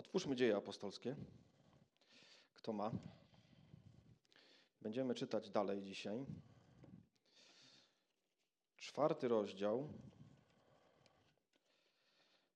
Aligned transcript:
Otwórzmy 0.00 0.36
dzieje 0.36 0.56
apostolskie. 0.56 1.16
Kto 2.54 2.72
ma? 2.72 2.90
Będziemy 4.82 5.14
czytać 5.14 5.50
dalej 5.50 5.82
dzisiaj. 5.82 6.26
Czwarty 8.76 9.28
rozdział 9.28 9.88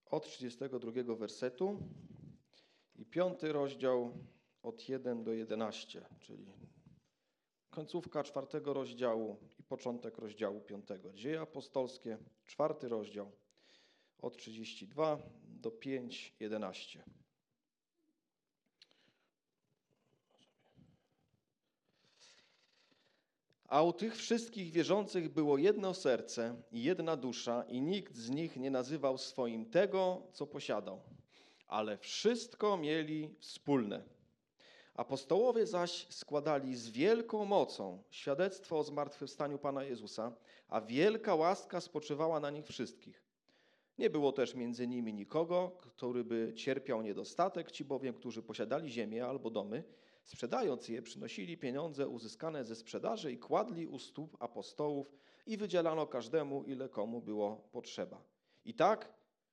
od 0.06 0.24
32 0.26 1.14
wersetu 1.14 1.78
i 2.96 3.06
piąty 3.06 3.52
rozdział 3.52 4.12
od 4.62 4.88
1 4.88 5.24
do 5.24 5.32
11, 5.32 6.06
czyli 6.20 6.52
końcówka 7.70 8.22
czwartego 8.22 8.72
rozdziału 8.72 9.36
i 9.58 9.62
początek 9.62 10.18
rozdziału 10.18 10.60
piątego. 10.60 11.12
Dzieje 11.12 11.40
apostolskie, 11.40 12.18
czwarty 12.44 12.88
rozdział 12.88 13.32
od 14.18 14.36
32 14.36 15.18
do 15.44 15.70
5, 15.70 16.36
11. 16.40 17.04
A 23.68 23.82
u 23.82 23.92
tych 23.92 24.16
wszystkich 24.16 24.72
wierzących 24.72 25.28
było 25.28 25.58
jedno 25.58 25.94
serce 25.94 26.56
i 26.72 26.82
jedna 26.82 27.16
dusza, 27.16 27.64
i 27.68 27.80
nikt 27.80 28.16
z 28.16 28.30
nich 28.30 28.56
nie 28.56 28.70
nazywał 28.70 29.18
swoim 29.18 29.70
tego, 29.70 30.22
co 30.32 30.46
posiadał, 30.46 31.00
ale 31.66 31.98
wszystko 31.98 32.76
mieli 32.76 33.34
wspólne. 33.40 34.02
Apostołowie 34.94 35.66
zaś 35.66 36.06
składali 36.10 36.76
z 36.76 36.90
wielką 36.90 37.44
mocą 37.44 38.02
świadectwo 38.10 38.78
o 38.78 38.84
zmartwychwstaniu 38.84 39.58
Pana 39.58 39.84
Jezusa, 39.84 40.32
a 40.68 40.80
wielka 40.80 41.34
łaska 41.34 41.80
spoczywała 41.80 42.40
na 42.40 42.50
nich 42.50 42.66
wszystkich. 42.66 43.24
Nie 43.98 44.10
było 44.10 44.32
też 44.32 44.54
między 44.54 44.86
nimi 44.86 45.14
nikogo, 45.14 45.76
który 45.80 46.24
by 46.24 46.52
cierpiał 46.56 47.02
niedostatek, 47.02 47.70
ci 47.70 47.84
bowiem, 47.84 48.14
którzy 48.14 48.42
posiadali 48.42 48.90
ziemię 48.90 49.26
albo 49.26 49.50
domy, 49.50 49.84
Sprzedając 50.24 50.88
je, 50.88 51.02
przynosili 51.02 51.58
pieniądze 51.58 52.08
uzyskane 52.08 52.64
ze 52.64 52.76
sprzedaży 52.76 53.32
i 53.32 53.38
kładli 53.38 53.86
u 53.86 53.98
stóp 53.98 54.36
apostołów 54.40 55.12
i 55.46 55.56
wydzielano 55.56 56.06
każdemu, 56.06 56.64
ile 56.64 56.88
komu 56.88 57.20
było 57.22 57.68
potrzeba. 57.72 58.22
I 58.64 58.74
tak 58.74 59.12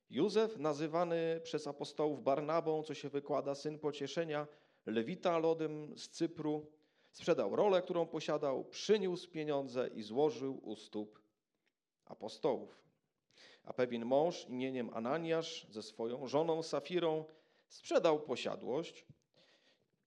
Józef, 0.10 0.58
nazywany 0.58 1.42
przez 1.44 1.68
apostołów 1.68 2.24
Barnabą, 2.24 2.84
co 2.84 2.94
się 2.94 3.10
wykłada, 3.10 3.56
syn 3.56 3.80
pocieszenia, 3.80 4.48
lewita 4.86 5.38
lodem 5.38 5.98
z 5.98 6.10
Cypru, 6.10 6.72
sprzedał 7.12 7.56
rolę, 7.56 7.82
którą 7.82 8.06
posiadał, 8.06 8.66
przyniósł 8.66 9.30
pieniądze 9.30 9.90
i 9.96 10.02
złożył 10.02 10.70
u 10.70 10.76
stóp 10.76 11.22
apostołów. 12.06 12.82
A 13.64 13.74
pewien 13.74 14.06
mąż 14.06 14.46
imieniem 14.50 14.90
Ananiasz 14.94 15.68
ze 15.70 15.84
swoją 15.84 16.28
żoną 16.28 16.64
Safirą 16.64 17.26
sprzedał 17.68 18.20
posiadłość– 18.20 19.06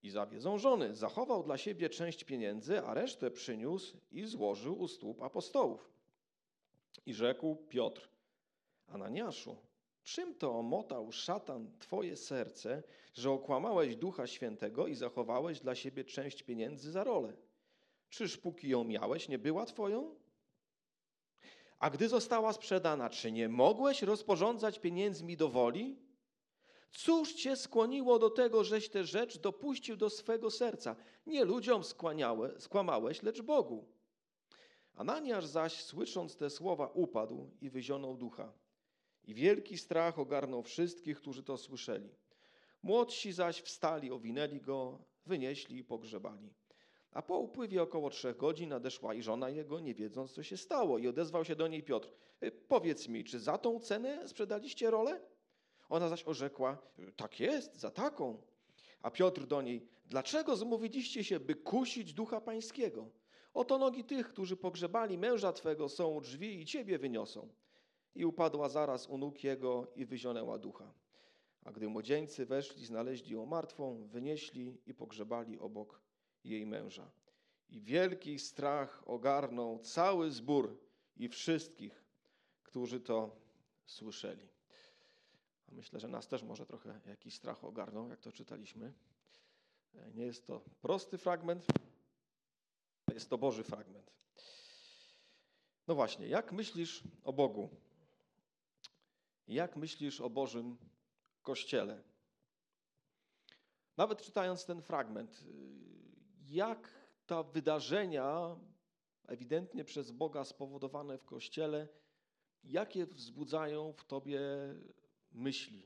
i 0.05 0.11
zawiedzą. 0.11 0.57
Zachował 0.93 1.43
dla 1.43 1.59
siebie 1.59 1.91
część 1.91 2.25
pieniędzy, 2.25 2.81
a 2.81 2.95
resztę 2.95 3.31
przyniósł 3.31 3.97
i 4.13 4.27
złożył 4.27 4.81
u 4.81 4.89
stóp 4.89 5.23
apostołów. 5.23 5.91
I 7.07 7.15
rzekł 7.15 7.57
Piotr, 7.69 8.09
Ananiaszu, 8.87 9.57
czym 10.03 10.35
to 10.35 10.59
omotał 10.59 11.13
szatan 11.13 11.71
twoje 11.79 12.17
serce, 12.17 12.83
że 13.15 13.31
okłamałeś 13.31 13.97
Ducha 13.97 14.27
Świętego 14.27 14.87
i 14.87 14.95
zachowałeś 14.95 15.61
dla 15.61 15.75
siebie 15.75 16.05
część 16.05 16.43
pieniędzy 16.43 16.93
za 16.93 17.05
rolę? 17.05 17.33
Czyż 18.11 18.37
póki 18.37 18.69
ją 18.69 18.85
miałeś, 18.85 19.29
nie 19.29 19.39
była 19.39 19.67
twoją? 19.67 20.15
A 21.79 21.91
gdy 21.91 22.09
została 22.09 22.53
sprzedana, 22.53 23.11
czy 23.11 23.33
nie 23.33 23.49
mogłeś 23.49 24.03
rozporządzać 24.03 24.79
pieniędzmi 24.79 25.37
do 25.37 25.49
woli? 25.49 25.97
Cóż 26.95 27.33
cię 27.33 27.57
skłoniło 27.57 28.19
do 28.19 28.31
tego, 28.31 28.65
żeś 28.65 28.89
tę 28.89 29.05
rzecz 29.05 29.39
dopuścił 29.39 29.97
do 29.97 30.11
swego 30.11 30.51
serca? 30.51 30.97
Nie 31.27 31.45
ludziom 31.45 31.83
skłamałeś, 32.59 33.23
lecz 33.23 33.43
Bogu. 33.43 33.85
Ananiasz 34.95 35.47
zaś, 35.47 35.85
słysząc 35.85 36.37
te 36.37 36.51
słowa, 36.51 36.87
upadł 36.87 37.51
i 37.61 37.71
wyzionął 37.71 38.17
ducha. 38.17 38.53
I 39.25 39.35
wielki 39.35 39.79
strach 39.79 40.19
ogarnął 40.19 40.63
wszystkich, 40.63 41.19
którzy 41.19 41.43
to 41.43 41.57
słyszeli. 41.57 42.09
Młodsi 42.83 43.33
zaś 43.33 43.61
wstali, 43.61 44.11
owinęli 44.11 44.61
go, 44.61 44.99
wynieśli 45.27 45.77
i 45.79 45.85
pogrzebali. 45.85 46.55
A 47.11 47.23
po 47.23 47.39
upływie 47.39 47.83
około 47.83 48.11
trzech 48.11 48.37
godzin 48.37 48.69
nadeszła 48.69 49.15
i 49.15 49.23
żona 49.23 49.51
jego, 49.51 49.81
nie 49.81 49.95
wiedząc, 49.95 50.33
co 50.33 50.43
się 50.43 50.57
stało. 50.57 50.99
I 50.99 51.09
odezwał 51.09 51.45
się 51.45 51.57
do 51.57 51.69
niej 51.69 51.83
Piotr. 51.83 52.09
Powiedz 52.69 53.09
mi, 53.09 53.25
czy 53.25 53.41
za 53.41 53.59
tą 53.59 53.81
cenę 53.81 54.29
sprzedaliście 54.29 54.91
rolę? 54.91 55.21
Ona 55.95 56.09
zaś 56.09 56.29
orzekła, 56.29 56.79
tak 57.17 57.41
jest, 57.41 57.77
za 57.81 57.91
taką. 57.91 58.43
A 59.03 59.11
Piotr 59.11 59.47
do 59.47 59.63
niej, 59.63 59.89
dlaczego 60.07 60.57
zmówiliście 60.57 61.25
się, 61.25 61.41
by 61.41 61.55
kusić 61.55 62.13
ducha 62.13 62.41
pańskiego? 62.41 63.09
Oto 63.55 63.79
nogi 63.79 64.05
tych, 64.05 64.29
którzy 64.29 64.57
pogrzebali 64.57 65.19
męża 65.19 65.53
twego 65.53 65.89
są 65.89 66.09
u 66.09 66.21
drzwi 66.21 66.61
i 66.61 66.67
ciebie 66.67 66.99
wyniosą. 66.99 67.49
I 68.15 68.25
upadła 68.25 68.69
zaraz 68.69 69.09
u 69.09 69.19
nóg 69.19 69.45
jego 69.45 69.87
i 69.97 70.05
wyzionęła 70.05 70.59
ducha. 70.59 70.93
A 71.65 71.73
gdy 71.73 71.89
młodzieńcy 71.89 72.47
weszli, 72.47 72.87
znaleźli 72.87 73.33
ją 73.33 73.47
martwą, 73.47 74.07
wynieśli 74.07 74.79
i 74.87 74.95
pogrzebali 74.95 75.59
obok 75.59 76.01
jej 76.45 76.67
męża. 76.67 77.11
I 77.69 77.81
wielki 77.81 78.39
strach 78.39 79.03
ogarnął 79.07 79.79
cały 79.79 80.31
zbór 80.31 80.79
i 81.17 81.29
wszystkich, 81.29 82.05
którzy 82.63 83.01
to 83.01 83.37
słyszeli. 83.87 84.54
Myślę, 85.73 86.01
że 86.01 86.09
nas 86.09 86.29
też 86.29 86.43
może 86.43 86.67
trochę 86.67 87.01
jakiś 87.07 87.35
strach 87.35 87.65
ogarnął, 87.65 88.09
jak 88.09 88.21
to 88.21 88.33
czytaliśmy. 88.33 88.93
E, 89.95 90.13
nie 90.13 90.25
jest 90.25 90.47
to 90.47 90.61
prosty 90.83 91.19
fragment, 91.19 91.67
jest 93.15 93.31
to 93.31 93.39
Boży 93.39 93.65
fragment. 93.65 94.13
No 95.87 95.95
właśnie, 95.95 96.29
jak 96.29 96.53
myślisz 96.53 97.03
o 97.25 97.33
Bogu? 97.33 97.69
Jak 99.49 99.77
myślisz 99.77 100.21
o 100.21 100.31
Bożym 100.31 100.77
Kościele? 101.43 102.03
Nawet 103.97 104.23
czytając 104.23 104.65
ten 104.65 104.83
fragment, 104.83 105.43
y, 105.43 105.47
jak 106.47 106.91
ta 107.27 107.43
wydarzenia, 107.43 108.57
ewidentnie 109.27 109.85
przez 109.85 110.11
Boga 110.11 110.45
spowodowane 110.45 111.19
w 111.19 111.25
Kościele, 111.25 111.89
jakie 112.65 113.07
wzbudzają 113.07 113.93
w 113.93 114.05
Tobie 114.05 114.41
myśli. 115.35 115.83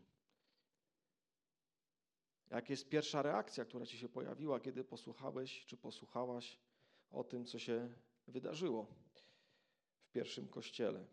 Jak 2.50 2.70
jest 2.70 2.88
pierwsza 2.88 3.22
reakcja, 3.22 3.64
która 3.64 3.86
ci 3.86 3.98
się 3.98 4.08
pojawiła, 4.08 4.60
kiedy 4.60 4.84
posłuchałeś 4.84 5.64
czy 5.66 5.76
posłuchałaś 5.76 6.58
o 7.10 7.24
tym, 7.24 7.44
co 7.44 7.58
się 7.58 7.88
wydarzyło 8.26 8.86
w 10.02 10.10
pierwszym 10.10 10.48
kościele? 10.48 11.06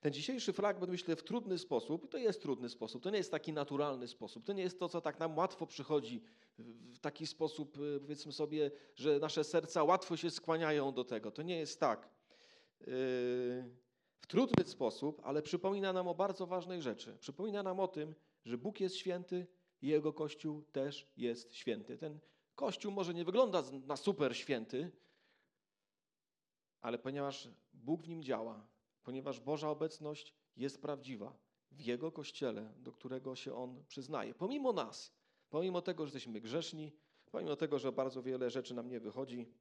Ten 0.00 0.12
dzisiejszy 0.12 0.52
fragment 0.52 0.92
myślę 0.92 1.16
w 1.16 1.22
trudny 1.22 1.58
sposób, 1.58 2.10
to 2.10 2.18
jest 2.18 2.42
trudny 2.42 2.68
sposób, 2.68 3.02
to 3.02 3.10
nie 3.10 3.18
jest 3.18 3.30
taki 3.30 3.52
naturalny 3.52 4.08
sposób, 4.08 4.44
to 4.44 4.52
nie 4.52 4.62
jest 4.62 4.78
to, 4.78 4.88
co 4.88 5.00
tak 5.00 5.18
nam 5.18 5.38
łatwo 5.38 5.66
przychodzi 5.66 6.22
w 6.58 6.98
taki 6.98 7.26
sposób, 7.26 7.78
y, 7.78 8.00
powiedzmy 8.00 8.32
sobie, 8.32 8.70
że 8.94 9.18
nasze 9.18 9.44
serca 9.44 9.84
łatwo 9.84 10.16
się 10.16 10.30
skłaniają 10.30 10.92
do 10.92 11.04
tego. 11.04 11.30
To 11.30 11.42
nie 11.42 11.58
jest 11.58 11.80
tak. 11.80 12.08
Yy, 12.80 13.85
w 14.26 14.28
trudny 14.28 14.64
sposób, 14.64 15.20
ale 15.24 15.42
przypomina 15.42 15.92
nam 15.92 16.08
o 16.08 16.14
bardzo 16.14 16.46
ważnej 16.46 16.82
rzeczy. 16.82 17.16
Przypomina 17.20 17.62
nam 17.62 17.80
o 17.80 17.88
tym, 17.88 18.14
że 18.44 18.58
Bóg 18.58 18.80
jest 18.80 18.96
święty 18.96 19.46
i 19.82 19.86
Jego 19.86 20.12
Kościół 20.12 20.62
też 20.72 21.12
jest 21.16 21.54
święty. 21.54 21.98
Ten 21.98 22.18
Kościół 22.54 22.92
może 22.92 23.14
nie 23.14 23.24
wygląda 23.24 23.62
na 23.86 23.96
super 23.96 24.36
święty, 24.36 24.90
ale 26.80 26.98
ponieważ 26.98 27.48
Bóg 27.72 28.02
w 28.02 28.08
nim 28.08 28.22
działa, 28.22 28.66
ponieważ 29.02 29.40
Boża 29.40 29.70
obecność 29.70 30.34
jest 30.56 30.82
prawdziwa 30.82 31.38
w 31.72 31.80
Jego 31.80 32.12
Kościele, 32.12 32.74
do 32.78 32.92
którego 32.92 33.36
się 33.36 33.54
On 33.54 33.84
przyznaje, 33.88 34.34
pomimo 34.34 34.72
nas, 34.72 35.12
pomimo 35.50 35.82
tego, 35.82 36.06
że 36.06 36.08
jesteśmy 36.08 36.40
grzeszni, 36.40 36.92
pomimo 37.30 37.56
tego, 37.56 37.78
że 37.78 37.92
bardzo 37.92 38.22
wiele 38.22 38.50
rzeczy 38.50 38.74
nam 38.74 38.88
nie 38.88 39.00
wychodzi, 39.00 39.52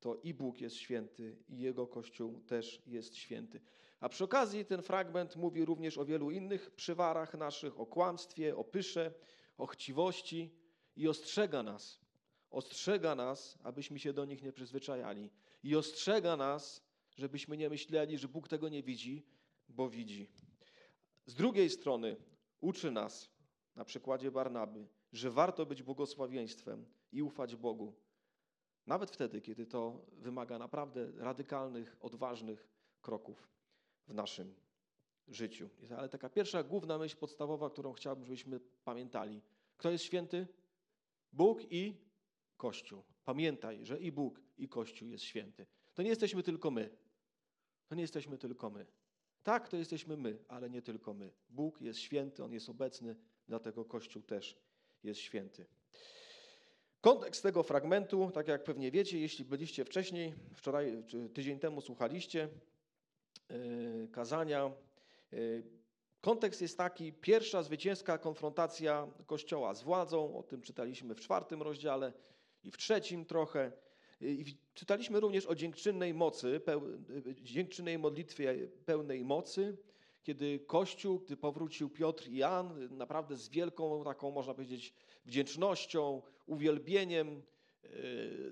to 0.00 0.16
i 0.16 0.34
Bóg 0.34 0.60
jest 0.60 0.76
święty, 0.76 1.36
i 1.48 1.58
Jego 1.58 1.86
Kościół 1.86 2.40
też 2.40 2.82
jest 2.86 3.16
święty. 3.16 3.60
A 4.02 4.08
przy 4.08 4.24
okazji 4.24 4.64
ten 4.64 4.82
fragment 4.82 5.36
mówi 5.36 5.64
również 5.64 5.98
o 5.98 6.04
wielu 6.04 6.30
innych 6.30 6.70
przywarach 6.70 7.34
naszych, 7.34 7.80
o 7.80 7.86
kłamstwie, 7.86 8.56
o 8.56 8.64
pysze, 8.64 9.14
o 9.58 9.66
chciwości 9.66 10.54
i 10.96 11.08
ostrzega 11.08 11.62
nas. 11.62 12.00
Ostrzega 12.50 13.14
nas, 13.14 13.58
abyśmy 13.62 13.98
się 13.98 14.12
do 14.12 14.24
nich 14.24 14.42
nie 14.42 14.52
przyzwyczajali. 14.52 15.30
I 15.62 15.76
ostrzega 15.76 16.36
nas, 16.36 16.82
żebyśmy 17.16 17.56
nie 17.56 17.70
myśleli, 17.70 18.18
że 18.18 18.28
Bóg 18.28 18.48
tego 18.48 18.68
nie 18.68 18.82
widzi, 18.82 19.26
bo 19.68 19.90
widzi. 19.90 20.30
Z 21.26 21.34
drugiej 21.34 21.70
strony 21.70 22.16
uczy 22.60 22.90
nas, 22.90 23.30
na 23.76 23.84
przykładzie 23.84 24.30
Barnaby, 24.30 24.88
że 25.12 25.30
warto 25.30 25.66
być 25.66 25.82
błogosławieństwem 25.82 26.86
i 27.12 27.22
ufać 27.22 27.56
Bogu. 27.56 27.94
Nawet 28.86 29.10
wtedy, 29.10 29.40
kiedy 29.40 29.66
to 29.66 30.06
wymaga 30.12 30.58
naprawdę 30.58 31.12
radykalnych, 31.16 31.96
odważnych 32.00 32.68
kroków 33.00 33.52
w 34.06 34.14
naszym 34.14 34.54
życiu. 35.28 35.68
Ale 35.96 36.08
taka 36.08 36.28
pierwsza 36.28 36.62
główna 36.62 36.98
myśl 36.98 37.16
podstawowa, 37.16 37.70
którą 37.70 37.92
chciałbym, 37.92 38.24
żebyśmy 38.24 38.60
pamiętali. 38.84 39.42
Kto 39.76 39.90
jest 39.90 40.04
święty? 40.04 40.46
Bóg 41.32 41.72
i 41.72 41.96
Kościół. 42.56 43.02
Pamiętaj, 43.24 43.86
że 43.86 44.00
i 44.00 44.12
Bóg, 44.12 44.40
i 44.58 44.68
Kościół 44.68 45.08
jest 45.08 45.24
święty. 45.24 45.66
To 45.94 46.02
nie 46.02 46.08
jesteśmy 46.08 46.42
tylko 46.42 46.70
my. 46.70 46.90
To 47.86 47.94
nie 47.94 48.02
jesteśmy 48.02 48.38
tylko 48.38 48.70
my. 48.70 48.86
Tak, 49.42 49.68
to 49.68 49.76
jesteśmy 49.76 50.16
my, 50.16 50.38
ale 50.48 50.70
nie 50.70 50.82
tylko 50.82 51.14
my. 51.14 51.32
Bóg 51.48 51.80
jest 51.80 51.98
święty, 51.98 52.44
On 52.44 52.52
jest 52.52 52.68
obecny, 52.68 53.16
dlatego 53.48 53.84
Kościół 53.84 54.22
też 54.22 54.58
jest 55.02 55.20
święty. 55.20 55.66
Kontekst 57.00 57.42
tego 57.42 57.62
fragmentu, 57.62 58.30
tak 58.34 58.48
jak 58.48 58.64
pewnie 58.64 58.90
wiecie, 58.90 59.20
jeśli 59.20 59.44
byliście 59.44 59.84
wcześniej, 59.84 60.34
wczoraj 60.54 61.04
czy 61.06 61.28
tydzień 61.28 61.58
temu 61.58 61.80
słuchaliście 61.80 62.48
kazania, 64.12 64.70
yy, 65.32 65.62
kontekst 66.20 66.62
jest 66.62 66.78
taki, 66.78 67.12
pierwsza 67.12 67.62
zwycięska 67.62 68.18
konfrontacja 68.18 69.08
Kościoła 69.26 69.74
z 69.74 69.82
władzą, 69.82 70.38
o 70.38 70.42
tym 70.42 70.62
czytaliśmy 70.62 71.14
w 71.14 71.20
czwartym 71.20 71.62
rozdziale 71.62 72.12
i 72.64 72.70
w 72.70 72.76
trzecim 72.76 73.24
trochę. 73.24 73.72
I 74.20 74.56
czytaliśmy 74.74 75.20
również 75.20 75.46
o 75.46 75.54
dziękczynnej 75.54 76.14
mocy, 76.14 76.60
dziękczynnej 77.42 77.98
modlitwie 77.98 78.68
pełnej 78.86 79.24
mocy, 79.24 79.76
kiedy 80.22 80.58
Kościół, 80.58 81.20
gdy 81.20 81.36
powrócił 81.36 81.90
Piotr 81.90 82.28
i 82.28 82.36
Jan, 82.36 82.96
naprawdę 82.96 83.36
z 83.36 83.48
wielką 83.48 84.04
taką, 84.04 84.30
można 84.30 84.54
powiedzieć, 84.54 84.94
wdzięcznością, 85.24 86.22
uwielbieniem, 86.46 87.42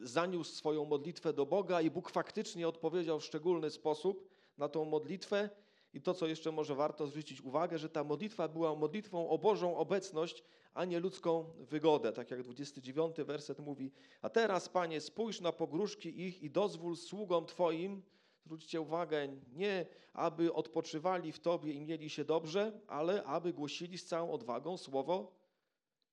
zaniósł 0.03 0.55
swoją 0.55 0.85
modlitwę 0.85 1.33
do 1.33 1.47
Boga 1.47 1.81
i 1.81 1.91
Bóg 1.91 2.11
faktycznie 2.11 2.69
odpowiedział 2.69 3.21
w 3.21 3.25
szczególny 3.25 3.71
sposób 3.71 4.30
na 4.61 4.69
tą 4.69 4.85
modlitwę. 4.85 5.51
I 5.93 6.01
to, 6.01 6.15
co 6.15 6.27
jeszcze 6.27 6.53
może 6.53 6.75
warto 6.75 7.07
zwrócić 7.07 7.41
uwagę, 7.41 7.79
że 7.79 7.89
ta 7.89 8.05
modlitwa 8.05 8.49
była 8.49 8.75
modlitwą 8.75 9.29
o 9.29 9.39
Bożą 9.39 9.77
obecność, 9.77 10.45
a 10.75 10.85
nie 10.85 11.01
ludzką 11.01 11.45
wygodę. 11.59 12.13
Tak 12.13 12.31
jak 12.31 12.43
29 12.43 13.17
werset 13.17 13.59
mówi, 13.59 13.93
a 14.23 14.29
teraz, 14.29 14.69
Panie, 14.69 15.01
spójrz 15.01 15.41
na 15.41 15.53
pogróżki 15.53 16.21
ich 16.21 16.43
i 16.43 16.51
dozwól 16.51 16.97
sługom 16.97 17.47
Twoim, 17.47 18.03
zwróćcie 18.45 18.81
uwagę, 18.81 19.29
nie 19.53 19.87
aby 20.13 20.53
odpoczywali 20.53 21.33
w 21.33 21.41
Tobie 21.41 21.73
i 21.73 21.81
mieli 21.81 22.11
się 22.11 22.25
dobrze, 22.25 22.81
ale 22.87 23.25
aby 23.25 23.53
głosili 23.53 23.99
z 23.99 24.07
całą 24.07 24.33
odwagą 24.33 24.77
słowo 24.77 25.33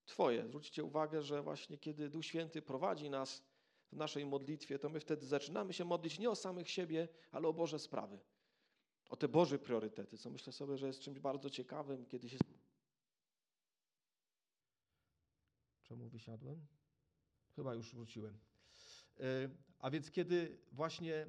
Twoje. 0.05 0.47
Zwróćcie 0.47 0.83
uwagę, 0.83 1.21
że 1.21 1.41
właśnie 1.41 1.77
kiedy 1.77 2.09
Duch 2.09 2.25
Święty 2.25 2.61
prowadzi 2.61 3.09
nas 3.09 3.43
w 3.91 3.95
naszej 3.95 4.25
modlitwie, 4.25 4.79
to 4.79 4.89
my 4.89 4.99
wtedy 4.99 5.25
zaczynamy 5.25 5.73
się 5.73 5.85
modlić 5.85 6.19
nie 6.19 6.29
o 6.29 6.35
samych 6.35 6.69
siebie, 6.69 7.07
ale 7.31 7.47
o 7.47 7.53
Boże 7.53 7.79
sprawy. 7.79 8.19
O 9.09 9.15
te 9.15 9.27
Boże 9.27 9.59
priorytety, 9.59 10.17
co 10.17 10.29
myślę 10.29 10.53
sobie, 10.53 10.77
że 10.77 10.87
jest 10.87 10.99
czymś 10.99 11.19
bardzo 11.19 11.49
ciekawym, 11.49 12.05
kiedy 12.05 12.29
się 12.29 12.37
Czemu 15.87 16.09
wysiadłem? 16.09 16.65
Chyba 17.55 17.73
już 17.73 17.95
wróciłem. 17.95 18.39
E, 19.19 19.23
a 19.79 19.89
więc 19.89 20.11
kiedy 20.11 20.57
właśnie 20.71 21.15
e, 21.15 21.27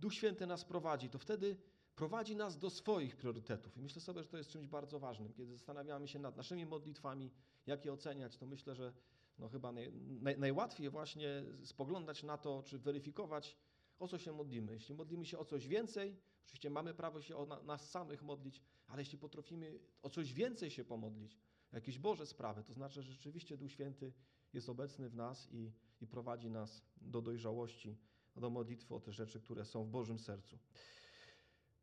Duch 0.00 0.14
Święty 0.14 0.46
nas 0.46 0.64
prowadzi, 0.64 1.08
to 1.10 1.18
wtedy 1.18 1.56
prowadzi 1.96 2.36
nas 2.36 2.58
do 2.58 2.70
swoich 2.70 3.16
priorytetów. 3.16 3.76
I 3.76 3.82
myślę 3.82 4.00
sobie, 4.00 4.22
że 4.22 4.28
to 4.28 4.36
jest 4.36 4.50
czymś 4.50 4.66
bardzo 4.66 4.98
ważnym. 4.98 5.32
Kiedy 5.32 5.52
zastanawiamy 5.52 6.08
się 6.08 6.18
nad 6.18 6.36
naszymi 6.36 6.66
modlitwami, 6.66 7.30
jak 7.66 7.84
je 7.84 7.92
oceniać, 7.92 8.36
to 8.36 8.46
myślę, 8.46 8.74
że 8.74 8.92
no 9.38 9.48
chyba 9.48 9.72
naj, 9.72 9.92
naj, 9.92 10.38
najłatwiej 10.38 10.90
właśnie 10.90 11.44
spoglądać 11.64 12.22
na 12.22 12.38
to, 12.38 12.62
czy 12.62 12.78
weryfikować, 12.78 13.56
o 14.04 14.08
co 14.08 14.18
się 14.18 14.32
modlimy. 14.32 14.72
Jeśli 14.72 14.94
modlimy 14.94 15.26
się 15.26 15.38
o 15.38 15.44
coś 15.44 15.68
więcej, 15.68 16.16
oczywiście 16.44 16.70
mamy 16.70 16.94
prawo 16.94 17.20
się 17.20 17.36
o 17.36 17.46
na, 17.46 17.62
nas 17.62 17.90
samych 17.90 18.22
modlić, 18.22 18.62
ale 18.86 19.02
jeśli 19.02 19.18
potrafimy 19.18 19.78
o 20.02 20.10
coś 20.10 20.32
więcej 20.32 20.70
się 20.70 20.84
pomodlić, 20.84 21.38
jakieś 21.72 21.98
Boże 21.98 22.26
sprawy. 22.26 22.64
To 22.64 22.72
znaczy, 22.72 23.02
że 23.02 23.12
rzeczywiście 23.12 23.56
Duch 23.56 23.72
Święty 23.72 24.12
jest 24.52 24.68
obecny 24.68 25.08
w 25.08 25.14
nas 25.14 25.48
i, 25.52 25.72
i 26.00 26.06
prowadzi 26.06 26.50
nas 26.50 26.82
do 26.96 27.22
dojrzałości, 27.22 27.96
do 28.36 28.50
modlitwy 28.50 28.94
o 28.94 29.00
te 29.00 29.12
rzeczy, 29.12 29.40
które 29.40 29.64
są 29.64 29.84
w 29.84 29.88
Bożym 29.88 30.18
sercu. 30.18 30.58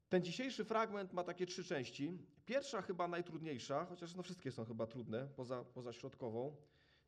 Ten 0.10 0.24
dzisiejszy 0.24 0.66
fragment 0.66 1.14
ma 1.14 1.24
takie 1.24 1.46
trzy 1.46 1.64
części. 1.64 2.18
Pierwsza 2.46 2.82
chyba 2.82 3.08
najtrudniejsza, 3.08 3.86
chociaż 3.86 4.16
no 4.16 4.24
wszystkie 4.24 4.52
są 4.52 4.66
chyba 4.66 4.88
trudne, 4.88 5.28
poza, 5.36 5.64
poza 5.64 5.94
środkową. 5.94 6.56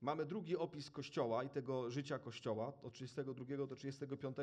Mamy 0.03 0.25
drugi 0.25 0.57
opis 0.57 0.91
Kościoła 0.91 1.43
i 1.43 1.49
tego 1.49 1.91
życia 1.91 2.19
Kościoła, 2.19 2.73
od 2.83 2.93
32 2.93 3.67
do 3.67 3.75
35 3.75 4.37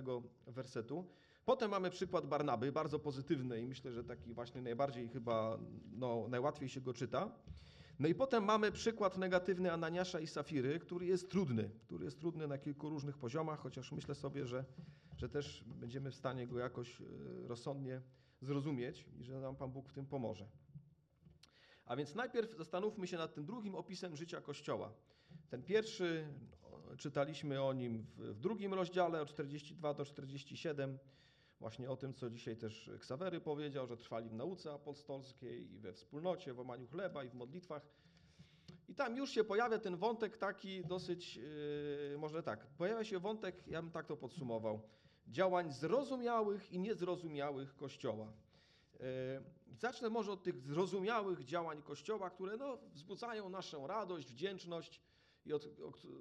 wersetu. 0.47 1.05
Potem 1.45 1.71
mamy 1.71 1.91
przykład 1.91 2.27
Barnaby, 2.27 2.73
bardzo 2.73 2.99
pozytywny 2.99 3.61
i 3.61 3.67
myślę, 3.67 3.93
że 3.93 4.05
taki 4.05 4.35
właśnie 4.35 4.63
najbardziej 4.63 5.09
chyba, 5.09 5.59
no, 5.93 6.27
najłatwiej 6.29 6.69
się 6.69 6.81
go 6.81 6.95
czyta. 6.95 7.31
No 7.99 8.09
i 8.09 8.15
potem 8.15 8.45
mamy 8.45 8.73
przykład 8.73 9.19
negatywny 9.19 9.73
Ananiasza 9.73 10.21
i 10.21 10.27
Safiry, 10.27 10.79
który 10.79 11.07
jest 11.07 11.31
trudny, 11.31 11.71
który 11.83 12.05
jest 12.05 12.21
trudny 12.21 12.49
na 12.49 12.59
kilku 12.59 12.89
różnych 12.89 13.19
poziomach, 13.19 13.61
chociaż 13.61 13.93
myślę 13.93 14.15
sobie, 14.15 14.47
że, 14.47 14.65
że 15.17 15.29
też 15.29 15.65
będziemy 15.67 16.11
w 16.11 16.15
stanie 16.15 16.47
go 16.47 16.59
jakoś 16.59 17.01
e, 17.01 17.05
rozsądnie 17.47 18.03
zrozumieć 18.41 19.07
i 19.19 19.25
że 19.25 19.41
nam 19.41 19.57
Pan 19.57 19.71
Bóg 19.71 19.89
w 19.89 19.93
tym 19.93 20.07
pomoże. 20.07 20.49
A 21.87 21.97
więc 21.97 22.15
najpierw 22.15 22.57
zastanówmy 22.57 23.07
się 23.07 23.17
nad 23.17 23.35
tym 23.35 23.45
drugim 23.45 23.75
opisem 23.75 24.17
życia 24.17 24.41
Kościoła. 24.41 24.93
Ten 25.51 25.63
pierwszy, 25.63 26.27
czytaliśmy 26.99 27.63
o 27.63 27.73
nim 27.73 28.07
w 28.17 28.41
drugim 28.41 28.75
rozdziale, 28.75 29.23
od 29.23 29.29
42 29.29 29.95
do 29.95 30.05
47 30.05 30.99
właśnie 31.61 31.91
o 31.91 31.97
tym, 31.97 32.15
co 32.15 32.31
dzisiaj 32.31 32.57
też 32.57 32.91
Ksawery 33.01 33.41
powiedział, 33.41 33.87
że 33.87 33.97
trwali 33.97 34.29
w 34.29 34.35
nauce 34.35 34.73
apostolskiej 34.73 35.73
i 35.73 35.79
we 35.79 35.93
wspólnocie, 35.93 36.55
w 36.55 36.59
łamaniu 36.59 36.87
chleba 36.87 37.25
i 37.25 37.29
w 37.29 37.35
modlitwach. 37.35 37.87
I 38.89 38.95
tam 38.95 39.17
już 39.17 39.31
się 39.31 39.45
pojawia 39.45 39.79
ten 39.79 39.97
wątek 39.97 40.37
taki 40.37 40.85
dosyć, 40.85 41.37
yy, 41.37 42.17
może 42.19 42.43
tak, 42.43 42.67
pojawia 42.67 43.05
się 43.05 43.19
wątek, 43.19 43.67
ja 43.67 43.83
bym 43.83 43.91
tak 43.91 44.07
to 44.07 44.17
podsumował, 44.17 44.81
działań 45.29 45.73
zrozumiałych 45.73 46.73
i 46.73 46.79
niezrozumiałych 46.79 47.77
Kościoła. 47.77 48.33
Yy, 48.93 49.01
zacznę 49.79 50.11
może 50.11 50.33
od 50.33 50.43
tych 50.43 50.61
zrozumiałych 50.61 51.45
działań 51.45 51.83
Kościoła, 51.83 52.31
które 52.31 52.57
no, 52.57 52.79
wzbudzają 52.93 53.49
naszą 53.49 53.87
radość, 53.87 54.33
wdzięczność 54.33 55.01
i 55.51 55.53
od, 55.53 55.69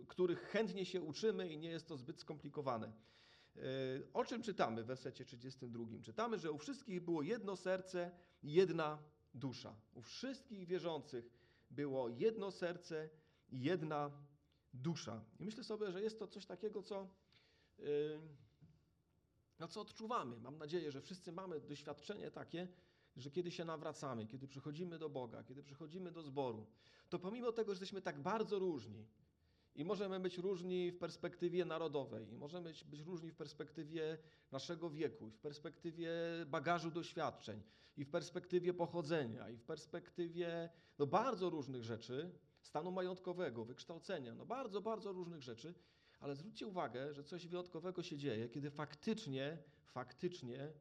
których 0.08 0.42
chętnie 0.42 0.86
się 0.86 1.02
uczymy 1.02 1.50
i 1.50 1.58
nie 1.58 1.70
jest 1.70 1.88
to 1.88 1.98
zbyt 1.98 2.20
skomplikowane. 2.20 2.92
E, 3.56 3.62
o 4.14 4.26
czym 4.26 4.42
czytamy 4.42 4.84
w 4.84 4.86
wersecie 4.86 5.26
32? 5.26 5.86
Czytamy, 6.04 6.40
że 6.40 6.52
u 6.52 6.58
wszystkich 6.58 7.02
było 7.02 7.22
jedno 7.22 7.56
serce 7.56 8.12
jedna 8.44 9.04
dusza. 9.34 9.76
U 9.94 10.02
wszystkich 10.02 10.68
wierzących 10.68 11.30
było 11.72 12.10
jedno 12.10 12.52
serce 12.52 13.10
jedna 13.50 14.12
dusza. 14.74 15.26
I 15.40 15.46
myślę 15.46 15.64
sobie, 15.64 15.92
że 15.92 16.02
jest 16.02 16.20
to 16.20 16.28
coś 16.28 16.46
takiego, 16.46 16.84
co, 16.84 17.08
e, 17.80 17.84
no, 19.60 19.68
co 19.68 19.82
odczuwamy. 19.82 20.40
Mam 20.40 20.58
nadzieję, 20.58 20.92
że 20.92 21.02
wszyscy 21.02 21.32
mamy 21.32 21.60
doświadczenie 21.60 22.32
takie, 22.32 22.68
że 23.20 23.32
kiedy 23.32 23.52
się 23.52 23.66
nawracamy, 23.66 24.26
kiedy 24.26 24.48
przychodzimy 24.48 25.00
do 25.00 25.10
Boga, 25.10 25.44
kiedy 25.44 25.64
przychodzimy 25.64 26.12
do 26.12 26.24
zboru, 26.24 26.68
to 27.10 27.20
pomimo 27.20 27.52
tego, 27.52 27.72
że 27.72 27.74
jesteśmy 27.74 28.02
tak 28.02 28.22
bardzo 28.22 28.60
różni, 28.60 29.06
i 29.76 29.86
możemy 29.86 30.20
być 30.20 30.38
różni 30.38 30.92
w 30.92 30.98
perspektywie 30.98 31.66
narodowej, 31.66 32.32
i 32.32 32.38
możemy 32.38 32.74
być, 32.86 33.02
różni 33.06 33.32
w 33.32 33.36
perspektywie 33.36 34.18
naszego 34.52 34.90
wieku, 34.90 35.28
i 35.28 35.32
w 35.32 35.40
perspektywie 35.40 36.12
bagażu 36.48 36.92
doświadczeń, 36.92 37.62
i 37.98 38.06
w 38.06 38.10
perspektywie 38.10 38.74
pochodzenia, 38.74 39.50
i 39.50 39.58
w 39.58 39.64
perspektywie 39.64 40.70
no, 41.00 41.08
bardzo 41.08 41.50
różnych 41.50 41.84
rzeczy, 41.84 42.32
stanu 42.62 42.92
majątkowego, 42.92 43.66
wykształcenia, 43.66 44.36
no 44.36 44.46
bardzo, 44.46 44.82
bardzo 44.82 45.12
różnych 45.12 45.42
rzeczy, 45.42 45.74
ale 46.20 46.36
zwróćcie 46.36 46.68
uwagę, 46.68 47.14
że 47.14 47.24
coś 47.24 47.48
wyjątkowego 47.48 48.04
się 48.04 48.18
dzieje, 48.18 48.50
kiedy 48.50 48.72
faktycznie, 48.72 49.58
faktycznie 49.86 50.72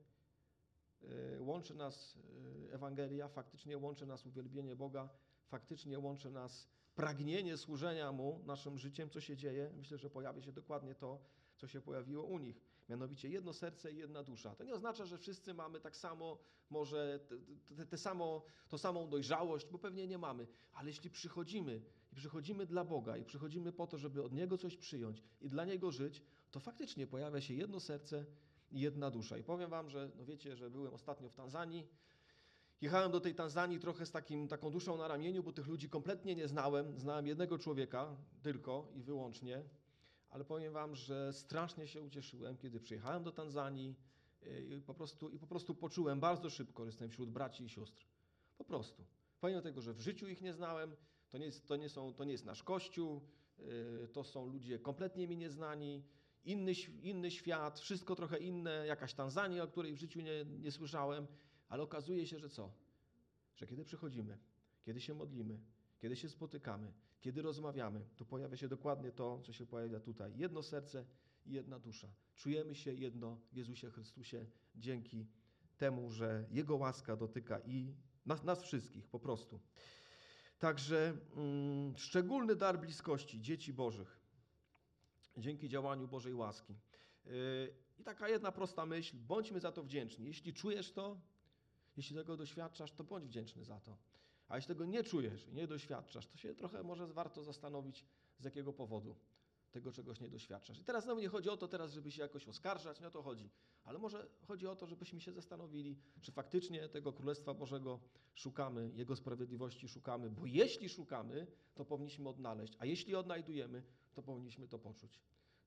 łączy 1.40 1.75
nas 1.75 2.19
yy, 2.64 2.73
Ewangelia, 2.73 3.28
faktycznie 3.28 3.78
łączy 3.78 4.07
nas 4.07 4.26
uwielbienie 4.26 4.76
Boga, 4.76 5.09
faktycznie 5.47 5.99
łączy 5.99 6.31
nas 6.31 6.69
pragnienie 6.95 7.57
służenia 7.57 8.12
Mu 8.12 8.43
naszym 8.47 8.78
życiem, 8.78 9.11
co 9.11 9.21
się 9.21 9.37
dzieje, 9.37 9.73
myślę, 9.76 9.99
że 9.99 10.11
pojawi 10.11 10.43
się 10.43 10.52
dokładnie 10.52 10.95
to, 10.95 11.21
co 11.57 11.67
się 11.69 11.81
pojawiło 11.81 12.25
u 12.25 12.38
nich. 12.38 12.61
Mianowicie 12.88 13.28
jedno 13.28 13.52
serce 13.52 13.93
i 13.93 13.97
jedna 13.97 14.23
dusza. 14.23 14.55
To 14.55 14.64
nie 14.64 14.75
oznacza, 14.75 15.07
że 15.07 15.19
wszyscy 15.19 15.55
mamy 15.55 15.81
tak 15.81 15.97
samo, 15.97 16.38
może 16.71 17.21
te, 17.28 17.76
te, 17.76 17.87
te 17.87 17.99
samo, 17.99 18.43
to 18.69 18.78
samą 18.78 19.09
dojrzałość, 19.09 19.67
bo 19.71 19.78
pewnie 19.78 20.07
nie 20.07 20.19
mamy. 20.19 20.47
Ale 20.73 20.88
jeśli 20.88 21.11
przychodzimy 21.11 21.83
i 22.12 22.17
przychodzimy 22.17 22.67
dla 22.67 22.85
Boga 22.85 23.17
i 23.17 23.25
przychodzimy 23.25 23.73
po 23.73 23.87
to, 23.87 23.99
żeby 23.99 24.23
od 24.23 24.33
Niego 24.33 24.59
coś 24.59 24.76
przyjąć 24.76 25.23
i 25.40 25.49
dla 25.49 25.64
Niego 25.64 25.90
żyć, 25.90 26.23
to 26.50 26.61
faktycznie 26.61 27.07
pojawia 27.07 27.40
się 27.40 27.55
jedno 27.55 27.81
serce 27.81 28.26
jedna 28.73 29.11
dusza. 29.11 29.39
I 29.39 29.45
powiem 29.45 29.71
Wam, 29.71 29.91
że 29.91 30.11
no 30.17 30.25
wiecie, 30.25 30.57
że 30.57 30.71
byłem 30.71 30.95
ostatnio 30.95 31.29
w 31.29 31.35
Tanzanii 31.35 31.89
Jechałem 32.81 33.13
do 33.13 33.21
tej 33.21 33.35
Tanzanii 33.35 33.79
trochę 33.79 34.07
z 34.07 34.11
takim, 34.11 34.49
taką 34.49 34.71
duszą 34.71 34.97
na 34.97 35.09
ramieniu, 35.09 35.43
bo 35.43 35.53
tych 35.53 35.67
ludzi 35.67 35.91
kompletnie 35.91 36.35
nie 36.35 36.49
znałem. 36.49 36.99
Znałem 36.99 37.27
jednego 37.27 37.59
człowieka 37.59 38.17
tylko 38.43 38.89
i 38.95 39.03
wyłącznie, 39.03 39.63
ale 40.31 40.45
powiem 40.45 40.73
wam, 40.73 40.95
że 40.95 41.33
strasznie 41.33 41.89
się 41.89 42.03
ucieszyłem, 42.03 42.57
kiedy 42.57 42.81
przyjechałem 42.81 43.23
do 43.23 43.33
Tanzanii 43.33 43.97
y, 44.43 44.77
i 44.77 44.83
po 44.83 44.95
prostu, 44.95 45.29
i 45.29 45.39
po 45.39 45.47
prostu 45.47 45.75
poczułem 45.75 46.21
bardzo 46.21 46.51
szybko, 46.51 46.85
że 46.85 46.89
jestem 46.89 47.11
wśród 47.11 47.31
braci 47.31 47.65
i 47.65 47.69
sióstr. 47.69 48.07
Po 48.59 48.65
prostu. 48.65 49.05
Pomimo 49.41 49.63
tego, 49.63 49.81
że 49.81 49.95
w 49.95 50.01
życiu 50.01 50.29
ich 50.29 50.43
nie 50.43 50.53
znałem, 50.53 50.97
To 51.31 51.39
nie 51.39 51.47
jest, 51.47 51.67
to 51.67 51.77
nie 51.77 51.89
są, 51.89 52.15
to 52.15 52.25
nie 52.25 52.33
jest 52.33 52.45
nasz 52.45 52.63
kościół, 52.63 53.21
y, 53.59 54.09
to 54.13 54.25
są 54.25 54.47
ludzie 54.47 54.79
kompletnie 54.79 55.29
mi 55.29 55.37
nieznani, 55.37 56.03
inny, 56.49 56.73
inny 57.02 57.31
świat, 57.31 57.81
wszystko 57.81 58.17
trochę 58.17 58.38
inne, 58.38 58.87
jakaś 58.87 59.14
Tanzania, 59.14 59.62
o 59.62 59.69
której 59.69 59.93
w 59.95 59.99
życiu 59.99 60.21
nie, 60.21 60.45
nie 60.45 60.73
słyszałem, 60.73 61.26
ale 61.69 61.83
okazuje 61.83 62.26
się, 62.26 62.38
że 62.38 62.49
co? 62.49 62.73
Że 63.57 63.67
kiedy 63.67 63.85
przychodzimy, 63.85 64.38
kiedy 64.83 65.00
się 65.00 65.14
modlimy, 65.14 65.61
kiedy 65.99 66.17
się 66.17 66.28
spotykamy, 66.28 66.93
kiedy 67.21 67.43
rozmawiamy, 67.43 68.00
to 68.17 68.25
pojawia 68.25 68.57
się 68.57 68.69
dokładnie 68.69 69.12
to, 69.12 69.40
co 69.40 69.52
się 69.52 69.67
pojawia 69.67 70.00
tutaj. 70.00 70.33
Jedno 70.37 70.62
serce 70.62 71.05
i 71.47 71.52
jedna 71.52 71.78
dusza. 71.78 72.09
Czujemy 72.35 72.75
się 72.75 72.95
jedno 72.95 73.40
w 73.52 73.57
Jezusie 73.57 73.90
Chrystusie 73.90 74.47
dzięki 74.75 75.26
temu, 75.78 76.11
że 76.11 76.47
Jego 76.50 76.76
łaska 76.76 77.17
dotyka 77.17 77.61
i 77.61 77.95
nas, 78.26 78.45
nas 78.45 78.62
wszystkich 78.62 79.09
po 79.09 79.21
prostu. 79.21 79.61
Także 80.59 81.17
mm, 81.37 81.97
szczególny 81.97 82.57
dar 82.57 82.81
bliskości 82.81 83.40
dzieci 83.40 83.73
Bożych 83.73 84.18
dzięki 85.37 85.69
działaniu 85.69 86.09
Bożej 86.09 86.35
łaski. 86.35 86.75
Yy, 87.25 87.33
I 87.99 88.05
taka 88.05 88.29
jedna 88.29 88.53
prosta 88.53 88.87
myśl, 88.87 89.17
bądźmy 89.17 89.61
za 89.61 89.73
to 89.73 89.83
wdzięczni. 89.83 90.27
Jeśli 90.27 90.55
czujesz 90.55 90.93
to, 90.93 91.21
jeśli 91.97 92.17
tego 92.17 92.37
doświadczasz, 92.37 92.93
to 92.93 93.05
bądź 93.05 93.27
wdzięczny 93.27 93.65
za 93.65 93.81
to. 93.81 93.97
A 94.49 94.57
jeśli 94.57 94.69
tego 94.69 94.85
nie 94.85 95.05
czujesz 95.05 95.47
i 95.47 95.53
nie 95.53 95.67
doświadczasz, 95.67 96.27
to 96.27 96.37
się 96.37 96.55
trochę 96.55 96.83
może 96.83 97.07
warto 97.07 97.45
zastanowić, 97.45 98.05
z 98.39 98.45
jakiego 98.45 98.73
powodu 98.73 99.17
tego 99.71 99.93
czegoś 99.93 100.21
nie 100.21 100.29
doświadczasz. 100.29 100.79
I 100.79 100.85
teraz 100.85 101.05
znowu 101.05 101.21
nie 101.21 101.29
chodzi 101.29 101.49
o 101.49 101.57
to 101.57 101.69
teraz, 101.69 101.93
żeby 101.93 102.11
się 102.11 102.23
jakoś 102.23 102.49
oskarżać, 102.49 103.01
nie 103.01 103.07
o 103.07 103.11
to 103.11 103.23
chodzi, 103.23 103.51
ale 103.85 103.99
może 103.99 104.29
chodzi 104.47 104.67
o 104.67 104.77
to, 104.77 104.87
żebyśmy 104.87 105.21
się 105.21 105.33
zastanowili, 105.33 105.97
czy 106.21 106.33
faktycznie 106.33 106.89
tego 106.89 107.13
Królestwa 107.13 107.55
Bożego 107.55 108.01
szukamy, 108.35 108.91
Jego 108.95 109.17
sprawiedliwości 109.17 109.89
szukamy, 109.89 110.31
bo 110.31 110.47
jeśli 110.47 110.89
szukamy, 110.89 111.47
to 111.75 111.85
powinniśmy 111.85 112.29
odnaleźć, 112.29 112.77
a 112.79 112.87
jeśli 112.87 113.15
odnajdujemy, 113.15 113.83
to 114.15 114.23
powinniśmy 114.23 114.69
to 114.69 114.79
poczuć. 114.79 115.21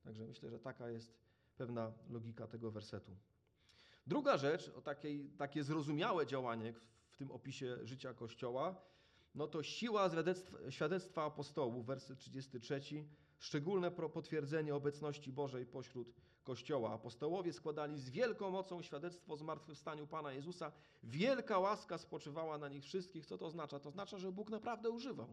Także 0.04 0.26
myślę, 0.26 0.50
że 0.50 0.60
taka 0.60 0.90
jest 0.90 1.14
pewna 1.58 1.94
logika 2.10 2.48
tego 2.48 2.72
wersetu. 2.72 3.18
Druga 4.08 4.38
rzecz, 4.38 4.70
o 4.70 4.82
takiej, 4.82 5.30
takie 5.38 5.64
zrozumiałe 5.64 6.26
działanie 6.26 6.74
w 7.10 7.18
tym 7.18 7.32
opisie 7.32 7.78
życia 7.84 8.14
Kościoła, 8.14 8.82
no 9.36 9.48
to 9.48 9.64
siła 9.64 10.10
świadectwa, 10.10 10.72
świadectwa 10.72 11.24
apostołów, 11.26 11.86
werset 11.86 12.20
33, 12.20 12.82
szczególne 13.42 13.92
potwierdzenie 13.92 14.76
obecności 14.76 15.32
Bożej 15.32 15.66
pośród 15.66 16.16
Kościoła. 16.44 16.94
Apostołowie 16.94 17.54
składali 17.54 18.00
z 18.00 18.10
wielką 18.10 18.50
mocą 18.50 18.82
świadectwo 18.82 19.34
o 19.34 19.38
zmartwychwstaniu 19.38 20.08
Pana 20.08 20.34
Jezusa. 20.34 20.72
Wielka 21.04 21.60
łaska 21.60 21.98
spoczywała 21.98 22.58
na 22.58 22.70
nich 22.70 22.84
wszystkich. 22.84 23.26
Co 23.26 23.38
to 23.38 23.46
oznacza? 23.46 23.80
To 23.80 23.90
oznacza, 23.90 24.18
że 24.18 24.32
Bóg 24.32 24.50
naprawdę 24.50 24.90
używał. 24.90 25.28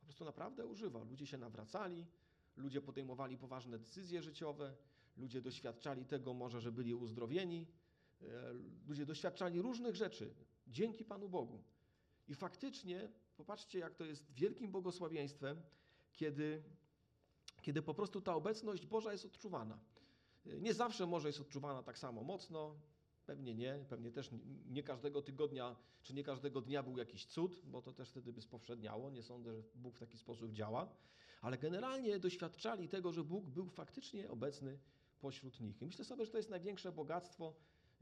Po 0.00 0.04
prostu 0.04 0.24
naprawdę 0.24 0.66
używał. 0.66 1.04
Ludzie 1.04 1.26
się 1.26 1.38
nawracali, 1.38 2.06
ludzie 2.56 2.80
podejmowali 2.80 3.38
poważne 3.38 3.78
decyzje 3.78 4.22
życiowe, 4.22 4.74
ludzie 5.16 5.40
doświadczali 5.40 6.04
tego 6.04 6.34
może, 6.34 6.60
że 6.60 6.72
byli 6.72 6.94
uzdrowieni, 6.94 7.66
e, 8.22 8.26
ludzie 8.88 9.06
doświadczali 9.06 9.62
różnych 9.62 9.96
rzeczy 9.96 10.34
dzięki 10.66 11.04
Panu 11.04 11.28
Bogu. 11.28 11.62
I 12.28 12.34
faktycznie, 12.34 13.08
popatrzcie, 13.36 13.78
jak 13.78 13.94
to 13.94 14.04
jest 14.04 14.32
wielkim 14.32 14.70
błogosławieństwem, 14.70 15.62
kiedy, 16.12 16.62
kiedy 17.64 17.82
po 17.82 17.94
prostu 17.94 18.20
ta 18.20 18.34
obecność 18.34 18.86
Boża 18.86 19.12
jest 19.12 19.24
odczuwana. 19.24 19.78
Nie 20.46 20.74
zawsze 20.74 21.06
może 21.06 21.28
jest 21.28 21.40
odczuwana 21.40 21.82
tak 21.82 21.98
samo 21.98 22.22
mocno, 22.22 22.74
pewnie 23.26 23.54
nie, 23.54 23.84
pewnie 23.88 24.12
też 24.12 24.30
nie 24.66 24.82
każdego 24.82 25.22
tygodnia, 25.22 25.76
czy 26.02 26.14
nie 26.14 26.24
każdego 26.24 26.60
dnia 26.60 26.82
był 26.82 26.98
jakiś 26.98 27.26
cud, 27.26 27.60
bo 27.64 27.82
to 27.82 27.92
też 27.92 28.10
wtedy 28.10 28.32
by 28.32 28.42
spowszedniało. 28.42 29.10
Nie 29.10 29.22
sądzę, 29.22 29.54
że 29.54 29.62
Bóg 29.74 29.96
w 29.96 29.98
taki 29.98 30.18
sposób 30.18 30.52
działa, 30.52 30.88
ale 31.40 31.58
generalnie 31.58 32.18
doświadczali 32.18 32.88
tego, 32.88 33.12
że 33.12 33.24
Bóg 33.24 33.44
był 33.44 33.68
faktycznie 33.68 34.30
obecny 34.30 34.78
pośród 35.20 35.60
nich. 35.60 35.82
I 35.82 35.86
myślę 35.86 36.04
sobie, 36.04 36.24
że 36.24 36.30
to 36.30 36.36
jest 36.36 36.50
największe 36.50 36.92
bogactwo, 36.92 37.54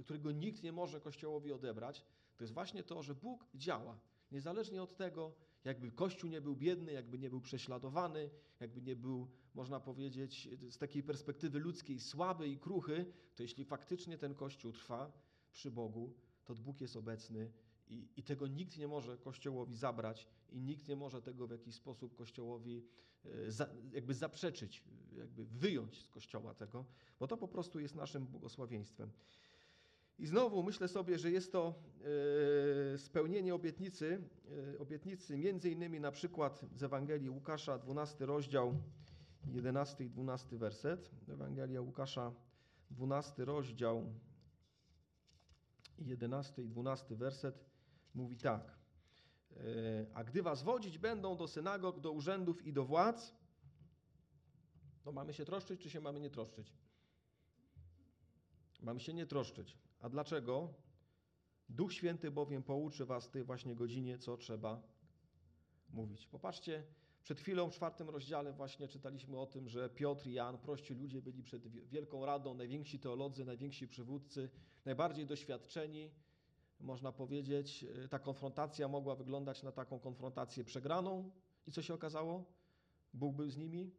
którego 0.04 0.32
nikt 0.32 0.62
nie 0.62 0.72
może 0.72 1.00
Kościołowi 1.00 1.52
odebrać. 1.52 2.04
To 2.36 2.44
jest 2.44 2.54
właśnie 2.54 2.82
to, 2.82 3.02
że 3.02 3.14
Bóg 3.14 3.46
działa. 3.54 3.98
Niezależnie 4.32 4.82
od 4.82 4.96
tego, 4.96 5.32
jakby 5.64 5.90
Kościół 5.90 6.30
nie 6.30 6.40
był 6.40 6.56
biedny, 6.56 6.92
jakby 6.92 7.18
nie 7.18 7.30
był 7.30 7.40
prześladowany, 7.40 8.30
jakby 8.60 8.82
nie 8.82 8.96
był, 8.96 9.28
można 9.54 9.80
powiedzieć, 9.80 10.48
z 10.70 10.78
takiej 10.78 11.02
perspektywy 11.02 11.58
ludzkiej 11.58 12.00
słaby 12.00 12.48
i 12.48 12.58
kruchy, 12.58 13.06
to 13.36 13.42
jeśli 13.42 13.64
faktycznie 13.64 14.18
ten 14.18 14.34
Kościół 14.34 14.72
trwa 14.72 15.12
przy 15.52 15.70
Bogu, 15.70 16.14
to 16.44 16.54
Bóg 16.54 16.80
jest 16.80 16.96
obecny 16.96 17.52
i, 17.88 18.08
i 18.16 18.22
tego 18.22 18.46
nikt 18.46 18.78
nie 18.78 18.88
może 18.88 19.18
Kościołowi 19.18 19.76
zabrać 19.76 20.28
i 20.50 20.60
nikt 20.60 20.88
nie 20.88 20.96
może 20.96 21.22
tego 21.22 21.46
w 21.46 21.50
jakiś 21.50 21.74
sposób 21.74 22.14
Kościołowi 22.14 22.84
e, 23.24 23.50
za, 23.52 23.68
jakby 23.92 24.14
zaprzeczyć, 24.14 24.82
jakby 25.12 25.44
wyjąć 25.44 26.02
z 26.02 26.08
Kościoła 26.08 26.54
tego, 26.54 26.84
bo 27.20 27.26
to 27.26 27.36
po 27.36 27.48
prostu 27.48 27.80
jest 27.80 27.94
naszym 27.94 28.26
błogosławieństwem. 28.26 29.10
I 30.22 30.26
znowu 30.26 30.62
myślę 30.62 30.88
sobie, 30.88 31.18
że 31.18 31.30
jest 31.30 31.52
to 31.52 31.74
e, 32.94 32.98
spełnienie 32.98 33.54
obietnicy, 33.54 34.22
e, 34.74 34.78
obietnicy 34.78 35.36
między 35.36 35.70
innymi 35.70 36.00
na 36.00 36.12
przykład 36.12 36.64
z 36.76 36.82
Ewangelii 36.82 37.30
Łukasza, 37.30 37.78
12 37.78 38.26
rozdział, 38.26 38.74
11 39.46 40.04
i 40.04 40.10
12 40.10 40.58
werset. 40.58 41.10
Ewangelia 41.28 41.80
Łukasza, 41.80 42.32
12 42.90 43.44
rozdział, 43.44 44.12
11 45.98 46.62
i 46.62 46.68
12 46.68 47.16
werset 47.16 47.64
mówi 48.14 48.36
tak. 48.36 48.78
E, 49.56 50.06
A 50.14 50.24
gdy 50.24 50.42
was 50.42 50.62
wodzić 50.62 50.98
będą 50.98 51.36
do 51.36 51.48
synagog, 51.48 52.00
do 52.00 52.12
urzędów 52.12 52.66
i 52.66 52.72
do 52.72 52.84
władz, 52.84 53.34
no 55.04 55.12
mamy 55.12 55.34
się 55.34 55.44
troszczyć, 55.44 55.80
czy 55.80 55.90
się 55.90 56.00
mamy 56.00 56.20
nie 56.20 56.30
troszczyć? 56.30 56.72
Mamy 58.82 59.00
się 59.00 59.14
nie 59.14 59.26
troszczyć. 59.26 59.82
A 60.02 60.08
dlaczego? 60.08 60.74
Duch 61.68 61.92
Święty 61.92 62.30
bowiem 62.30 62.62
pouczy 62.62 63.04
was 63.04 63.26
w 63.26 63.30
tej 63.30 63.44
właśnie 63.44 63.74
godzinie, 63.74 64.18
co 64.18 64.36
trzeba 64.36 64.82
mówić. 65.90 66.26
Popatrzcie, 66.26 66.84
przed 67.22 67.40
chwilą 67.40 67.70
w 67.70 67.74
czwartym 67.74 68.10
rozdziale 68.10 68.52
właśnie 68.52 68.88
czytaliśmy 68.88 69.38
o 69.38 69.46
tym, 69.46 69.68
że 69.68 69.90
Piotr 69.90 70.26
i 70.26 70.32
Jan, 70.32 70.58
prości 70.58 70.94
ludzie, 70.94 71.22
byli 71.22 71.42
przed 71.42 71.68
wielką 71.68 72.26
radą, 72.26 72.54
najwięksi 72.54 72.98
teolodzy, 72.98 73.44
najwięksi 73.44 73.88
przywódcy, 73.88 74.50
najbardziej 74.84 75.26
doświadczeni. 75.26 76.10
Można 76.80 77.12
powiedzieć, 77.12 77.86
ta 78.10 78.18
konfrontacja 78.18 78.88
mogła 78.88 79.14
wyglądać 79.16 79.62
na 79.62 79.72
taką 79.72 80.00
konfrontację 80.00 80.64
przegraną. 80.64 81.30
I 81.66 81.72
co 81.72 81.82
się 81.82 81.94
okazało? 81.94 82.44
Bóg 83.14 83.36
był 83.36 83.50
z 83.50 83.56
nimi 83.56 83.90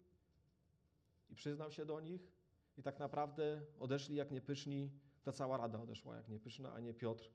i 1.30 1.36
przyznał 1.36 1.72
się 1.72 1.86
do 1.86 2.00
nich. 2.00 2.32
I 2.78 2.84
tak 2.84 3.00
naprawdę 3.00 3.62
odeszli 3.80 4.16
jak 4.16 4.32
niepyszni, 4.32 4.92
ta 5.24 5.32
cała 5.32 5.58
rada 5.58 5.82
odeszła 5.82 6.16
jak 6.16 6.30
niepyszna, 6.30 6.74
a 6.74 6.80
nie 6.80 6.94
Piotr 6.94 7.32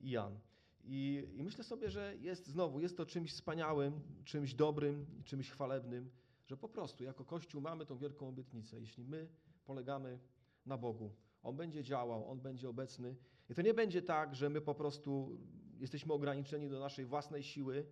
i 0.00 0.10
Jan. 0.10 0.38
I, 0.84 1.28
I, 1.34 1.42
myślę 1.42 1.64
sobie, 1.64 1.90
że 1.90 2.16
jest 2.16 2.46
znowu, 2.46 2.80
jest 2.80 2.96
to 2.96 3.06
czymś 3.06 3.32
wspaniałym, 3.32 4.00
czymś 4.24 4.54
dobrym, 4.54 5.06
czymś 5.24 5.50
chwalebnym, 5.50 6.10
że 6.46 6.56
po 6.56 6.68
prostu 6.68 7.04
jako 7.04 7.24
Kościół 7.24 7.60
mamy 7.60 7.86
tą 7.86 7.98
wielką 7.98 8.28
obietnicę. 8.28 8.80
Jeśli 8.80 9.04
my 9.04 9.28
polegamy 9.64 10.18
na 10.66 10.78
Bogu, 10.78 11.14
On 11.42 11.56
będzie 11.56 11.84
działał, 11.84 12.30
On 12.30 12.40
będzie 12.40 12.68
obecny. 12.68 13.16
I 13.50 13.54
to 13.54 13.62
nie 13.62 13.74
będzie 13.74 14.02
tak, 14.02 14.34
że 14.34 14.50
my 14.50 14.60
po 14.60 14.74
prostu 14.74 15.38
jesteśmy 15.78 16.12
ograniczeni 16.12 16.68
do 16.68 16.80
naszej 16.80 17.04
własnej 17.04 17.42
siły, 17.42 17.86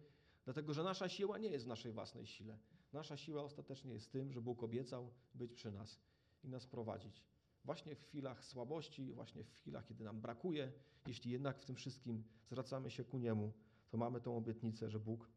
dlatego 0.45 0.75
że 0.75 0.83
nasza 0.83 1.09
siła 1.09 1.39
nie 1.39 1.49
jest 1.49 1.65
w 1.65 1.69
naszej 1.69 1.93
własnej 1.93 2.27
sile. 2.27 2.59
Nasza 2.93 3.17
siła 3.17 3.43
ostatecznie 3.43 3.93
jest 3.93 4.13
tym, 4.13 4.33
że 4.33 4.41
Bóg 4.41 4.63
obiecał 4.63 5.11
być 5.35 5.53
przy 5.53 5.73
nas 5.73 6.01
i 6.45 6.49
nas 6.49 6.67
prowadzić. 6.67 7.25
Właśnie 7.65 7.95
w 7.95 8.03
chwilach 8.03 8.45
słabości, 8.45 9.13
właśnie 9.13 9.45
w 9.45 9.51
chwilach, 9.51 9.85
kiedy 9.85 10.05
nam 10.05 10.21
brakuje, 10.21 10.73
jeśli 11.07 11.31
jednak 11.31 11.59
w 11.59 11.65
tym 11.65 11.77
wszystkim 11.77 12.25
zwracamy 12.47 12.91
się 12.91 13.05
ku 13.05 13.19
Niemu, 13.19 13.53
to 13.91 13.99
mamy 13.99 14.21
tą 14.21 14.37
obietnicę, 14.37 14.91
że 14.91 15.01
Bóg 15.01 15.29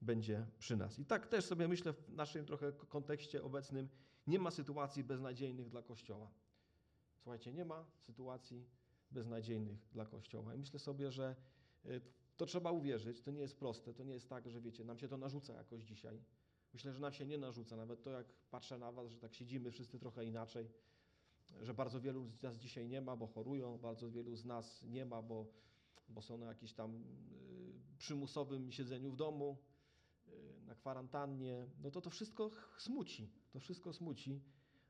będzie 0.00 0.46
przy 0.58 0.76
nas. 0.76 0.98
I 0.98 1.04
tak 1.04 1.26
też 1.26 1.44
sobie 1.44 1.68
myślę 1.68 1.92
w 1.92 2.08
naszym 2.08 2.46
trochę 2.46 2.72
kontekście 2.72 3.42
obecnym, 3.42 3.88
nie 4.26 4.38
ma 4.38 4.50
sytuacji 4.50 5.04
beznadziejnych 5.04 5.68
dla 5.68 5.82
Kościoła. 5.82 6.30
Słuchajcie, 7.16 7.52
nie 7.52 7.64
ma 7.64 7.86
sytuacji 7.96 8.66
beznadziejnych 9.10 9.88
dla 9.92 10.06
Kościoła. 10.06 10.54
I 10.54 10.58
myślę 10.58 10.78
sobie, 10.78 11.10
że 11.10 11.36
to 12.36 12.46
trzeba 12.46 12.70
uwierzyć, 12.70 13.22
to 13.22 13.30
nie 13.30 13.40
jest 13.40 13.56
proste, 13.56 13.94
to 13.94 14.04
nie 14.04 14.12
jest 14.12 14.28
tak, 14.28 14.50
że 14.50 14.60
wiecie, 14.60 14.84
nam 14.84 14.98
się 14.98 15.08
to 15.08 15.16
narzuca 15.16 15.54
jakoś 15.54 15.82
dzisiaj. 15.82 16.22
Myślę, 16.72 16.92
że 16.92 17.00
nam 17.00 17.12
się 17.12 17.26
nie 17.26 17.38
narzuca, 17.38 17.76
nawet 17.76 18.02
to 18.02 18.10
jak 18.10 18.26
patrzę 18.50 18.78
na 18.78 18.92
was, 18.92 19.10
że 19.10 19.18
tak 19.18 19.34
siedzimy 19.34 19.70
wszyscy 19.70 19.98
trochę 19.98 20.24
inaczej, 20.24 20.70
że 21.62 21.74
bardzo 21.74 22.00
wielu 22.00 22.28
z 22.28 22.42
nas 22.42 22.56
dzisiaj 22.56 22.88
nie 22.88 23.00
ma, 23.00 23.16
bo 23.16 23.26
chorują, 23.26 23.78
bardzo 23.78 24.10
wielu 24.10 24.36
z 24.36 24.44
nas 24.44 24.82
nie 24.82 25.06
ma, 25.06 25.22
bo, 25.22 25.46
bo 26.08 26.22
są 26.22 26.38
na 26.38 26.46
jakimś 26.46 26.72
tam 26.72 26.94
y, 26.94 27.00
przymusowym 27.98 28.72
siedzeniu 28.72 29.10
w 29.10 29.16
domu, 29.16 29.56
y, 30.28 30.66
na 30.66 30.74
kwarantannie, 30.74 31.66
no 31.82 31.90
to 31.90 32.00
to 32.00 32.10
wszystko 32.10 32.50
smuci, 32.78 33.30
to 33.52 33.60
wszystko 33.60 33.92
smuci, 33.92 34.40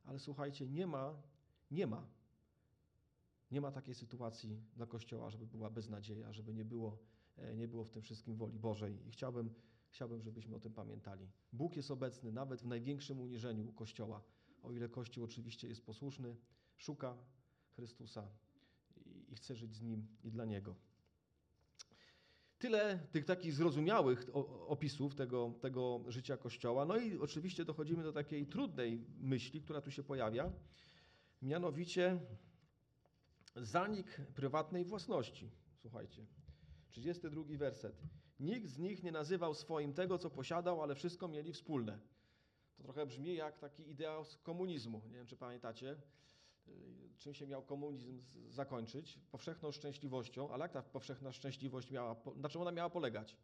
ale 0.05 0.19
słuchajcie, 0.19 0.69
nie 0.69 0.87
ma, 0.87 1.23
nie 1.71 1.87
ma, 1.87 2.07
nie 3.51 3.61
ma 3.61 3.73
takiej 3.73 3.95
sytuacji 3.95 4.61
dla 4.77 4.87
Kościoła, 4.87 5.31
żeby 5.31 5.47
była 5.47 5.71
beznadzieja, 5.71 6.33
żeby 6.33 6.55
nie 6.55 6.65
było, 6.65 6.99
nie 7.57 7.69
było 7.69 7.85
w 7.85 7.91
tym 7.91 8.03
wszystkim 8.03 8.37
woli 8.37 8.59
Bożej. 8.59 9.07
I 9.07 9.11
chciałbym 9.11 9.55
Chciałbym, 9.95 10.23
żebyśmy 10.23 10.57
o 10.57 10.61
tym 10.61 10.73
pamiętali. 10.73 11.29
Bóg 11.53 11.77
jest 11.77 11.91
obecny 11.91 12.33
nawet 12.33 12.63
w 12.63 12.67
największym 12.67 13.21
uniżeniu 13.21 13.73
Kościoła. 13.73 14.23
O 14.65 14.73
ile 14.73 14.89
Kościół 14.89 15.25
oczywiście 15.25 15.69
jest 15.69 15.87
posłuszny, 15.87 16.37
szuka 16.77 17.17
Chrystusa 17.71 18.29
i, 19.29 19.35
chce 19.35 19.55
żyć 19.55 19.75
z 19.75 19.83
Nim 19.83 20.07
i 20.23 20.31
dla 20.31 20.45
Niego. 20.45 20.77
Tyle 22.59 22.99
tych 23.13 23.25
takich 23.25 23.53
zrozumiałych 23.53 24.27
opisów 24.67 25.15
tego, 25.15 25.55
tego 25.61 26.05
życia 26.09 26.37
Kościoła. 26.37 26.85
No 26.85 26.97
i 26.97 27.19
oczywiście 27.19 27.65
dochodzimy 27.65 28.03
do 28.03 28.13
takiej 28.13 28.47
trudnej 28.47 29.05
myśli, 29.21 29.61
która 29.61 29.81
tu 29.81 29.91
się 29.91 30.03
pojawia, 30.03 30.53
mianowicie 31.43 32.21
zanik 33.57 34.21
prywatnej 34.35 34.85
własności. 34.85 35.51
Słuchajcie, 35.77 36.27
32 36.91 37.45
werset. 37.59 38.03
Nikt 38.41 38.69
z 38.69 38.79
nich 38.79 39.03
nie 39.03 39.13
nazywał 39.13 39.55
swoim 39.55 39.93
tego, 39.93 40.19
co 40.19 40.31
posiadał, 40.31 40.83
ale 40.83 40.95
wszystko 40.95 41.29
mieli 41.29 41.53
wspólne. 41.53 41.99
Trochę 42.85 43.07
brzmi 43.07 43.35
jak 43.35 43.59
taki 43.59 43.91
ideał 43.91 44.25
z 44.25 44.37
komunizmu. 44.37 45.03
Nie 45.11 45.17
wiem, 45.17 45.27
czy 45.27 45.37
pamiętacie, 45.37 45.97
y, 46.69 46.73
czym 47.19 47.35
się 47.35 47.47
miał 47.47 47.63
komunizm 47.63 48.23
zakończyć? 48.49 49.19
Powszechną 49.31 49.73
szczęśliwością, 49.73 50.51
ale 50.51 50.63
jak 50.63 50.73
ta 50.73 50.83
powszechna 50.83 51.33
szczęśliwość 51.33 51.91
miała, 51.91 52.17
na 52.37 52.49
czym 52.49 52.61
ona 52.61 52.73
miała 52.73 52.91
polegać? 52.91 53.37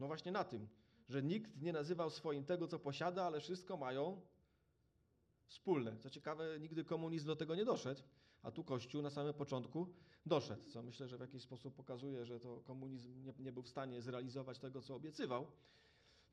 No 0.00 0.06
właśnie 0.06 0.32
na 0.32 0.44
tym, 0.44 0.68
że 1.08 1.22
nikt 1.22 1.62
nie 1.62 1.72
nazywał 1.72 2.10
swoim 2.10 2.44
tego, 2.44 2.68
co 2.68 2.78
posiada, 2.78 3.24
ale 3.24 3.40
wszystko 3.40 3.76
mają 3.76 4.20
wspólne. 5.46 5.98
Co 5.98 6.10
ciekawe, 6.10 6.60
nigdy 6.60 6.84
komunizm 6.84 7.26
do 7.26 7.36
tego 7.36 7.54
nie 7.54 7.64
doszedł, 7.64 8.02
a 8.42 8.50
tu 8.50 8.64
Kościół 8.64 9.02
na 9.02 9.10
samym 9.10 9.34
początku 9.34 9.86
doszedł, 10.26 10.70
co 10.70 10.82
myślę, 10.82 11.08
że 11.08 11.18
w 11.18 11.20
jakiś 11.20 11.42
sposób 11.42 11.74
pokazuje, 11.74 12.26
że 12.26 12.40
to 12.40 12.60
komunizm 12.60 13.22
nie, 13.22 13.32
nie 13.38 13.52
był 13.52 13.62
w 13.62 13.68
stanie 13.68 14.02
zrealizować 14.02 14.58
tego, 14.58 14.82
co 14.82 14.94
obiecywał. 14.94 15.46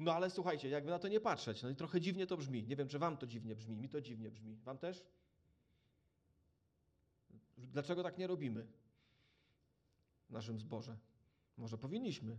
No 0.04 0.14
ale 0.14 0.30
słuchajcie, 0.30 0.70
jakby 0.70 0.90
na 0.92 1.00
to 1.00 1.08
nie 1.08 1.20
patrzeć, 1.20 1.64
no 1.64 1.70
i 1.70 1.76
trochę 1.76 2.02
dziwnie 2.02 2.28
to 2.28 2.38
brzmi. 2.38 2.64
Nie 2.64 2.76
wiem, 2.76 2.88
czy 2.88 3.00
wam 3.00 3.18
to 3.18 3.28
dziwnie 3.28 3.56
brzmi, 3.56 3.78
mi 3.78 3.90
to 3.90 4.02
dziwnie 4.02 4.32
brzmi. 4.32 4.56
Wam 4.56 4.78
też? 4.78 5.04
Dlaczego 7.58 8.04
tak 8.04 8.18
nie 8.18 8.28
robimy 8.28 8.68
w 10.30 10.32
naszym 10.32 10.60
zborze? 10.60 10.98
Może 11.58 11.78
powinniśmy. 11.78 12.38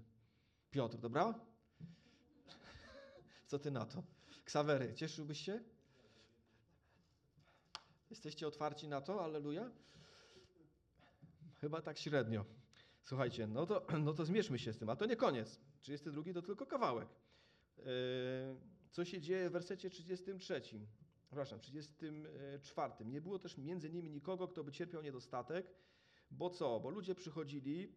Piotr, 0.71 0.99
dobra? 0.99 1.35
Co 3.49 3.59
ty 3.59 3.71
na 3.71 3.87
to? 3.87 4.02
Ksawery, 4.44 4.94
cieszyłbyś 4.94 5.40
się? 5.40 5.61
Jesteście 8.11 8.47
otwarci 8.47 8.88
na 8.88 9.00
to? 9.00 9.25
Alleluja? 9.25 9.71
Chyba 11.61 11.83
tak 11.83 11.99
średnio. 11.99 12.44
Słuchajcie, 13.04 13.47
no 13.47 13.66
to, 13.66 13.87
no 14.04 14.14
to 14.14 14.25
zmierzmy 14.25 14.59
się 14.59 14.73
z 14.73 14.78
tym, 14.78 14.90
a 14.90 14.97
to 14.97 15.06
nie 15.06 15.16
koniec. 15.16 15.61
32 15.80 16.33
to 16.33 16.42
tylko 16.42 16.66
kawałek. 16.66 17.09
Yy, 17.78 17.84
co 18.90 19.04
się 19.04 19.20
dzieje 19.20 19.50
w 19.50 19.52
wersecie 19.52 19.90
33? 19.90 20.62
Przepraszam, 21.26 21.60
34. 21.60 22.92
Nie 23.04 23.20
było 23.20 23.38
też 23.38 23.58
między 23.58 23.90
nimi 23.90 24.10
nikogo, 24.10 24.48
kto 24.48 24.64
by 24.64 24.72
cierpiał 24.72 25.02
niedostatek, 25.02 25.66
bo 26.30 26.50
co? 26.50 26.80
Bo 26.80 26.90
ludzie 26.90 27.14
przychodzili, 27.14 27.92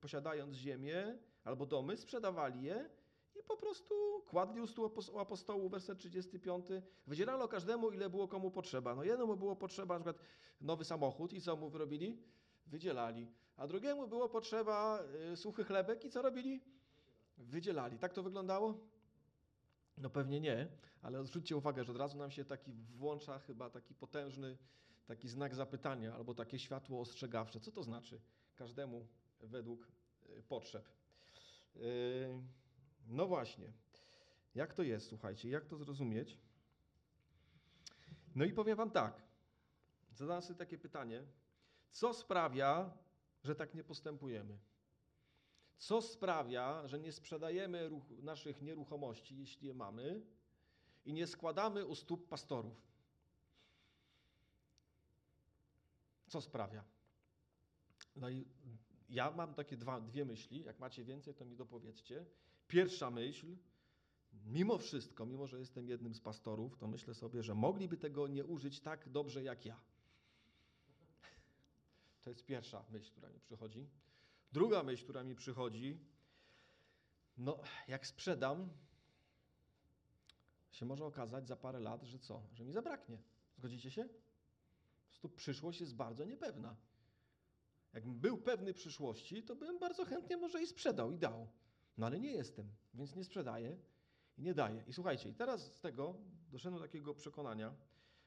posiadając 0.00 0.54
ziemię 0.56 1.18
albo 1.44 1.66
domy, 1.66 1.96
sprzedawali 1.96 2.62
je 2.62 2.90
i 3.34 3.42
po 3.42 3.56
prostu 3.56 3.94
kładli 4.28 4.60
u 4.60 4.66
stół 4.66 4.90
apostołu, 5.18 5.68
werset 5.68 5.98
35. 5.98 6.66
Wydzierano 7.06 7.48
każdemu, 7.48 7.90
ile 7.90 8.10
było 8.10 8.28
komu 8.28 8.50
potrzeba. 8.50 8.94
No 8.94 9.04
jednemu 9.04 9.36
było 9.36 9.56
potrzeba 9.56 9.98
na 9.98 10.04
przykład 10.04 10.26
nowy 10.60 10.84
samochód 10.84 11.32
i 11.32 11.40
co 11.40 11.56
mu 11.56 11.70
wyrobili? 11.70 12.22
Wydzielali. 12.66 13.28
A 13.56 13.66
drugiemu 13.66 14.08
było 14.08 14.28
potrzeba 14.28 15.02
y, 15.32 15.36
suchy 15.36 15.64
chlebek 15.64 16.04
i 16.04 16.10
co 16.10 16.22
robili? 16.22 16.60
Wydzielali. 17.38 17.98
Tak 17.98 18.12
to 18.12 18.22
wyglądało? 18.22 18.74
No 19.98 20.10
pewnie 20.10 20.40
nie, 20.40 20.68
ale 21.02 21.24
zwróćcie 21.24 21.56
uwagę, 21.56 21.84
że 21.84 21.92
od 21.92 21.98
razu 21.98 22.18
nam 22.18 22.30
się 22.30 22.44
taki 22.44 22.72
włącza 22.72 23.38
chyba 23.38 23.70
taki 23.70 23.94
potężny 23.94 24.58
taki 25.06 25.28
znak 25.28 25.54
zapytania 25.54 26.14
albo 26.14 26.34
takie 26.34 26.58
światło 26.58 27.00
ostrzegawcze. 27.00 27.60
Co 27.60 27.72
to 27.72 27.82
znaczy? 27.82 28.20
Każdemu 28.56 29.06
według 29.40 29.88
y, 30.28 30.42
potrzeb. 30.42 30.88
Y, 31.76 32.42
no 33.06 33.26
właśnie. 33.26 33.72
Jak 34.54 34.74
to 34.74 34.82
jest, 34.82 35.08
słuchajcie, 35.08 35.48
jak 35.48 35.66
to 35.66 35.76
zrozumieć? 35.76 36.38
No 38.34 38.44
i 38.44 38.52
powiem 38.52 38.76
wam 38.76 38.90
tak. 38.90 39.22
Zadam 40.12 40.42
sobie 40.42 40.58
takie 40.58 40.78
pytanie. 40.78 41.22
Co 41.90 42.14
sprawia, 42.14 42.90
że 43.44 43.54
tak 43.54 43.74
nie 43.74 43.84
postępujemy? 43.84 44.58
Co 45.78 46.02
sprawia, 46.02 46.88
że 46.88 47.00
nie 47.00 47.12
sprzedajemy 47.12 47.90
naszych 48.22 48.62
nieruchomości, 48.62 49.38
jeśli 49.38 49.68
je 49.68 49.74
mamy, 49.74 50.22
i 51.04 51.12
nie 51.12 51.26
składamy 51.26 51.86
u 51.86 51.94
stóp 51.94 52.28
pastorów? 52.28 52.94
Co 56.28 56.40
sprawia? 56.40 56.84
No 58.16 58.30
i 58.30 58.44
ja 59.08 59.30
mam 59.30 59.54
takie 59.54 59.76
dwa, 59.76 60.00
dwie 60.00 60.24
myśli. 60.24 60.64
Jak 60.64 60.78
macie 60.78 61.04
więcej, 61.04 61.34
to 61.34 61.44
mi 61.44 61.56
dopowiedzcie. 61.56 62.26
Pierwsza 62.68 63.10
myśl, 63.10 63.56
mimo 64.46 64.78
wszystko, 64.78 65.26
mimo 65.26 65.46
że 65.46 65.58
jestem 65.58 65.88
jednym 65.88 66.14
z 66.14 66.20
pastorów, 66.20 66.76
to 66.76 66.86
myślę 66.86 67.14
sobie, 67.14 67.42
że 67.42 67.54
mogliby 67.54 67.96
tego 67.96 68.26
nie 68.26 68.44
użyć 68.44 68.80
tak 68.80 69.08
dobrze 69.08 69.42
jak 69.42 69.64
ja. 69.64 69.80
To 72.22 72.30
jest 72.30 72.44
pierwsza 72.44 72.84
myśl, 72.90 73.10
która 73.10 73.28
mi 73.28 73.40
przychodzi. 73.40 73.88
Druga 74.54 74.82
myśl, 74.82 75.04
która 75.04 75.24
mi 75.24 75.34
przychodzi, 75.34 75.98
no 77.36 77.58
jak 77.88 78.06
sprzedam, 78.06 78.70
się 80.70 80.86
może 80.86 81.04
okazać 81.04 81.48
za 81.48 81.56
parę 81.56 81.80
lat, 81.80 82.02
że 82.02 82.18
co? 82.18 82.42
Że 82.52 82.64
mi 82.64 82.72
zabraknie. 82.72 83.18
Zgodzicie 83.56 83.90
się? 83.90 84.04
Po 84.04 85.06
prostu 85.06 85.28
przyszłość 85.28 85.80
jest 85.80 85.94
bardzo 85.94 86.24
niepewna. 86.24 86.76
Jakbym 87.92 88.20
był 88.20 88.38
pewny 88.38 88.74
przyszłości, 88.74 89.42
to 89.42 89.56
bym 89.56 89.78
bardzo 89.78 90.04
chętnie 90.04 90.36
może 90.36 90.62
i 90.62 90.66
sprzedał 90.66 91.12
i 91.12 91.18
dał. 91.18 91.48
No 91.98 92.06
ale 92.06 92.20
nie 92.20 92.32
jestem, 92.32 92.68
więc 92.94 93.16
nie 93.16 93.24
sprzedaję 93.24 93.78
i 94.38 94.42
nie 94.42 94.54
daję. 94.54 94.84
I 94.86 94.92
słuchajcie, 94.92 95.28
i 95.28 95.34
teraz 95.34 95.74
z 95.74 95.80
tego 95.80 96.16
doszedłem 96.50 96.82
do 96.82 96.86
takiego 96.86 97.14
przekonania, 97.14 97.74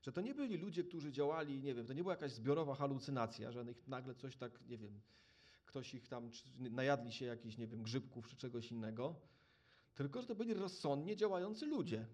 że 0.02 0.12
to 0.12 0.22
nie 0.22 0.36
byli 0.36 0.58
ludzie, 0.58 0.84
którzy 0.84 1.12
działali, 1.12 1.62
nie 1.62 1.74
wiem, 1.76 1.86
to 1.86 1.94
nie 1.94 2.02
była 2.02 2.14
jakaś 2.14 2.32
zbiorowa 2.32 2.76
halucynacja, 2.76 3.52
że 3.52 3.72
ich 3.72 3.88
nagle 3.88 4.16
coś 4.16 4.38
tak, 4.38 4.62
nie 4.62 4.78
wiem, 4.78 5.02
ktoś 5.68 5.94
ich 5.94 6.08
tam, 6.08 6.30
najadli 6.60 7.12
się 7.12 7.26
jakichś, 7.26 7.58
nie 7.58 7.68
wiem, 7.68 7.84
grzybków 7.84 8.28
czy 8.28 8.36
czegoś 8.36 8.72
innego, 8.72 9.16
tylko 9.96 10.22
że 10.22 10.28
to 10.28 10.36
byli 10.36 10.54
rozsądnie 10.54 11.16
działający 11.16 11.66
ludzie. 11.66 12.06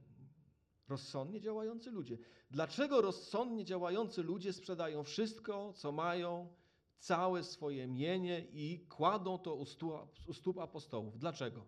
Rozsądnie 0.89 1.41
działający 1.41 1.91
ludzie. 1.91 2.17
Dlaczego 2.51 3.01
rozsądnie 3.01 3.65
działający 3.65 4.23
ludzie 4.23 4.53
sprzedają 4.53 5.03
wszystko, 5.03 5.73
co 5.73 5.91
mają, 5.91 6.53
całe 6.99 7.43
swoje 7.43 7.87
mienie 7.87 8.39
i 8.53 8.85
kładą 8.89 9.37
to 9.37 9.55
u 9.55 9.65
stóp, 9.65 9.93
u 10.27 10.33
stóp 10.33 10.57
apostołów? 10.57 11.19
Dlaczego? 11.19 11.67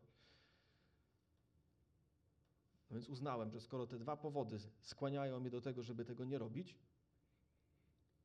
No 2.90 2.96
więc 2.96 3.10
uznałem, 3.10 3.52
że 3.52 3.62
skoro 3.62 3.88
te 3.88 4.00
dwa 4.00 4.18
powody 4.18 4.60
skłaniają 4.82 5.40
mnie 5.40 5.50
do 5.50 5.62
tego, 5.62 5.84
żeby 5.84 6.06
tego 6.06 6.26
nie 6.26 6.38
robić, 6.38 6.76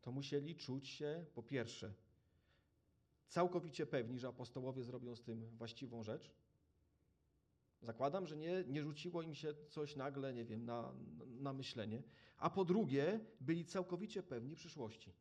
to 0.00 0.12
musieli 0.12 0.56
czuć 0.56 0.88
się 0.88 1.24
po 1.34 1.42
pierwsze 1.42 1.94
całkowicie 3.30 3.86
pewni, 3.86 4.18
że 4.18 4.28
apostołowie 4.28 4.84
zrobią 4.84 5.16
z 5.16 5.22
tym 5.22 5.46
właściwą 5.56 6.02
rzecz. 6.02 6.30
Zakładam, 7.82 8.26
że 8.26 8.36
nie, 8.36 8.64
nie 8.68 8.82
rzuciło 8.82 9.22
im 9.22 9.34
się 9.34 9.54
coś 9.68 9.96
nagle, 9.96 10.34
nie 10.34 10.44
wiem, 10.44 10.64
na, 10.64 10.92
na 11.26 11.52
myślenie. 11.52 12.02
A 12.36 12.50
po 12.50 12.64
drugie, 12.64 13.20
byli 13.40 13.64
całkowicie 13.64 14.22
pewni 14.22 14.56
przyszłości. 14.56 15.12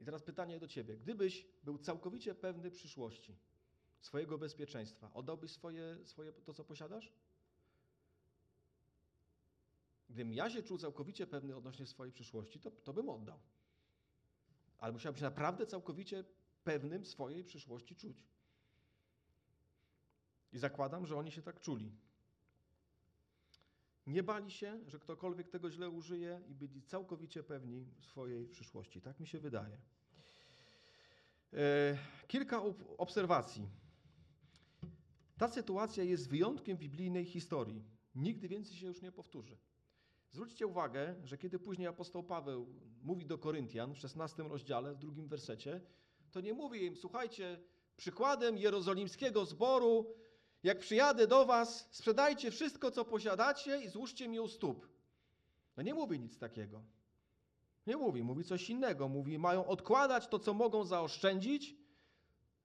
I 0.00 0.04
teraz 0.04 0.22
pytanie 0.22 0.58
do 0.58 0.68
ciebie. 0.68 0.96
Gdybyś 0.96 1.46
był 1.64 1.78
całkowicie 1.78 2.34
pewny 2.34 2.70
przyszłości, 2.70 3.36
swojego 4.00 4.38
bezpieczeństwa, 4.38 5.10
oddałbyś 5.14 5.50
swoje, 5.50 5.98
swoje 6.04 6.32
to, 6.32 6.54
co 6.54 6.64
posiadasz? 6.64 7.12
Gdybym 10.08 10.32
ja 10.32 10.50
się 10.50 10.62
czuł 10.62 10.78
całkowicie 10.78 11.26
pewny 11.26 11.56
odnośnie 11.56 11.86
swojej 11.86 12.12
przyszłości, 12.12 12.60
to, 12.60 12.70
to 12.70 12.92
bym 12.92 13.08
oddał. 13.08 13.38
Ale 14.78 14.92
musiałbym 14.92 15.18
się 15.18 15.24
naprawdę 15.24 15.66
całkowicie 15.66 16.24
pewnym 16.64 17.04
swojej 17.04 17.44
przyszłości 17.44 17.96
czuć. 17.96 18.24
I 20.52 20.58
zakładam, 20.58 21.06
że 21.06 21.16
oni 21.16 21.32
się 21.32 21.42
tak 21.42 21.60
czuli. 21.60 21.92
Nie 24.06 24.22
bali 24.22 24.50
się, 24.50 24.80
że 24.86 24.98
ktokolwiek 24.98 25.48
tego 25.48 25.70
źle 25.70 25.90
użyje 25.90 26.42
i 26.48 26.54
byli 26.54 26.82
całkowicie 26.82 27.42
pewni 27.42 27.86
swojej 28.00 28.48
przyszłości. 28.48 29.00
Tak 29.00 29.20
mi 29.20 29.26
się 29.26 29.38
wydaje. 29.38 29.78
E, 31.52 31.98
kilka 32.26 32.62
obserwacji. 32.98 33.68
Ta 35.38 35.48
sytuacja 35.48 36.04
jest 36.04 36.28
wyjątkiem 36.28 36.76
biblijnej 36.76 37.24
historii. 37.24 37.84
Nigdy 38.14 38.48
więcej 38.48 38.76
się 38.76 38.86
już 38.86 39.02
nie 39.02 39.12
powtórzy. 39.12 39.56
Zwróćcie 40.30 40.66
uwagę, 40.66 41.14
że 41.24 41.38
kiedy 41.38 41.58
później 41.58 41.88
apostoł 41.88 42.22
Paweł 42.22 42.66
mówi 43.02 43.26
do 43.26 43.38
Koryntian 43.38 43.94
w 43.94 43.98
16 43.98 44.42
rozdziale, 44.42 44.94
w 44.94 44.98
drugim 44.98 45.28
wersecie, 45.28 45.80
to 46.30 46.40
nie 46.40 46.54
mówi 46.54 46.84
im, 46.84 46.96
słuchajcie, 46.96 47.60
przykładem 47.96 48.58
jerozolimskiego 48.58 49.44
zboru 49.44 50.14
jak 50.62 50.78
przyjadę 50.78 51.26
do 51.26 51.46
was, 51.46 51.88
sprzedajcie 51.90 52.50
wszystko, 52.50 52.90
co 52.90 53.04
posiadacie 53.04 53.80
i 53.80 53.88
złóżcie 53.88 54.28
mi 54.28 54.40
u 54.40 54.48
stóp. 54.48 54.88
No 55.76 55.82
nie 55.82 55.94
mówi 55.94 56.20
nic 56.20 56.38
takiego. 56.38 56.82
Nie 57.86 57.96
mówi, 57.96 58.22
mówi 58.22 58.44
coś 58.44 58.70
innego. 58.70 59.08
Mówi, 59.08 59.38
mają 59.38 59.66
odkładać 59.66 60.28
to, 60.28 60.38
co 60.38 60.54
mogą 60.54 60.84
zaoszczędzić 60.84 61.76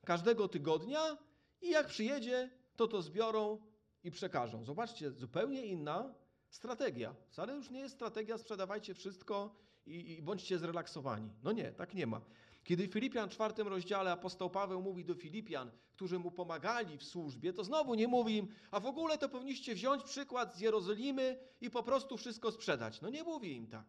każdego 0.06 0.48
tygodnia 0.48 1.18
i 1.62 1.70
jak 1.70 1.88
przyjedzie, 1.88 2.50
to 2.76 2.88
to 2.88 3.02
zbiorą 3.02 3.62
i 4.04 4.12
przekażą. 4.12 4.64
Zobaczcie, 4.64 5.12
zupełnie 5.12 5.66
inna 5.66 6.14
strategia. 6.50 7.16
Wcale 7.30 7.56
już 7.56 7.70
nie 7.70 7.80
jest 7.80 7.96
strategia 7.96 8.38
sprzedawajcie 8.38 8.94
wszystko 8.94 9.56
i, 9.86 10.18
i 10.18 10.22
bądźcie 10.22 10.60
zrelaksowani. 10.60 11.30
No 11.44 11.52
nie, 11.52 11.72
tak 11.72 11.94
nie 11.94 12.08
ma. 12.08 12.22
Kiedy 12.66 12.88
w 12.88 12.92
Filipian 12.92 13.30
czwartym 13.30 13.68
rozdziale 13.68 14.12
apostoł 14.12 14.50
Paweł 14.50 14.82
mówi 14.82 15.06
do 15.06 15.16
Filipian, 15.16 15.72
którzy 15.94 16.20
mu 16.20 16.32
pomagali 16.32 16.98
w 16.98 17.04
służbie, 17.04 17.54
to 17.54 17.64
znowu 17.64 17.96
nie 17.96 18.08
mówi 18.08 18.38
im, 18.38 18.48
a 18.72 18.80
w 18.80 18.86
ogóle 18.86 19.18
to 19.18 19.30
powinniście 19.30 19.76
wziąć 19.76 20.04
przykład 20.04 20.56
z 20.56 20.60
Jerozolimy 20.60 21.38
i 21.62 21.70
po 21.70 21.84
prostu 21.84 22.18
wszystko 22.18 22.52
sprzedać. 22.52 23.02
No 23.02 23.10
nie 23.10 23.24
mówi 23.24 23.56
im 23.56 23.68
tak. 23.68 23.86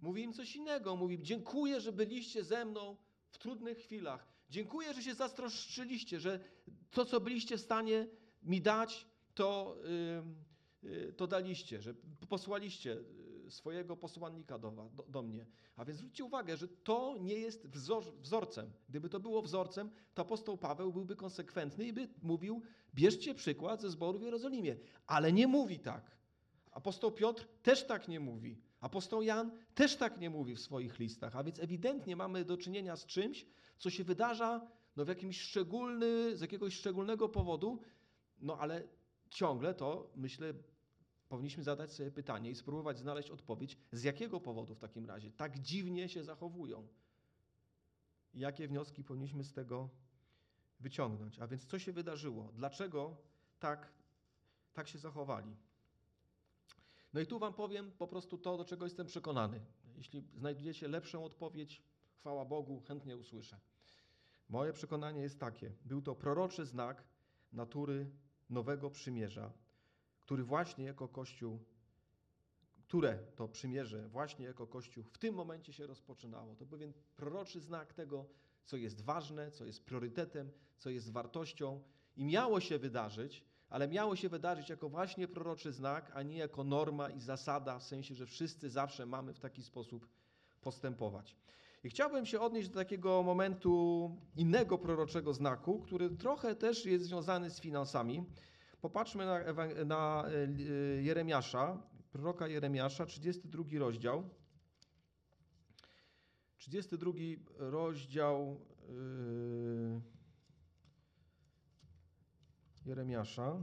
Mówi 0.00 0.22
im 0.22 0.32
coś 0.32 0.56
innego. 0.56 0.96
Mówi, 0.96 1.18
dziękuję, 1.22 1.80
że 1.80 1.92
byliście 1.92 2.44
ze 2.44 2.64
mną 2.64 2.96
w 3.30 3.38
trudnych 3.38 3.78
chwilach. 3.78 4.26
Dziękuję, 4.50 4.94
że 4.94 5.02
się 5.02 5.14
zatroszczyliście, 5.14 6.20
że 6.20 6.40
to, 6.90 7.04
co 7.04 7.20
byliście 7.20 7.56
w 7.56 7.60
stanie 7.60 8.06
mi 8.42 8.60
dać, 8.60 9.06
to, 9.34 9.76
yy, 10.82 10.90
yy, 10.90 11.12
to 11.12 11.26
daliście, 11.26 11.82
że 11.82 11.94
posłaliście 12.28 12.96
swojego 13.50 13.96
posłannika 13.96 14.58
do, 14.58 14.70
do, 14.70 15.04
do, 15.08 15.22
mnie. 15.22 15.46
A 15.76 15.84
więc 15.84 15.98
zwróćcie 15.98 16.24
uwagę, 16.24 16.56
że 16.56 16.68
to 16.68 17.16
nie 17.20 17.34
jest 17.34 17.66
wzor, 17.66 18.04
wzorcem. 18.20 18.70
Gdyby 18.88 19.08
to 19.08 19.20
było 19.20 19.42
wzorcem, 19.42 19.90
to 20.14 20.22
apostoł 20.22 20.56
Paweł 20.56 20.92
byłby 20.92 21.16
konsekwentny 21.16 21.86
i 21.86 21.92
by 21.92 22.08
mówił, 22.22 22.62
bierzcie 22.94 23.34
przykład 23.34 23.80
ze 23.80 23.90
zboru 23.90 24.18
w 24.18 24.22
Jerozolimie. 24.22 24.76
Ale 25.06 25.32
nie 25.32 25.46
mówi 25.46 25.78
tak. 25.78 26.18
Apostoł 26.70 27.12
Piotr 27.12 27.46
też 27.62 27.86
tak 27.86 28.08
nie 28.08 28.20
mówi. 28.20 28.60
Apostoł 28.80 29.22
Jan 29.22 29.50
też 29.74 29.96
tak 29.96 30.20
nie 30.20 30.30
mówi 30.30 30.54
w 30.54 30.60
swoich 30.60 30.98
listach. 30.98 31.36
A 31.36 31.44
więc 31.44 31.58
ewidentnie 31.58 32.16
mamy 32.16 32.44
do 32.44 32.56
czynienia 32.56 32.96
z 32.96 33.06
czymś, 33.06 33.46
co 33.78 33.90
się 33.90 34.04
wydarza 34.04 34.66
no, 34.96 35.04
w 35.04 35.08
jakimś 35.08 35.40
szczególny, 35.40 36.36
z 36.36 36.40
jakiegoś 36.40 36.74
szczególnego 36.74 37.28
powodu, 37.28 37.80
no 38.40 38.58
ale 38.58 38.82
ciągle 39.30 39.74
to, 39.74 40.10
myślę, 40.16 40.54
powinniśmy 41.28 41.62
zadać 41.62 41.92
sobie 41.92 42.10
pytanie 42.10 42.50
i 42.50 42.54
spróbować 42.54 42.98
znaleźć 42.98 43.30
odpowiedź, 43.30 43.78
z 43.92 44.02
jakiego 44.02 44.40
powodu 44.40 44.74
w 44.74 44.78
takim 44.78 45.06
razie 45.06 45.30
tak 45.30 45.58
dziwnie 45.58 46.08
się 46.08 46.24
zachowują. 46.24 46.88
Jakie 48.34 48.68
wnioski 48.68 49.04
powinniśmy 49.04 49.44
z 49.44 49.52
tego 49.52 49.88
wyciągnąć? 50.80 51.38
A 51.38 51.46
więc 51.46 51.64
co 51.64 51.78
się 51.78 51.92
wydarzyło? 51.92 52.52
Dlaczego 52.54 53.16
tak, 53.58 53.92
tak 54.72 54.88
się 54.88 54.98
zachowali? 54.98 55.56
No 57.12 57.20
i 57.20 57.26
tu 57.26 57.38
Wam 57.38 57.54
powiem 57.54 57.92
po 57.92 58.08
prostu 58.08 58.38
to, 58.38 58.56
do 58.56 58.64
czego 58.64 58.86
jestem 58.86 59.06
przekonany. 59.06 59.60
Jeśli 59.96 60.22
znajdziecie 60.34 60.88
lepszą 60.88 61.24
odpowiedź, 61.24 61.82
chwała 62.18 62.44
Bogu, 62.44 62.80
chętnie 62.80 63.16
usłyszę. 63.16 63.60
Moje 64.48 64.72
przekonanie 64.72 65.22
jest 65.22 65.40
takie: 65.40 65.72
był 65.84 66.02
to 66.02 66.14
proroczy 66.14 66.66
znak 66.66 67.04
natury 67.52 68.10
nowego 68.50 68.90
przymierza, 68.90 69.52
który 70.28 70.44
właśnie 70.44 70.84
jako 70.84 71.08
Kościół, 71.08 71.58
które 72.88 73.18
to 73.36 73.48
przymierze 73.48 74.08
właśnie 74.08 74.46
jako 74.46 74.66
Kościół 74.66 75.04
w 75.04 75.18
tym 75.18 75.34
momencie 75.34 75.72
się 75.72 75.86
rozpoczynało. 75.86 76.54
To 76.54 76.66
pewien 76.66 76.92
proroczy 77.16 77.60
znak 77.60 77.92
tego, 77.92 78.26
co 78.64 78.76
jest 78.76 79.00
ważne, 79.00 79.50
co 79.50 79.64
jest 79.64 79.84
priorytetem, 79.84 80.50
co 80.78 80.90
jest 80.90 81.12
wartością 81.12 81.82
i 82.16 82.24
miało 82.24 82.60
się 82.60 82.78
wydarzyć, 82.78 83.44
ale 83.68 83.88
miało 83.88 84.16
się 84.16 84.28
wydarzyć 84.28 84.68
jako 84.68 84.88
właśnie 84.88 85.28
proroczy 85.28 85.72
znak, 85.72 86.12
a 86.14 86.22
nie 86.22 86.36
jako 86.36 86.64
norma 86.64 87.10
i 87.10 87.20
zasada, 87.20 87.78
w 87.78 87.84
sensie, 87.84 88.14
że 88.14 88.26
wszyscy 88.26 88.70
zawsze 88.70 89.06
mamy 89.06 89.34
w 89.34 89.40
taki 89.40 89.62
sposób 89.62 90.08
postępować. 90.60 91.36
I 91.84 91.90
chciałbym 91.90 92.26
się 92.26 92.40
odnieść 92.40 92.68
do 92.68 92.74
takiego 92.74 93.22
momentu 93.22 94.10
innego 94.36 94.78
proroczego 94.78 95.34
znaku, 95.34 95.78
który 95.78 96.10
trochę 96.10 96.54
też 96.54 96.86
jest 96.86 97.04
związany 97.04 97.50
z 97.50 97.60
finansami. 97.60 98.24
Popatrzmy 98.80 99.26
na, 99.26 99.38
na 99.84 100.24
e, 100.26 101.02
Jeremiasza, 101.02 101.82
proroka 102.10 102.48
Jeremiasza, 102.48 103.06
32 103.06 103.64
rozdział. 103.78 104.30
32 106.58 107.12
rozdział 107.56 108.60
yy, 108.88 110.00
Jeremiasza. 112.86 113.60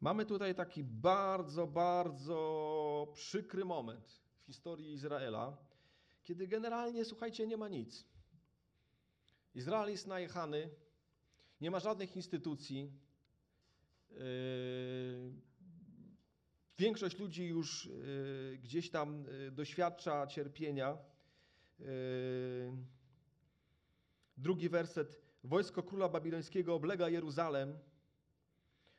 Mamy 0.00 0.26
tutaj 0.26 0.54
taki 0.54 0.84
bardzo, 0.84 1.66
bardzo 1.66 3.08
przykry 3.14 3.64
moment 3.64 4.22
w 4.42 4.46
historii 4.46 4.92
Izraela, 4.92 5.56
kiedy 6.22 6.48
generalnie, 6.48 7.04
słuchajcie, 7.04 7.46
nie 7.46 7.56
ma 7.56 7.68
nic. 7.68 8.06
Izrael 9.54 9.90
jest 9.90 10.06
najechany, 10.06 10.70
nie 11.60 11.70
ma 11.70 11.80
żadnych 11.80 12.16
instytucji, 12.16 12.92
większość 16.78 17.18
ludzi 17.18 17.46
już 17.46 17.86
yy, 17.86 18.58
gdzieś 18.62 18.90
tam 18.90 19.24
yy, 19.24 19.50
doświadcza 19.50 20.26
cierpienia. 20.26 20.98
Drugi 24.36 24.68
werset. 24.68 25.20
Wojsko 25.44 25.82
króla 25.82 26.08
babilońskiego 26.08 26.74
oblega 26.74 27.08
Jeruzalem. 27.08 27.78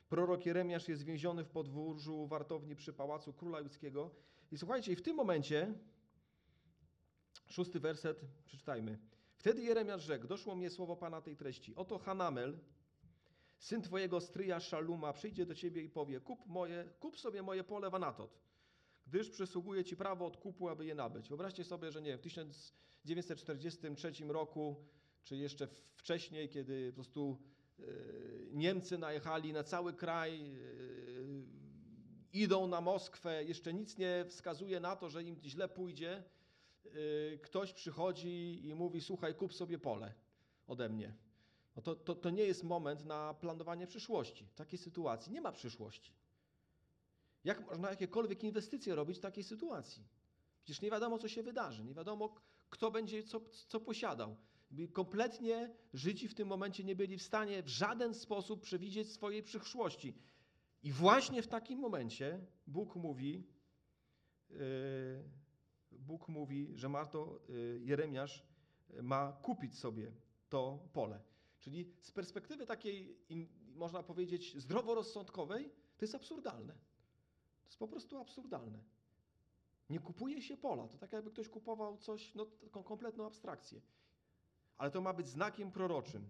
Prorok 0.09 0.45
Jeremiasz 0.45 0.87
jest 0.87 1.03
więziony 1.03 1.43
w 1.43 1.49
podwórzu 1.49 2.27
wartowni 2.27 2.75
przy 2.75 2.93
pałacu 2.93 3.33
króla 3.33 3.59
judzkiego. 3.59 4.11
I 4.51 4.57
słuchajcie, 4.57 4.95
w 4.95 5.01
tym 5.01 5.15
momencie, 5.15 5.73
szósty 7.47 7.79
werset, 7.79 8.21
przeczytajmy. 8.45 8.99
Wtedy 9.37 9.61
Jeremiasz 9.61 10.03
rzekł, 10.03 10.27
doszło 10.27 10.55
mnie 10.55 10.69
słowo 10.69 10.95
Pana 10.95 11.21
tej 11.21 11.35
treści. 11.35 11.75
Oto 11.75 11.97
Hanamel, 11.97 12.59
syn 13.65 13.81
twojego 13.81 14.21
stryja 14.21 14.59
Szaluma 14.59 15.13
przyjdzie 15.13 15.45
do 15.45 15.55
ciebie 15.55 15.81
i 15.81 15.89
powie, 15.89 16.19
kup, 16.19 16.45
moje, 16.45 16.89
kup 16.99 17.19
sobie 17.19 17.41
moje 17.41 17.63
pole 17.63 17.89
w 17.89 17.95
Anatot, 17.95 18.39
gdyż 19.07 19.29
przysługuje 19.29 19.83
ci 19.83 19.97
prawo 19.97 20.25
odkupu, 20.25 20.69
aby 20.69 20.85
je 20.85 20.95
nabyć. 20.95 21.29
Wyobraźcie 21.29 21.63
sobie, 21.63 21.91
że 21.91 22.01
nie 22.01 22.17
w 22.17 22.21
1943 22.21 24.11
roku, 24.27 24.75
czy 25.23 25.37
jeszcze 25.37 25.67
wcześniej, 25.95 26.49
kiedy 26.49 26.89
po 26.91 26.95
prostu 26.95 27.37
e, 27.79 27.83
Niemcy 28.51 28.97
najechali 28.97 29.53
na 29.53 29.63
cały 29.63 29.93
kraj, 29.93 30.55
e, 30.55 30.57
idą 32.33 32.67
na 32.67 32.81
Moskwę, 32.81 33.43
jeszcze 33.43 33.73
nic 33.73 33.97
nie 33.97 34.25
wskazuje 34.27 34.79
na 34.79 34.95
to, 34.95 35.09
że 35.09 35.23
im 35.23 35.35
źle 35.43 35.69
pójdzie, 35.69 36.23
e, 36.85 37.37
ktoś 37.37 37.73
przychodzi 37.73 38.67
i 38.67 38.75
mówi, 38.75 39.01
słuchaj, 39.01 39.35
kup 39.35 39.53
sobie 39.53 39.79
pole 39.79 40.13
ode 40.67 40.89
mnie 40.89 41.25
no 41.75 41.81
to, 41.81 41.95
to, 41.95 42.15
to 42.15 42.29
nie 42.29 42.43
jest 42.43 42.63
moment 42.63 43.05
na 43.05 43.33
planowanie 43.33 43.87
przyszłości. 43.87 44.45
W 44.45 44.55
takiej 44.55 44.79
sytuacji 44.79 45.31
nie 45.31 45.41
ma 45.41 45.51
przyszłości. 45.51 46.13
Jak 47.43 47.71
można 47.71 47.89
jakiekolwiek 47.89 48.43
inwestycje 48.43 48.95
robić 48.95 49.17
w 49.17 49.21
takiej 49.21 49.43
sytuacji? 49.43 50.07
Przecież 50.63 50.81
nie 50.81 50.91
wiadomo, 50.91 51.17
co 51.17 51.27
się 51.27 51.43
wydarzy, 51.43 51.83
nie 51.83 51.93
wiadomo, 51.93 52.35
kto 52.69 52.91
będzie 52.91 53.23
co, 53.23 53.41
co 53.67 53.79
posiadał. 53.79 54.35
Kompletnie 54.93 55.75
Żydzi 55.93 56.27
w 56.27 56.35
tym 56.35 56.47
momencie 56.47 56.83
nie 56.83 56.95
byli 56.95 57.17
w 57.17 57.23
stanie 57.23 57.63
w 57.63 57.67
żaden 57.67 58.13
sposób 58.13 58.61
przewidzieć 58.61 59.11
swojej 59.11 59.43
przyszłości. 59.43 60.13
I 60.83 60.91
właśnie 60.91 61.41
w 61.41 61.47
takim 61.47 61.79
momencie 61.79 62.45
Bóg 62.67 62.95
mówi, 62.95 63.47
yy, 64.49 64.57
Bóg 65.91 66.27
mówi, 66.27 66.71
że 66.75 66.89
ma 66.89 67.05
to, 67.05 67.41
yy, 67.49 67.79
Jeremiasz 67.83 68.43
ma 69.01 69.31
kupić 69.31 69.79
sobie 69.79 70.11
to 70.49 70.89
pole. 70.93 71.19
Czyli 71.65 71.93
z 72.01 72.11
perspektywy 72.11 72.65
takiej, 72.65 73.17
można 73.75 74.03
powiedzieć, 74.03 74.57
zdroworozsądkowej, 74.57 75.71
to 75.97 76.05
jest 76.05 76.15
absurdalne. 76.15 76.73
To 77.63 77.67
jest 77.67 77.79
po 77.79 77.87
prostu 77.87 78.17
absurdalne. 78.17 78.79
Nie 79.89 79.99
kupuje 79.99 80.41
się 80.41 80.57
pola. 80.57 80.87
To 80.87 80.97
tak 80.97 81.13
jakby 81.13 81.31
ktoś 81.31 81.49
kupował 81.49 81.97
coś, 81.97 82.35
no 82.35 82.45
taką 82.45 82.83
kompletną 82.83 83.25
abstrakcję. 83.25 83.81
Ale 84.77 84.91
to 84.91 85.01
ma 85.01 85.13
być 85.13 85.27
znakiem 85.27 85.71
proroczym. 85.71 86.29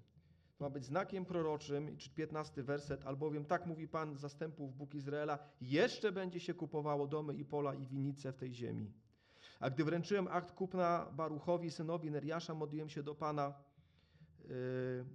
To 0.58 0.64
ma 0.64 0.70
być 0.70 0.86
znakiem 0.86 1.26
proroczym, 1.26 1.98
czy 1.98 2.10
15 2.10 2.64
werset, 2.64 3.06
albowiem 3.06 3.46
tak 3.46 3.66
mówi 3.66 3.88
Pan 3.88 4.18
zastępów 4.18 4.76
Bóg 4.78 4.96
Izraela, 4.96 5.40
jeszcze 5.62 6.12
będzie 6.12 6.40
się 6.40 6.54
kupowało 6.54 7.08
domy 7.08 7.34
i 7.34 7.46
pola 7.46 7.74
i 7.76 7.86
winice 7.86 8.32
w 8.32 8.38
tej 8.38 8.54
ziemi. 8.54 8.94
A 9.60 9.70
gdy 9.70 9.84
wręczyłem 9.84 10.28
akt 10.28 10.52
kupna 10.52 11.12
Baruchowi, 11.14 11.72
synowi 11.72 12.12
Neriasza, 12.12 12.54
modliłem 12.54 12.90
się 12.90 13.04
do 13.04 13.16
Pana, 13.16 13.54
yy, 14.40 15.06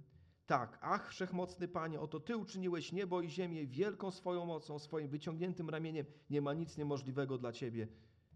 tak, 0.51 0.77
ach, 0.81 1.09
wszechmocny 1.09 1.67
Panie, 1.67 1.99
oto 1.99 2.19
Ty 2.19 2.37
uczyniłeś 2.37 2.91
niebo 2.91 3.21
i 3.21 3.29
ziemię 3.29 3.67
wielką 3.67 4.11
swoją 4.11 4.45
mocą, 4.45 4.79
swoim 4.79 5.07
wyciągniętym 5.07 5.69
ramieniem. 5.69 6.05
Nie 6.29 6.41
ma 6.41 6.53
nic 6.53 6.77
niemożliwego 6.77 7.37
dla 7.37 7.51
Ciebie. 7.51 7.87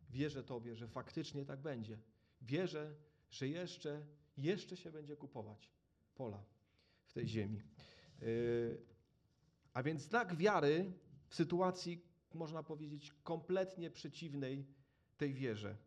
Wierzę 0.09 0.43
Tobie, 0.43 0.75
że 0.75 0.87
faktycznie 0.87 1.45
tak 1.45 1.61
będzie. 1.61 1.99
Wierzę, 2.41 2.95
że 3.29 3.47
jeszcze, 3.47 4.05
jeszcze 4.37 4.77
się 4.77 4.91
będzie 4.91 5.15
kupować 5.15 5.71
pola 6.15 6.43
w 7.05 7.13
tej 7.13 7.27
ziemi. 7.27 7.61
Yy, 8.21 8.81
A 9.73 9.83
więc 9.83 10.01
znak 10.01 10.35
wiary 10.35 10.93
w 11.27 11.35
sytuacji, 11.35 12.05
można 12.33 12.63
powiedzieć, 12.63 13.13
kompletnie 13.23 13.91
przeciwnej 13.91 14.65
tej 15.17 15.33
wierze. 15.33 15.77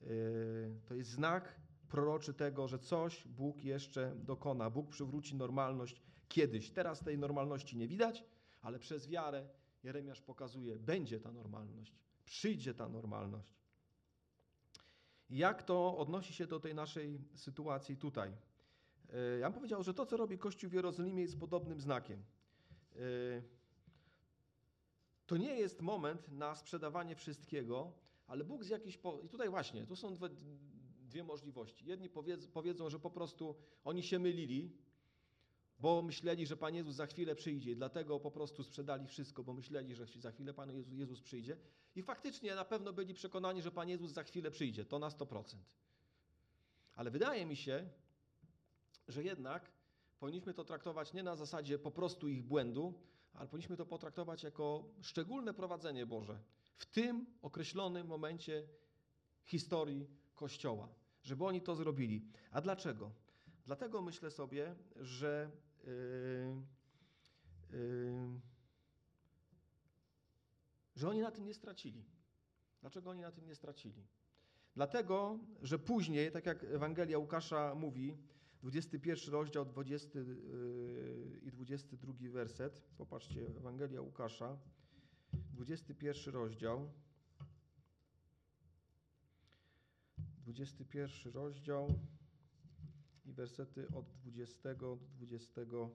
Yy, 0.00 0.80
To 0.84 0.94
jest 0.94 1.10
znak 1.10 1.60
proroczy 1.92 2.34
tego, 2.34 2.68
że 2.68 2.78
coś 2.78 3.24
Bóg 3.28 3.64
jeszcze 3.64 4.14
dokona. 4.16 4.70
Bóg 4.70 4.88
przywróci 4.88 5.36
normalność 5.36 6.02
kiedyś. 6.28 6.70
Teraz 6.70 7.00
tej 7.00 7.18
normalności 7.18 7.76
nie 7.76 7.88
widać, 7.88 8.24
ale 8.62 8.78
przez 8.78 9.08
wiarę 9.08 9.48
Jeremiasz 9.82 10.20
pokazuje, 10.20 10.78
będzie 10.78 11.20
ta 11.20 11.32
normalność, 11.32 11.94
przyjdzie 12.24 12.74
ta 12.74 12.88
normalność. 12.88 13.48
Jak 15.30 15.62
to 15.62 15.98
odnosi 15.98 16.32
się 16.32 16.46
do 16.46 16.60
tej 16.60 16.74
naszej 16.74 17.20
sytuacji 17.34 17.96
tutaj? 17.96 18.30
Yy, 18.30 19.38
Ja 19.40 19.50
bym 19.50 19.54
powiedział, 19.54 19.82
że 19.82 19.94
to, 19.94 20.06
co 20.06 20.16
robi 20.16 20.38
Kościół 20.38 20.70
w 20.70 20.72
Jerozolimie, 20.72 21.22
jest 21.22 21.40
podobnym 21.40 21.80
znakiem. 21.80 22.22
Yy, 22.94 23.42
To 25.26 25.36
nie 25.36 25.54
jest 25.56 25.82
moment 25.82 26.28
na 26.28 26.54
sprzedawanie 26.54 27.14
wszystkiego, 27.14 27.92
ale 28.26 28.44
Bóg 28.44 28.64
z 28.64 28.68
jakiejś. 28.68 28.98
Po... 28.98 29.20
I 29.20 29.28
tutaj 29.28 29.48
właśnie, 29.48 29.86
tu 29.86 29.96
są 29.96 30.14
dwie, 30.14 30.28
dwie 31.12 31.24
możliwości. 31.24 31.86
Jedni 31.86 32.08
powiedz, 32.08 32.46
powiedzą, 32.46 32.90
że 32.90 32.98
po 32.98 33.10
prostu 33.10 33.54
oni 33.84 34.02
się 34.02 34.18
mylili, 34.18 34.76
bo 35.78 36.02
myśleli, 36.02 36.46
że 36.46 36.56
Pan 36.56 36.74
Jezus 36.74 36.94
za 36.94 37.06
chwilę 37.06 37.34
przyjdzie 37.34 37.76
dlatego 37.76 38.20
po 38.20 38.30
prostu 38.30 38.64
sprzedali 38.64 39.06
wszystko, 39.06 39.44
bo 39.44 39.52
myśleli, 39.52 39.94
że 39.94 40.06
za 40.06 40.30
chwilę 40.30 40.54
Pan 40.54 40.70
Jezus, 40.70 40.92
Jezus 40.92 41.20
przyjdzie. 41.20 41.56
I 41.96 42.02
faktycznie 42.02 42.54
na 42.54 42.64
pewno 42.64 42.92
byli 42.92 43.14
przekonani, 43.14 43.62
że 43.62 43.70
Pan 43.70 43.88
Jezus 43.88 44.12
za 44.12 44.22
chwilę 44.22 44.50
przyjdzie, 44.50 44.84
to 44.84 44.98
na 44.98 45.08
100%. 45.08 45.56
Ale 46.94 47.10
wydaje 47.10 47.46
mi 47.46 47.56
się, 47.56 47.88
że 49.08 49.24
jednak 49.24 49.70
powinniśmy 50.20 50.54
to 50.54 50.64
traktować 50.64 51.12
nie 51.12 51.22
na 51.22 51.36
zasadzie 51.36 51.78
po 51.78 51.90
prostu 51.90 52.28
ich 52.28 52.42
błędu, 52.42 52.94
ale 53.34 53.48
powinniśmy 53.48 53.76
to 53.76 53.86
potraktować 53.86 54.42
jako 54.42 54.84
szczególne 55.00 55.54
prowadzenie 55.54 56.06
Boże 56.06 56.38
w 56.76 56.86
tym 56.86 57.26
określonym 57.42 58.06
momencie 58.06 58.68
historii 59.44 60.06
Kościoła, 60.34 60.88
żeby 61.22 61.44
oni 61.44 61.60
to 61.60 61.74
zrobili. 61.74 62.22
A 62.50 62.60
dlaczego? 62.60 63.10
Dlatego 63.66 64.02
myślę 64.02 64.30
sobie, 64.30 64.74
że 64.96 65.50
yy, 65.84 65.90
yy, 67.70 68.40
że 70.96 71.08
oni 71.08 71.20
na 71.20 71.30
tym 71.30 71.44
nie 71.44 71.54
stracili. 71.54 72.04
Dlaczego 72.80 73.10
oni 73.10 73.20
na 73.20 73.32
tym 73.32 73.46
nie 73.46 73.54
stracili? 73.54 74.06
Dlatego, 74.74 75.38
że 75.62 75.78
później, 75.78 76.32
tak 76.32 76.46
jak 76.46 76.64
Ewangelia 76.64 77.18
Łukasza 77.18 77.74
mówi, 77.74 78.16
21 78.62 79.32
rozdział 79.32 79.64
20 79.64 80.18
yy, 80.18 81.40
i 81.42 81.50
22 81.50 82.12
werset. 82.30 82.82
Popatrzcie, 82.96 83.46
Ewangelia 83.56 84.00
Łukasza, 84.00 84.58
21 85.32 86.34
rozdział. 86.34 86.90
21 90.42 91.32
rozdział 91.32 91.94
i 93.24 93.32
wersety 93.32 93.86
od 93.94 94.06
20 94.24 94.74
do 94.74 94.98
22. 95.16 95.86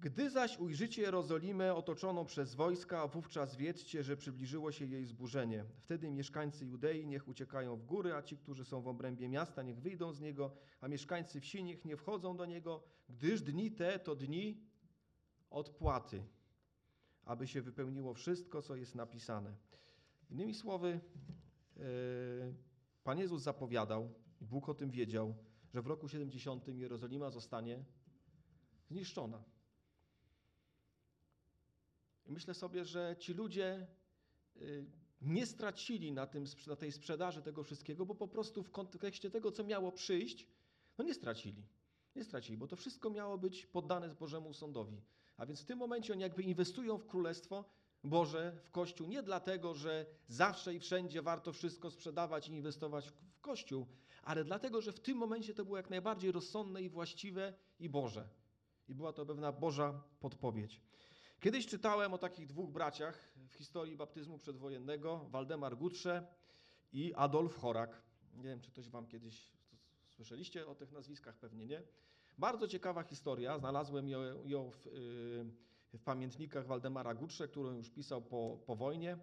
Gdy 0.00 0.30
zaś 0.30 0.58
ujrzycie 0.58 1.02
Jerozolimę 1.02 1.74
otoczoną 1.74 2.24
przez 2.24 2.54
wojska, 2.54 3.06
wówczas 3.06 3.56
wiedzcie, 3.56 4.02
że 4.02 4.16
przybliżyło 4.16 4.72
się 4.72 4.84
jej 4.84 5.06
zburzenie. 5.06 5.64
Wtedy 5.80 6.10
mieszkańcy 6.10 6.66
Judei 6.66 7.06
niech 7.06 7.28
uciekają 7.28 7.76
w 7.76 7.84
góry, 7.84 8.14
a 8.14 8.22
ci, 8.22 8.36
którzy 8.36 8.64
są 8.64 8.82
w 8.82 8.88
obrębie 8.88 9.28
miasta, 9.28 9.62
niech 9.62 9.80
wyjdą 9.80 10.12
z 10.12 10.20
niego, 10.20 10.52
a 10.80 10.88
mieszkańcy 10.88 11.40
wsi 11.40 11.64
niech 11.64 11.84
nie 11.84 11.96
wchodzą 11.96 12.36
do 12.36 12.46
niego, 12.46 12.82
gdyż 13.08 13.42
dni 13.42 13.72
te 13.72 13.98
to 13.98 14.16
dni 14.16 14.60
odpłaty, 15.50 16.22
aby 17.24 17.46
się 17.46 17.62
wypełniło 17.62 18.14
wszystko, 18.14 18.62
co 18.62 18.76
jest 18.76 18.94
napisane. 18.94 19.54
Innymi 20.30 20.54
słowy, 20.54 21.00
yy, 21.76 21.82
Pan 23.04 23.18
Jezus 23.18 23.42
zapowiadał, 23.42 24.14
i 24.40 24.46
Bóg 24.46 24.68
o 24.68 24.74
tym 24.74 24.90
wiedział, 24.90 25.34
że 25.74 25.82
w 25.82 25.86
roku 25.86 26.08
70 26.08 26.68
Jerozolima 26.68 27.30
zostanie 27.30 27.84
zniszczona. 28.88 29.44
I 32.26 32.32
myślę 32.32 32.54
sobie, 32.54 32.84
że 32.84 33.16
ci 33.18 33.34
ludzie 33.34 33.86
y, 34.56 34.86
nie 35.20 35.46
stracili 35.46 36.12
na, 36.12 36.26
tym, 36.26 36.44
na 36.66 36.76
tej 36.76 36.92
sprzedaży 36.92 37.42
tego 37.42 37.64
wszystkiego, 37.64 38.06
bo 38.06 38.14
po 38.14 38.28
prostu 38.28 38.62
w 38.62 38.70
kontekście 38.70 39.30
tego, 39.30 39.52
co 39.52 39.64
miało 39.64 39.92
przyjść, 39.92 40.46
no 40.98 41.04
nie 41.04 41.14
stracili. 41.14 41.66
Nie 42.16 42.24
stracili, 42.24 42.58
bo 42.58 42.66
to 42.66 42.76
wszystko 42.76 43.10
miało 43.10 43.38
być 43.38 43.66
poddane 43.66 44.14
Bożemu 44.14 44.54
sądowi. 44.54 45.02
A 45.36 45.46
więc 45.46 45.60
w 45.60 45.64
tym 45.64 45.78
momencie 45.78 46.12
oni 46.12 46.22
jakby 46.22 46.42
inwestują 46.42 46.98
w 46.98 47.06
Królestwo 47.06 47.64
Boże, 48.04 48.52
w 48.64 48.70
Kościół, 48.70 49.08
nie 49.08 49.22
dlatego, 49.22 49.74
że 49.74 50.06
zawsze 50.28 50.74
i 50.74 50.80
wszędzie 50.80 51.22
warto 51.22 51.52
wszystko 51.52 51.90
sprzedawać 51.90 52.48
i 52.48 52.52
inwestować 52.52 53.08
w 53.08 53.40
Kościół, 53.40 53.86
ale 54.22 54.44
dlatego, 54.44 54.80
że 54.80 54.92
w 54.92 55.00
tym 55.00 55.18
momencie 55.18 55.54
to 55.54 55.64
było 55.64 55.76
jak 55.76 55.90
najbardziej 55.90 56.32
rozsądne 56.32 56.82
i 56.82 56.88
właściwe 56.88 57.54
i 57.80 57.88
Boże. 57.88 58.28
I 58.88 58.94
była 58.94 59.12
to 59.12 59.26
pewna 59.26 59.52
Boża 59.52 60.02
podpowiedź. 60.20 60.80
Kiedyś 61.40 61.66
czytałem 61.66 62.14
o 62.14 62.18
takich 62.18 62.46
dwóch 62.46 62.70
braciach 62.70 63.32
w 63.48 63.54
historii 63.54 63.96
baptyzmu 63.96 64.38
przedwojennego, 64.38 65.26
Waldemar 65.30 65.76
Gutrze 65.76 66.26
i 66.92 67.14
Adolf 67.14 67.56
Chorak. 67.56 68.02
Nie 68.34 68.42
wiem, 68.42 68.60
czy 68.60 68.70
ktoś 68.70 68.88
wam 68.88 69.06
kiedyś 69.06 69.52
słyszeliście 70.08 70.66
o 70.66 70.74
tych 70.74 70.92
nazwiskach, 70.92 71.36
pewnie 71.36 71.66
nie. 71.66 71.82
Bardzo 72.38 72.68
ciekawa 72.68 73.02
historia, 73.02 73.58
znalazłem 73.58 74.08
ją, 74.44 74.70
w, 74.70 74.86
yy, 74.86 75.46
w, 75.94 76.02
pamiętnikach 76.02 76.66
Waldemara 76.66 77.14
Gutrze, 77.14 77.48
którą 77.48 77.72
już 77.72 77.90
pisał 77.90 78.22
po, 78.22 78.58
po 78.66 78.76
wojnie. 78.76 79.18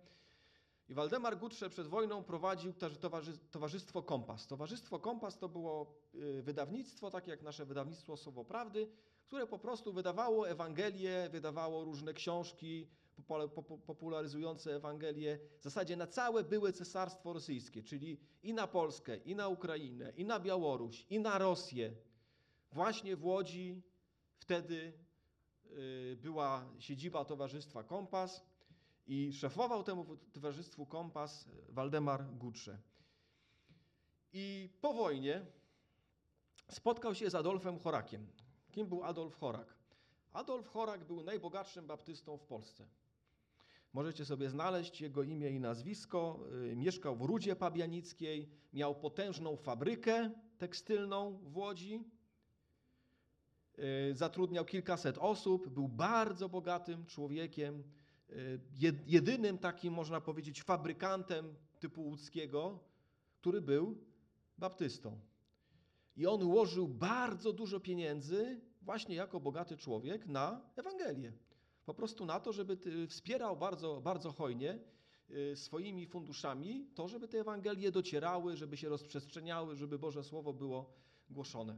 I 0.90 0.94
Waldemar 0.94 1.38
Gutrze 1.38 1.70
przed 1.70 1.88
wojną 1.88 2.24
prowadził 2.24 2.74
towarzy, 3.02 3.38
Towarzystwo 3.38 4.04
Kompas. 4.04 4.48
Towarzystwo 4.48 5.00
Kompas 5.00 5.40
to 5.40 5.50
było 5.50 5.96
yy, 6.14 6.44
wydawnictwo, 6.44 7.12
takie 7.12 7.32
jak 7.32 7.42
nasze 7.42 7.66
wydawnictwo 7.66 8.18
Słowo 8.18 8.46
Prawdy, 8.46 8.88
które 9.28 9.48
po 9.48 9.60
prostu 9.60 9.94
wydawało 9.94 10.50
Ewangelię, 10.50 11.30
wydawało 11.32 11.84
różne 11.84 12.14
książki 12.14 12.88
popularyzujące 13.86 14.76
Ewangelię 14.76 15.40
w 15.60 15.64
zasadzie 15.64 15.96
na 15.96 16.08
całe 16.08 16.44
byłe 16.44 16.74
cesarstwo 16.74 17.34
rosyjskie, 17.34 17.84
czyli 17.84 18.20
i 18.44 18.54
na 18.54 18.68
Polskę, 18.68 19.18
i 19.18 19.36
na 19.36 19.48
Ukrainę, 19.48 20.14
i 20.18 20.26
na 20.26 20.40
Białoruś, 20.40 21.06
i 21.10 21.20
na 21.20 21.38
Rosję. 21.38 21.96
Właśnie 22.72 23.16
w 23.16 23.26
Łodzi 23.26 23.82
wtedy 24.38 24.94
była 26.18 26.66
siedziba 26.80 27.26
Towarzystwa 27.26 27.84
Kompas 27.84 28.42
i 29.08 29.34
szefował 29.34 29.84
temu 29.84 30.18
Towarzystwu 30.34 30.86
Kompas 30.86 31.50
Waldemar 31.70 32.26
Gutrze. 32.38 32.78
I 34.34 34.70
po 34.82 34.94
wojnie 34.94 35.46
spotkał 36.72 37.16
się 37.16 37.30
z 37.30 37.36
Adolfem 37.36 37.80
Chorakiem. 37.80 38.28
Kim 38.72 38.88
był 38.88 39.04
Adolf 39.04 39.36
Chorak? 39.36 39.76
Adolf 40.34 40.68
Chorak 40.68 41.04
był 41.04 41.24
najbogatszym 41.24 41.88
baptystą 41.88 42.38
w 42.38 42.46
Polsce. 42.46 42.88
Możecie 43.94 44.26
sobie 44.26 44.50
znaleźć 44.50 45.02
jego 45.02 45.24
imię 45.24 45.50
i 45.50 45.60
nazwisko. 45.60 46.40
Mieszkał 46.76 47.16
w 47.16 47.22
Rudzie 47.22 47.56
Pabianickiej, 47.56 48.50
miał 48.74 48.96
potężną 48.96 49.58
fabrykę 49.58 50.32
tekstylną 50.58 51.40
w 51.44 51.58
Łodzi. 51.58 52.04
Zatrudniał 54.14 54.66
kilkaset 54.66 55.18
osób, 55.18 55.70
był 55.70 55.88
bardzo 55.88 56.50
bogatym 56.50 57.06
człowiekiem, 57.06 57.84
jedynym 59.08 59.58
takim, 59.58 59.94
można 59.94 60.22
powiedzieć, 60.22 60.64
fabrykantem 60.64 61.56
typu 61.80 62.02
łódzkiego, 62.02 62.80
który 63.36 63.62
był 63.62 63.98
baptystą. 64.58 65.20
I 66.18 66.28
on 66.28 66.44
ułożył 66.44 66.88
bardzo 66.88 67.54
dużo 67.54 67.80
pieniędzy, 67.80 68.62
właśnie 68.82 69.16
jako 69.16 69.40
bogaty 69.40 69.78
człowiek, 69.78 70.28
na 70.28 70.62
Ewangelię. 70.76 71.34
Po 71.86 71.94
prostu 71.94 72.26
na 72.26 72.40
to, 72.40 72.54
żeby 72.54 72.78
wspierał 73.08 73.58
bardzo, 73.58 74.02
bardzo 74.02 74.32
hojnie 74.32 74.80
swoimi 75.56 76.08
funduszami 76.08 76.88
to, 76.96 77.08
żeby 77.08 77.28
te 77.28 77.40
Ewangelie 77.40 77.92
docierały, 77.92 78.56
żeby 78.56 78.78
się 78.78 78.90
rozprzestrzeniały, 78.90 79.76
żeby 79.76 80.00
Boże 80.00 80.24
Słowo 80.24 80.54
było 80.54 80.94
głoszone. 81.30 81.78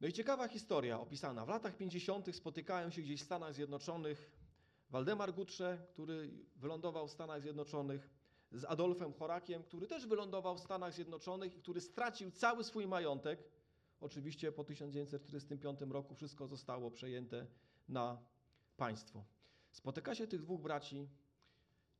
No 0.00 0.08
i 0.08 0.12
ciekawa 0.12 0.48
historia 0.48 1.00
opisana. 1.00 1.44
W 1.44 1.48
latach 1.48 1.76
50. 1.76 2.36
spotykałem 2.36 2.90
się 2.90 3.02
gdzieś 3.02 3.20
w 3.20 3.24
Stanach 3.24 3.54
Zjednoczonych 3.54 4.30
Waldemar 4.90 5.34
Gutrze, 5.34 5.86
który 5.88 6.30
wylądował 6.56 7.08
w 7.08 7.10
Stanach 7.10 7.42
Zjednoczonych, 7.42 8.10
z 8.52 8.64
Adolfem 8.64 9.12
Chorakiem, 9.12 9.62
który 9.62 9.86
też 9.86 10.06
wylądował 10.06 10.56
w 10.56 10.60
Stanach 10.60 10.92
Zjednoczonych 10.94 11.56
i 11.56 11.58
który 11.58 11.80
stracił 11.80 12.30
cały 12.30 12.64
swój 12.64 12.86
majątek. 12.86 13.44
Oczywiście 14.00 14.52
po 14.52 14.64
1945 14.64 15.80
roku 15.80 16.14
wszystko 16.14 16.46
zostało 16.46 16.90
przejęte 16.90 17.46
na 17.88 18.18
państwo. 18.76 19.24
Spotyka 19.70 20.14
się 20.14 20.26
tych 20.26 20.42
dwóch 20.42 20.60
braci 20.60 21.08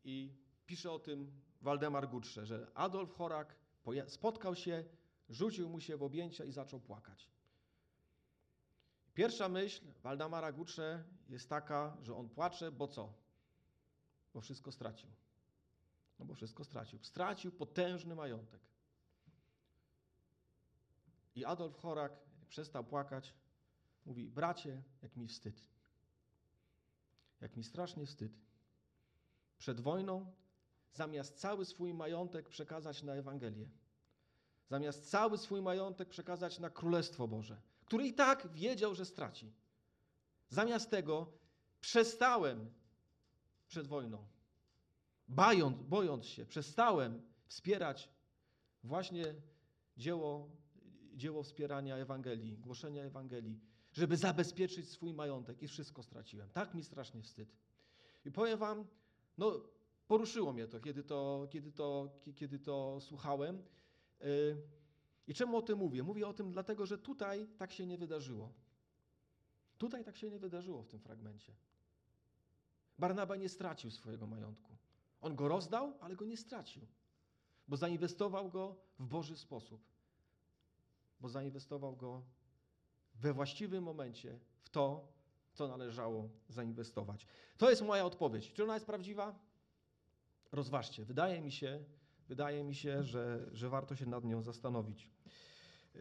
i 0.05 0.33
pisze 0.67 0.93
o 0.93 0.99
tym 0.99 1.33
Waldemar 1.61 2.09
Gutrze, 2.09 2.47
że 2.47 2.67
Adolf 2.75 3.15
Chorak 3.15 3.57
spotkał 4.07 4.55
się, 4.55 4.85
rzucił 5.29 5.69
mu 5.69 5.81
się 5.81 5.97
w 5.97 6.03
objęcia 6.03 6.45
i 6.45 6.53
zaczął 6.53 6.81
płakać. 6.81 7.31
Pierwsza 9.15 9.49
myśl 9.49 9.85
Waldemara 10.03 10.53
Gucze 10.53 11.05
jest 11.29 11.49
taka, 11.49 11.97
że 12.03 12.17
on 12.17 12.29
płacze, 12.29 12.73
bo 12.73 12.89
co? 12.89 13.13
Bo 14.35 14.41
wszystko 14.41 14.73
stracił. 14.73 15.11
No 16.19 16.25
bo 16.25 16.35
wszystko 16.35 16.65
stracił. 16.65 16.99
Stracił 17.03 17.53
potężny 17.53 18.15
majątek. 18.15 18.61
I 21.35 21.45
Adolf 21.45 21.77
Chorak 21.77 22.13
przestał 22.49 22.85
płakać. 22.85 23.35
Mówi, 24.07 24.31
bracie, 24.31 24.83
jak 25.03 25.17
mi 25.17 25.29
wstyd. 25.29 25.63
Jak 27.41 27.57
mi 27.57 27.65
strasznie 27.65 28.07
wstyd. 28.07 28.33
Przed 29.59 29.81
wojną, 29.81 30.33
zamiast 30.93 31.39
cały 31.39 31.65
swój 31.65 31.95
majątek 31.95 32.49
przekazać 32.49 33.03
na 33.03 33.15
Ewangelię, 33.15 33.69
zamiast 34.71 35.11
cały 35.11 35.39
swój 35.39 35.63
majątek 35.63 36.09
przekazać 36.09 36.59
na 36.59 36.71
Królestwo 36.71 37.29
Boże, 37.29 37.61
który 37.85 38.07
i 38.07 38.15
tak 38.15 38.53
wiedział, 38.53 38.95
że 38.95 39.05
straci. 39.05 39.53
Zamiast 40.49 40.91
tego 40.91 41.33
przestałem 41.81 42.71
przed 43.69 43.87
wojną, 43.87 44.27
bając, 45.29 45.83
bojąc 45.83 46.27
się, 46.27 46.47
przestałem 46.47 47.23
wspierać 47.47 48.09
właśnie 48.85 49.35
dzieło, 49.97 50.51
dzieło 51.15 51.43
wspierania 51.43 51.97
Ewangelii, 51.97 52.59
głoszenia 52.59 53.03
Ewangelii, 53.03 53.61
żeby 53.93 54.17
zabezpieczyć 54.17 54.89
swój 54.91 55.15
majątek 55.15 55.63
i 55.63 55.69
wszystko 55.69 56.03
straciłem. 56.03 56.51
Tak 56.51 56.75
mi 56.75 56.85
strasznie 56.85 57.23
wstyd. 57.23 57.57
I 58.25 58.31
powiem 58.33 58.59
wam, 58.59 58.87
no 59.39 59.61
poruszyło 60.07 60.53
mnie 60.53 60.67
to, 60.67 60.81
kiedy 60.81 61.05
to, 61.05 61.49
kiedy 61.51 61.73
to, 61.73 62.09
kiedy 62.37 62.59
to 62.59 63.01
słuchałem. 63.01 63.63
Yy, 64.21 64.57
I 65.27 65.35
czemu 65.35 65.57
o 65.57 65.63
tym 65.63 65.79
mówię? 65.79 66.03
Mówię 66.03 66.29
o 66.29 66.35
tym 66.35 66.53
dlatego, 66.53 66.87
że 66.87 66.99
tutaj 66.99 67.49
tak 67.59 67.73
się 67.73 67.87
nie 67.87 67.99
wydarzyło. 67.99 68.53
Tutaj 69.79 70.05
tak 70.05 70.17
się 70.17 70.31
nie 70.31 70.39
wydarzyło 70.39 70.83
w 70.83 70.89
tym 70.89 71.01
fragmencie. 71.01 71.53
Barnaba 72.99 73.37
nie 73.37 73.49
stracił 73.49 73.91
swojego 73.91 74.27
majątku. 74.27 74.77
On 75.21 75.37
go 75.37 75.49
rozdał, 75.49 75.95
ale 76.01 76.17
go 76.17 76.25
nie 76.25 76.37
stracił, 76.37 76.87
bo 77.69 77.77
zainwestował 77.77 78.51
go 78.51 78.77
w 78.99 79.07
Boży 79.07 79.37
sposób. 79.37 79.81
Bo 81.21 81.29
zainwestował 81.29 81.97
go 81.97 82.23
we 83.15 83.33
właściwym 83.33 83.85
momencie 83.85 84.39
w 84.61 84.69
to, 84.69 85.09
co 85.55 85.69
należało 85.69 86.29
zainwestować. 86.49 87.27
To 87.57 87.71
jest 87.71 87.83
moja 87.83 88.05
odpowiedź. 88.05 88.53
Czy 88.53 88.65
ona 88.65 88.75
jest 88.75 88.87
prawdziwa? 88.87 89.39
Rozważcie. 90.53 91.05
Wydaje 91.05 91.41
mi 91.41 91.53
się, 91.53 91.85
wydaje 92.29 92.65
mi 92.65 92.75
się, 92.75 93.03
że, 93.03 93.49
że 93.53 93.69
warto 93.69 93.97
się 93.97 94.07
nad 94.07 94.25
nią 94.25 94.43
zastanowić. 94.43 95.11
Yy... 95.95 96.01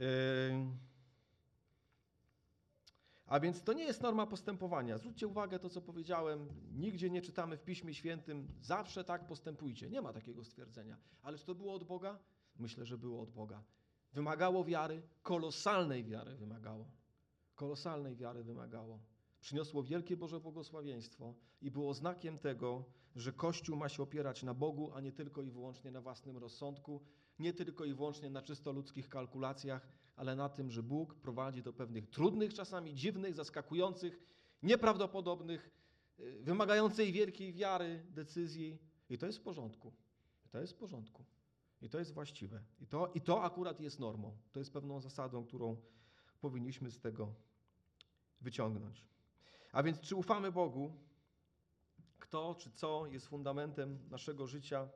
A 3.26 3.40
więc 3.40 3.64
to 3.64 3.74
nie 3.74 3.84
jest 3.84 4.02
norma 4.02 4.28
postępowania. 4.28 4.98
Zwróćcie 4.98 5.28
uwagę 5.28 5.60
to, 5.60 5.70
co 5.70 5.82
powiedziałem. 5.82 6.48
Nigdzie 6.72 7.10
nie 7.10 7.22
czytamy 7.22 7.58
w 7.58 7.64
Piśmie 7.64 7.94
Świętym, 7.94 8.48
zawsze 8.62 9.04
tak 9.04 9.28
postępujcie. 9.28 9.90
Nie 9.90 10.02
ma 10.02 10.14
takiego 10.14 10.44
stwierdzenia. 10.44 10.98
Ale 11.22 11.38
czy 11.38 11.46
to 11.46 11.56
było 11.56 11.74
od 11.74 11.84
Boga? 11.84 12.20
Myślę, 12.60 12.86
że 12.86 12.98
było 12.98 13.22
od 13.22 13.32
Boga. 13.32 13.64
Wymagało 14.14 14.64
wiary, 14.64 15.02
kolosalnej 15.24 16.04
wiary 16.04 16.36
wymagało. 16.36 16.86
Kolosalnej 17.56 18.16
wiary 18.16 18.44
wymagało. 18.44 19.00
Przyniosło 19.40 19.84
wielkie 19.84 20.18
Boże 20.18 20.40
błogosławieństwo 20.40 21.34
i 21.62 21.72
było 21.72 21.94
znakiem 21.94 22.38
tego, 22.38 22.86
że 23.16 23.34
Kościół 23.34 23.76
ma 23.76 23.90
się 23.90 24.04
opierać 24.04 24.44
na 24.44 24.54
Bogu, 24.54 24.92
a 24.94 25.02
nie 25.02 25.12
tylko 25.12 25.42
i 25.42 25.52
wyłącznie 25.52 25.92
na 25.92 26.02
własnym 26.02 26.38
rozsądku, 26.38 27.02
nie 27.40 27.54
tylko 27.54 27.86
i 27.86 27.94
wyłącznie 27.94 28.30
na 28.30 28.42
czysto 28.42 28.72
ludzkich 28.72 29.10
kalkulacjach, 29.10 29.88
ale 30.16 30.36
na 30.36 30.50
tym, 30.50 30.72
że 30.72 30.84
Bóg 30.84 31.16
prowadzi 31.16 31.64
do 31.64 31.74
pewnych 31.74 32.10
trudnych, 32.10 32.54
czasami 32.54 32.96
dziwnych, 32.96 33.36
zaskakujących, 33.36 34.20
nieprawdopodobnych, 34.64 35.70
wymagającej 36.40 37.12
wielkiej 37.12 37.54
wiary 37.54 38.06
decyzji. 38.10 38.80
I 39.10 39.18
to 39.18 39.26
jest 39.26 39.38
w 39.38 39.42
porządku. 39.42 39.94
I 40.46 40.50
to 40.50 40.62
jest 40.62 40.74
w 40.74 40.76
porządku. 40.76 41.26
I 41.82 41.90
to 41.90 42.00
jest 42.00 42.14
właściwe. 42.14 42.64
I 42.80 42.88
to, 42.88 43.12
I 43.16 43.22
to 43.22 43.44
akurat 43.44 43.80
jest 43.80 44.00
normą. 44.00 44.38
To 44.52 44.60
jest 44.60 44.74
pewną 44.74 45.00
zasadą, 45.00 45.46
którą 45.46 45.78
powinniśmy 46.42 46.92
z 46.92 47.00
tego 47.00 47.34
wyciągnąć. 48.42 49.06
A 49.72 49.84
więc, 49.84 50.00
czy 50.00 50.16
ufamy 50.16 50.52
Bogu? 50.52 50.94
Kto 52.24 52.56
czy 52.56 52.72
co 52.72 53.06
jest 53.06 53.28
fundamentem 53.28 54.00
naszego 54.10 54.48
życia? 54.48 54.90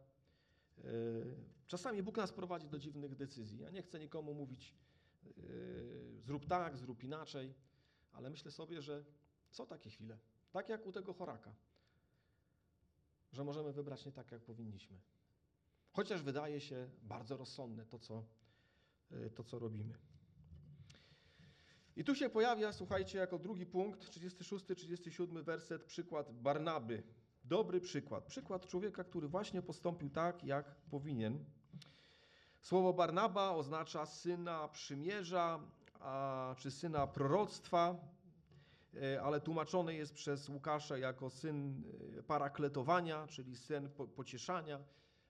Czasami 1.67 2.03
Bóg 2.03 2.17
nas 2.17 2.31
prowadzi 2.31 2.69
do 2.69 2.79
dziwnych 2.79 3.15
decyzji. 3.15 3.59
Ja 3.59 3.69
nie 3.69 3.81
chcę 3.81 3.99
nikomu 3.99 4.33
mówić, 4.33 4.75
zrób 6.19 6.45
tak, 6.45 6.77
zrób 6.77 7.03
inaczej, 7.03 7.53
ale 8.11 8.29
myślę 8.29 8.51
sobie, 8.51 8.81
że 8.81 9.03
są 9.49 9.65
takie 9.65 9.89
chwile, 9.89 10.17
tak 10.51 10.69
jak 10.69 10.85
u 10.85 10.91
tego 10.91 11.13
choraka, 11.13 11.55
że 13.31 13.43
możemy 13.43 13.73
wybrać 13.73 14.05
nie 14.05 14.11
tak, 14.11 14.31
jak 14.31 14.41
powinniśmy. 14.41 14.99
Chociaż 15.91 16.21
wydaje 16.21 16.61
się 16.61 16.89
bardzo 17.03 17.37
rozsądne 17.37 17.85
to, 17.85 17.99
co, 17.99 18.23
to, 19.35 19.43
co 19.43 19.59
robimy. 19.59 19.97
I 21.97 22.03
tu 22.03 22.15
się 22.15 22.29
pojawia, 22.29 22.71
słuchajcie, 22.73 23.17
jako 23.17 23.39
drugi 23.39 23.65
punkt, 23.65 24.03
36-37 24.03 25.43
werset, 25.43 25.83
przykład 25.83 26.31
Barnaby. 26.31 27.03
Dobry 27.43 27.81
przykład. 27.81 28.25
Przykład 28.25 28.67
człowieka, 28.67 29.03
który 29.03 29.27
właśnie 29.27 29.61
postąpił 29.61 30.09
tak, 30.09 30.43
jak 30.43 30.75
powinien. 30.75 31.45
Słowo 32.61 32.93
Barnaba 32.93 33.51
oznacza 33.51 34.05
syna 34.05 34.67
przymierza, 34.67 35.59
a, 35.99 36.55
czy 36.57 36.71
syna 36.71 37.07
proroctwa, 37.07 37.95
ale 39.23 39.41
tłumaczony 39.41 39.95
jest 39.95 40.13
przez 40.13 40.49
Łukasza 40.49 40.97
jako 40.97 41.29
syn 41.29 41.83
parakletowania, 42.27 43.27
czyli 43.27 43.55
syn 43.55 43.89
pocieszania. 44.15 44.79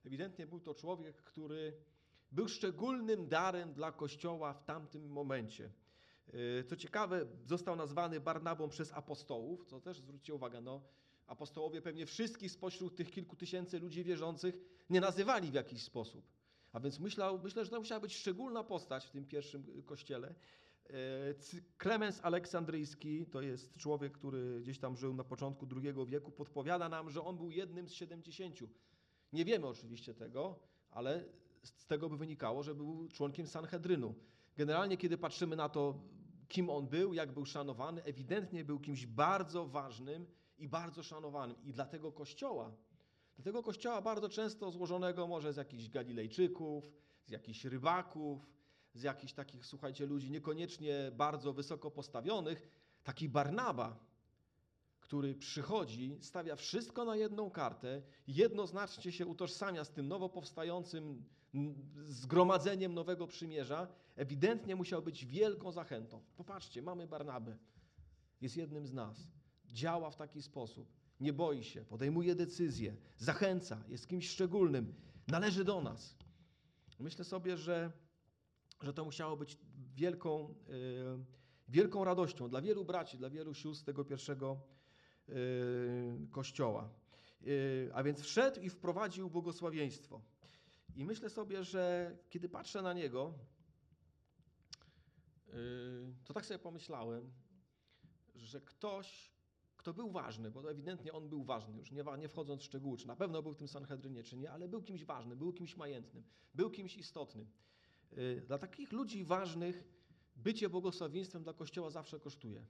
Ewidentnie 0.04 0.46
był 0.46 0.60
to 0.60 0.74
człowiek, 0.74 1.22
który 1.22 1.72
był 2.32 2.48
szczególnym 2.48 3.28
darem 3.28 3.72
dla 3.72 3.92
Kościoła 3.92 4.52
w 4.52 4.64
tamtym 4.64 5.08
momencie. 5.08 5.70
Co 6.66 6.76
ciekawe, 6.76 7.26
został 7.46 7.76
nazwany 7.76 8.20
Barnabą 8.20 8.68
przez 8.68 8.92
apostołów, 8.92 9.64
co 9.64 9.80
też 9.80 10.00
zwróćcie 10.00 10.34
uwagę, 10.34 10.60
no, 10.60 10.80
apostołowie 11.26 11.82
pewnie 11.82 12.06
wszystkich 12.06 12.52
spośród 12.52 12.96
tych 12.96 13.10
kilku 13.10 13.36
tysięcy 13.36 13.78
ludzi 13.78 14.04
wierzących 14.04 14.60
nie 14.90 15.00
nazywali 15.00 15.50
w 15.50 15.54
jakiś 15.54 15.82
sposób. 15.82 16.24
A 16.72 16.80
więc 16.80 16.98
myślał, 16.98 17.40
myślę, 17.44 17.64
że 17.64 17.70
to 17.70 17.78
musiała 17.78 18.00
być 18.00 18.16
szczególna 18.16 18.64
postać 18.64 19.06
w 19.06 19.10
tym 19.10 19.24
pierwszym 19.24 19.82
kościele. 19.86 20.34
Klemens 21.78 22.20
Aleksandryjski 22.22 23.26
to 23.26 23.42
jest 23.42 23.76
człowiek, 23.76 24.12
który 24.12 24.60
gdzieś 24.60 24.78
tam 24.78 24.96
żył 24.96 25.14
na 25.14 25.24
początku 25.24 25.66
II 25.82 25.94
wieku, 26.06 26.30
podpowiada 26.30 26.88
nam, 26.88 27.10
że 27.10 27.24
on 27.24 27.36
był 27.36 27.50
jednym 27.50 27.88
z 27.88 27.92
70. 27.92 28.60
Nie 29.32 29.44
wiemy 29.44 29.66
oczywiście 29.66 30.14
tego, 30.14 30.58
ale 30.90 31.24
z 31.62 31.86
tego 31.86 32.08
by 32.08 32.16
wynikało, 32.16 32.62
że 32.62 32.74
był 32.74 33.08
członkiem 33.08 33.46
Sanhedrynu. 33.46 34.14
Generalnie, 34.56 34.96
kiedy 34.96 35.18
patrzymy 35.18 35.56
na 35.56 35.68
to, 35.68 36.00
kim 36.48 36.70
on 36.70 36.86
był, 36.86 37.14
jak 37.14 37.32
był 37.32 37.46
szanowany, 37.46 38.04
ewidentnie 38.04 38.64
był 38.64 38.80
kimś 38.80 39.06
bardzo 39.06 39.66
ważnym 39.66 40.26
i 40.58 40.68
bardzo 40.68 41.02
szanowanym. 41.02 41.56
I 41.64 41.72
dla 41.72 41.86
tego 41.86 42.12
kościoła, 42.12 42.72
dla 43.36 43.44
tego 43.44 43.62
kościoła 43.62 44.02
bardzo 44.02 44.28
często 44.28 44.70
złożonego 44.70 45.26
może 45.26 45.52
z 45.52 45.56
jakichś 45.56 45.88
Galilejczyków, 45.88 46.92
z 47.24 47.30
jakichś 47.30 47.64
rybaków, 47.64 48.46
z 48.94 49.02
jakichś 49.02 49.32
takich, 49.32 49.66
słuchajcie, 49.66 50.06
ludzi 50.06 50.30
niekoniecznie 50.30 51.12
bardzo 51.16 51.52
wysoko 51.52 51.90
postawionych, 51.90 52.68
taki 53.04 53.28
Barnaba, 53.28 54.08
który 55.00 55.34
przychodzi, 55.34 56.18
stawia 56.20 56.56
wszystko 56.56 57.04
na 57.04 57.16
jedną 57.16 57.50
kartę, 57.50 58.02
jednoznacznie 58.26 59.12
się 59.12 59.26
utożsamia 59.26 59.84
z 59.84 59.90
tym 59.90 60.08
nowo 60.08 60.28
powstającym 60.28 61.24
zgromadzeniem 62.06 62.94
nowego 62.94 63.26
przymierza, 63.26 63.88
ewidentnie 64.16 64.76
musiał 64.76 65.02
być 65.02 65.26
wielką 65.26 65.72
zachętą. 65.72 66.20
Popatrzcie, 66.36 66.82
mamy 66.82 67.06
Barnabę, 67.06 67.56
jest 68.40 68.56
jednym 68.56 68.86
z 68.86 68.92
nas, 68.92 69.30
działa 69.66 70.10
w 70.10 70.16
taki 70.16 70.42
sposób, 70.42 70.92
nie 71.20 71.32
boi 71.32 71.64
się, 71.64 71.84
podejmuje 71.84 72.34
decyzje, 72.34 72.96
zachęca, 73.16 73.84
jest 73.88 74.08
kimś 74.08 74.28
szczególnym, 74.28 74.94
należy 75.28 75.64
do 75.64 75.80
nas. 75.80 76.16
Myślę 76.98 77.24
sobie, 77.24 77.56
że, 77.56 77.92
że 78.82 78.92
to 78.92 79.04
musiało 79.04 79.36
być 79.36 79.58
wielką, 79.94 80.54
yy, 80.68 81.24
wielką 81.68 82.04
radością 82.04 82.48
dla 82.48 82.62
wielu 82.62 82.84
braci, 82.84 83.18
dla 83.18 83.30
wielu 83.30 83.54
sióstr 83.54 83.84
tego 83.84 84.04
pierwszego 84.04 84.60
yy, 85.28 85.34
kościoła. 86.30 86.90
Yy, 87.40 87.90
a 87.94 88.02
więc 88.02 88.20
wszedł 88.20 88.60
i 88.60 88.70
wprowadził 88.70 89.30
błogosławieństwo. 89.30 90.20
I 90.98 91.04
myślę 91.04 91.30
sobie, 91.30 91.64
że 91.64 92.16
kiedy 92.30 92.48
patrzę 92.48 92.82
na 92.82 92.92
niego, 92.92 93.34
to 96.24 96.34
tak 96.34 96.46
sobie 96.46 96.58
pomyślałem, 96.58 97.30
że 98.34 98.60
ktoś, 98.60 99.32
kto 99.76 99.94
był 99.94 100.10
ważny, 100.10 100.50
bo 100.50 100.70
ewidentnie 100.70 101.12
on 101.12 101.28
był 101.28 101.44
ważny, 101.44 101.78
już 101.78 101.90
nie, 101.92 102.04
nie 102.18 102.28
wchodząc 102.28 102.62
w 102.62 102.64
szczegóły, 102.64 102.98
czy 102.98 103.06
na 103.06 103.16
pewno 103.16 103.42
był 103.42 103.52
w 103.52 103.56
tym 103.56 103.68
Sanhedrynie, 103.68 104.22
czy 104.22 104.36
nie, 104.36 104.50
ale 104.50 104.68
był 104.68 104.82
kimś 104.82 105.04
ważnym, 105.04 105.38
był 105.38 105.52
kimś 105.52 105.76
majętnym, 105.76 106.24
był 106.54 106.70
kimś 106.70 106.96
istotnym. 106.96 107.50
Dla 108.46 108.58
takich 108.58 108.92
ludzi 108.92 109.24
ważnych 109.24 109.84
bycie 110.36 110.68
błogosławieństwem 110.68 111.42
dla 111.42 111.52
Kościoła 111.52 111.90
zawsze 111.90 112.20
kosztuje. 112.20 112.66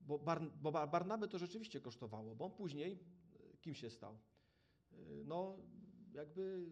Bo, 0.00 0.18
Bar, 0.18 0.50
bo 0.62 0.72
Bar- 0.72 0.90
Barnabę 0.90 1.28
to 1.28 1.38
rzeczywiście 1.38 1.80
kosztowało, 1.80 2.36
bo 2.36 2.44
on 2.44 2.52
później 2.52 2.92
e, 2.92 3.56
kim 3.56 3.74
się 3.74 3.90
stał? 3.90 4.18
No, 5.24 5.56
jakby 6.14 6.66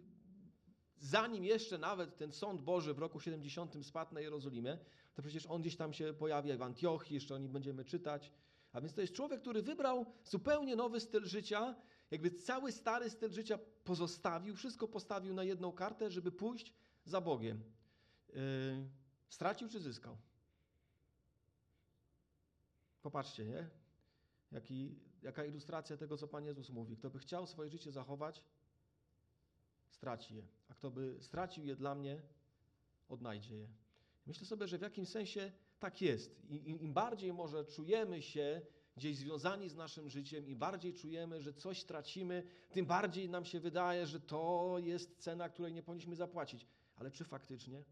zanim 0.98 1.44
jeszcze 1.44 1.78
nawet 1.78 2.16
ten 2.16 2.32
sąd 2.32 2.62
Boży 2.62 2.94
w 2.94 2.98
roku 2.98 3.20
70 3.20 3.86
spadł 3.86 4.14
na 4.14 4.20
Jerozolimę, 4.20 4.78
to 5.14 5.22
przecież 5.22 5.46
on 5.46 5.60
gdzieś 5.60 5.76
tam 5.76 5.92
się 5.92 6.14
pojawia 6.14 6.56
w 6.56 6.62
Antiochii, 6.62 7.14
jeszcze 7.14 7.34
o 7.34 7.38
nim 7.38 7.52
będziemy 7.52 7.84
czytać. 7.84 8.32
A 8.72 8.80
więc 8.80 8.94
to 8.94 9.00
jest 9.00 9.12
człowiek, 9.12 9.40
który 9.40 9.62
wybrał 9.62 10.06
zupełnie 10.24 10.76
nowy 10.76 11.00
styl 11.00 11.24
życia, 11.24 11.74
jakby 12.10 12.30
cały 12.30 12.72
stary 12.72 13.10
styl 13.10 13.32
życia 13.32 13.58
pozostawił, 13.84 14.56
wszystko 14.56 14.88
postawił 14.88 15.34
na 15.34 15.44
jedną 15.44 15.72
kartę, 15.72 16.10
żeby 16.10 16.32
pójść 16.32 16.72
za 17.04 17.20
Bogiem. 17.20 17.62
Yy, 18.28 18.88
stracił 19.28 19.68
czy 19.68 19.80
zyskał? 19.80 20.16
Popatrzcie, 23.02 23.44
nie? 23.44 23.68
Jaki, 24.52 24.98
jaka 25.22 25.44
ilustracja 25.44 25.96
tego, 25.96 26.16
co 26.16 26.28
Pan 26.28 26.44
Jezus 26.44 26.70
mówi. 26.70 26.96
Kto 26.96 27.10
by 27.10 27.18
chciał 27.18 27.46
swoje 27.46 27.70
życie 27.70 27.92
zachować, 27.92 28.44
straci 29.98 30.34
je. 30.34 30.42
A 30.68 30.74
kto 30.74 30.90
by 30.90 31.16
stracił 31.20 31.66
je 31.66 31.76
dla 31.76 31.94
mnie, 31.94 32.22
odnajdzie 33.08 33.56
je. 33.56 33.68
Myślę 34.26 34.46
sobie, 34.46 34.68
że 34.68 34.78
w 34.78 34.82
jakimś 34.82 35.08
sensie 35.08 35.52
tak 35.78 36.02
jest. 36.02 36.44
I, 36.50 36.70
im, 36.70 36.92
bardziej 36.92 37.32
może 37.32 37.64
czujemy 37.64 38.22
się 38.22 38.62
gdzieś 38.96 39.16
związani 39.16 39.68
z 39.68 39.76
naszym 39.76 40.08
życiem, 40.10 40.46
im 40.46 40.58
bardziej 40.58 40.94
czujemy, 40.94 41.42
że 41.42 41.52
coś 41.52 41.84
tracimy, 41.84 42.42
tym 42.70 42.86
bardziej 42.86 43.28
nam 43.28 43.44
się 43.44 43.60
wydaje, 43.60 44.06
że 44.06 44.20
to 44.20 44.76
jest 44.78 45.18
cena, 45.18 45.48
której 45.48 45.72
nie 45.72 45.82
powinniśmy 45.82 46.16
zapłacić. 46.16 46.66
Ale 46.96 47.10
czy 47.10 47.24
faktycznie? 47.24 47.84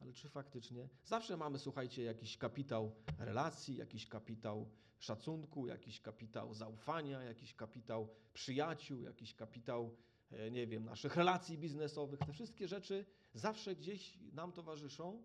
Ale 0.00 0.12
czy 0.12 0.28
faktycznie? 0.28 0.88
Zawsze 1.04 1.36
mamy, 1.36 1.58
słuchajcie, 1.58 2.02
jakiś 2.02 2.36
kapitał 2.38 2.92
relacji, 3.18 3.76
jakiś 3.76 4.06
kapitał 4.06 4.70
szacunku, 4.98 5.66
jakiś 5.66 6.00
kapitał 6.00 6.54
zaufania, 6.54 7.22
jakiś 7.22 7.54
kapitał 7.54 8.08
przyjaciół, 8.34 9.00
jakiś 9.02 9.34
kapitał, 9.34 9.96
nie 10.50 10.66
wiem, 10.66 10.84
naszych 10.84 11.16
relacji 11.16 11.58
biznesowych. 11.58 12.20
Te 12.20 12.32
wszystkie 12.32 12.68
rzeczy 12.68 13.04
zawsze 13.34 13.76
gdzieś 13.76 14.18
nam 14.32 14.52
towarzyszą. 14.52 15.22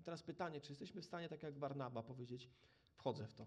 I 0.00 0.02
teraz 0.02 0.22
pytanie, 0.22 0.60
czy 0.60 0.72
jesteśmy 0.72 1.00
w 1.00 1.04
stanie, 1.04 1.28
tak 1.28 1.42
jak 1.42 1.58
Barnaba, 1.58 2.02
powiedzieć: 2.02 2.50
Wchodzę 2.94 3.26
w 3.26 3.34
to. 3.34 3.46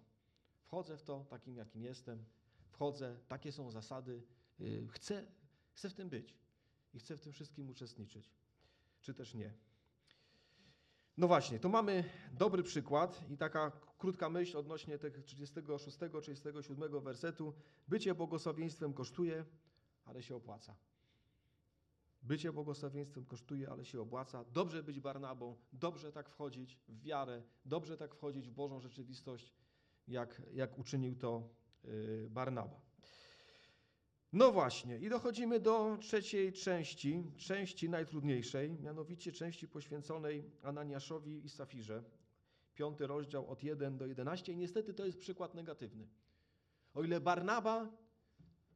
Wchodzę 0.61 0.97
w 0.97 1.03
to 1.03 1.25
takim, 1.29 1.57
jakim 1.57 1.83
jestem. 1.83 2.25
Wchodzę, 2.69 3.17
takie 3.27 3.51
są 3.51 3.71
zasady. 3.71 4.23
y, 4.59 4.87
Chcę, 4.91 5.25
chcę 5.73 5.89
w 5.89 5.93
tym 5.93 6.09
być 6.09 6.35
i 6.93 6.99
chcę 6.99 7.17
w 7.17 7.21
tym 7.21 7.31
wszystkim 7.33 7.69
uczestniczyć. 7.69 8.31
Czy 9.01 9.13
też 9.13 9.33
nie. 9.33 9.53
No 11.17 11.27
właśnie, 11.27 11.59
to 11.59 11.69
mamy 11.69 12.03
dobry 12.33 12.63
przykład 12.63 13.29
i 13.29 13.37
taka 13.37 13.71
krótka 13.97 14.29
myśl 14.29 14.57
odnośnie 14.57 14.97
tych 14.97 15.25
36-37 15.25 17.03
wersetu. 17.03 17.53
Bycie 17.87 18.15
błogosławieństwem 18.15 18.93
kosztuje, 18.93 19.45
ale 20.05 20.23
się 20.23 20.35
opłaca. 20.35 20.75
Bycie 22.25 22.53
błogosławieństwem 22.53 23.25
kosztuje, 23.25 23.69
ale 23.69 23.85
się 23.85 24.01
opłaca. 24.01 24.45
Dobrze 24.53 24.83
być 24.83 24.99
Barnabą, 24.99 25.55
dobrze 25.73 26.11
tak 26.11 26.29
wchodzić 26.29 26.79
w 26.87 27.01
wiarę, 27.01 27.43
dobrze 27.65 27.97
tak 27.97 28.15
wchodzić 28.15 28.49
w 28.49 28.51
Bożą 28.51 28.79
rzeczywistość, 28.79 29.53
jak, 30.07 30.41
jak 30.53 30.79
uczynił 30.79 31.15
to 31.15 31.49
yy, 31.83 32.27
Barnaba. 32.29 32.81
No 34.33 34.51
właśnie, 34.51 34.99
i 34.99 35.09
dochodzimy 35.09 35.59
do 35.59 35.97
trzeciej 36.01 36.53
części, 36.53 37.23
części 37.37 37.89
najtrudniejszej, 37.89 38.79
mianowicie 38.79 39.31
części 39.31 39.67
poświęconej 39.67 40.51
Ananiaszowi 40.63 41.45
i 41.45 41.49
Safirze. 41.49 42.03
Piąty 42.75 43.07
rozdział 43.07 43.47
od 43.49 43.63
1 43.63 43.97
do 43.97 44.05
11 44.05 44.53
i 44.53 44.57
niestety 44.57 44.93
to 44.93 45.05
jest 45.05 45.19
przykład 45.19 45.53
negatywny. 45.53 46.07
O 46.93 47.03
ile 47.03 47.21
Barnaba 47.21 48.04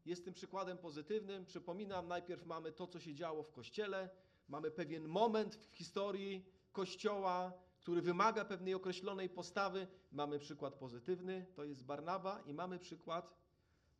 jest 0.06 0.26
tym 0.26 0.34
przykładem 0.34 0.78
pozytywnym, 0.78 1.45
przypominam, 1.45 2.08
najpierw 2.08 2.45
mamy 2.45 2.72
to, 2.72 2.88
co 2.88 3.00
się 3.00 3.16
działo 3.16 3.43
w 3.43 3.52
Kościele, 3.52 4.10
mamy 4.47 4.72
pewien 4.72 5.08
moment 5.08 5.56
w 5.56 5.76
historii 5.76 6.45
Kościoła, 6.72 7.54
który 7.80 8.02
wymaga 8.02 8.45
pewnej 8.45 8.74
określonej 8.74 9.30
postawy. 9.30 9.88
Mamy 10.12 10.39
przykład 10.39 10.76
pozytywny, 10.76 11.45
to 11.56 11.64
jest 11.64 11.86
Barnaba 11.86 12.41
i 12.45 12.54
mamy 12.54 12.80
przykład 12.80 13.36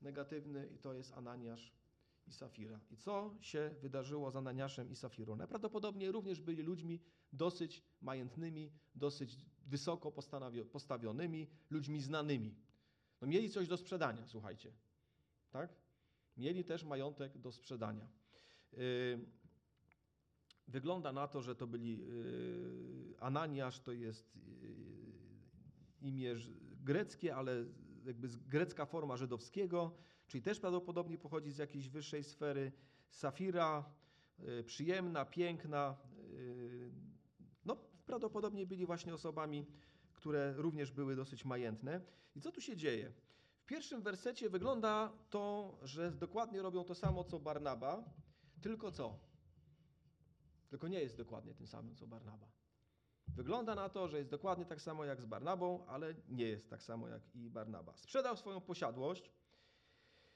negatywny 0.02 0.70
i 0.76 0.78
to 0.78 0.94
jest 0.94 1.14
Ananiasz 1.14 1.74
i 2.28 2.34
Safira. 2.34 2.80
I 2.92 2.98
co 2.98 3.36
się 3.42 3.76
wydarzyło 3.82 4.32
z 4.32 4.36
Ananiaszem 4.36 4.92
i 4.92 4.96
Safirą? 4.96 5.36
Najprawdopodobniej 5.36 6.12
również 6.12 6.42
byli 6.42 6.64
ludźmi 6.64 7.02
dosyć 7.34 7.84
majętnymi, 8.02 8.72
dosyć 8.96 9.38
wysoko 9.66 10.12
postawionymi, 10.72 11.48
ludźmi 11.70 12.02
znanymi. 12.02 12.56
No 13.22 13.28
mieli 13.28 13.50
coś 13.50 13.68
do 13.68 13.78
sprzedania, 13.78 14.28
słuchajcie. 14.28 14.74
Tak? 15.50 15.74
Mieli 16.40 16.64
też 16.64 16.84
majątek 16.84 17.38
do 17.38 17.52
sprzedania. 17.52 18.08
Yy, 18.74 18.80
Wygląda 20.68 21.12
na 21.12 21.28
to, 21.28 21.42
że 21.42 21.56
to 21.56 21.68
byli 21.68 22.00
yy, 22.00 23.16
Ananiasz 23.20 23.80
to 23.80 23.92
jest 23.92 24.36
yy, 24.36 26.02
imię 26.02 26.36
greckie, 26.84 27.36
ale 27.36 27.66
jakby 28.06 28.28
grecka 28.48 28.86
forma 28.86 29.18
żydowskiego, 29.18 29.96
czyli 30.28 30.42
też 30.42 30.60
prawdopodobnie 30.60 31.18
pochodzi 31.18 31.52
z 31.52 31.58
jakiejś 31.58 31.90
wyższej 31.90 32.24
sfery. 32.24 32.72
Safira, 33.10 33.86
y, 34.60 34.64
przyjemna, 34.64 35.26
piękna, 35.26 35.98
y, 36.34 36.92
no 37.66 37.78
prawdopodobnie 38.06 38.66
byli 38.66 38.86
właśnie 38.86 39.14
osobami, 39.14 39.66
które 40.14 40.54
również 40.58 40.92
były 40.92 41.16
dosyć 41.16 41.46
majętne. 41.46 42.02
I 42.36 42.42
co 42.42 42.52
tu 42.52 42.62
się 42.62 42.78
dzieje? 42.78 43.14
Pierwszym 43.70 44.02
wersecie 44.02 44.50
wygląda 44.50 45.12
to, 45.30 45.74
że 45.84 46.12
dokładnie 46.12 46.62
robią 46.62 46.84
to 46.84 46.96
samo 46.96 47.24
co 47.24 47.40
Barnaba, 47.40 48.04
tylko 48.62 48.92
co? 48.92 49.20
Tylko 50.70 50.88
nie 50.88 51.00
jest 51.00 51.18
dokładnie 51.18 51.54
tym 51.54 51.68
samym 51.68 51.96
co 51.96 52.08
Barnaba. 52.08 52.48
Wygląda 53.28 53.76
na 53.76 53.90
to, 53.90 54.08
że 54.08 54.18
jest 54.18 54.30
dokładnie 54.30 54.66
tak 54.66 54.82
samo 54.82 55.06
jak 55.06 55.22
z 55.22 55.26
Barnabą, 55.26 55.86
ale 55.88 56.16
nie 56.30 56.46
jest 56.46 56.70
tak 56.70 56.84
samo 56.84 57.08
jak 57.08 57.36
i 57.36 57.50
Barnaba. 57.50 57.98
Sprzedał 57.98 58.38
swoją 58.38 58.62
posiadłość 58.62 59.32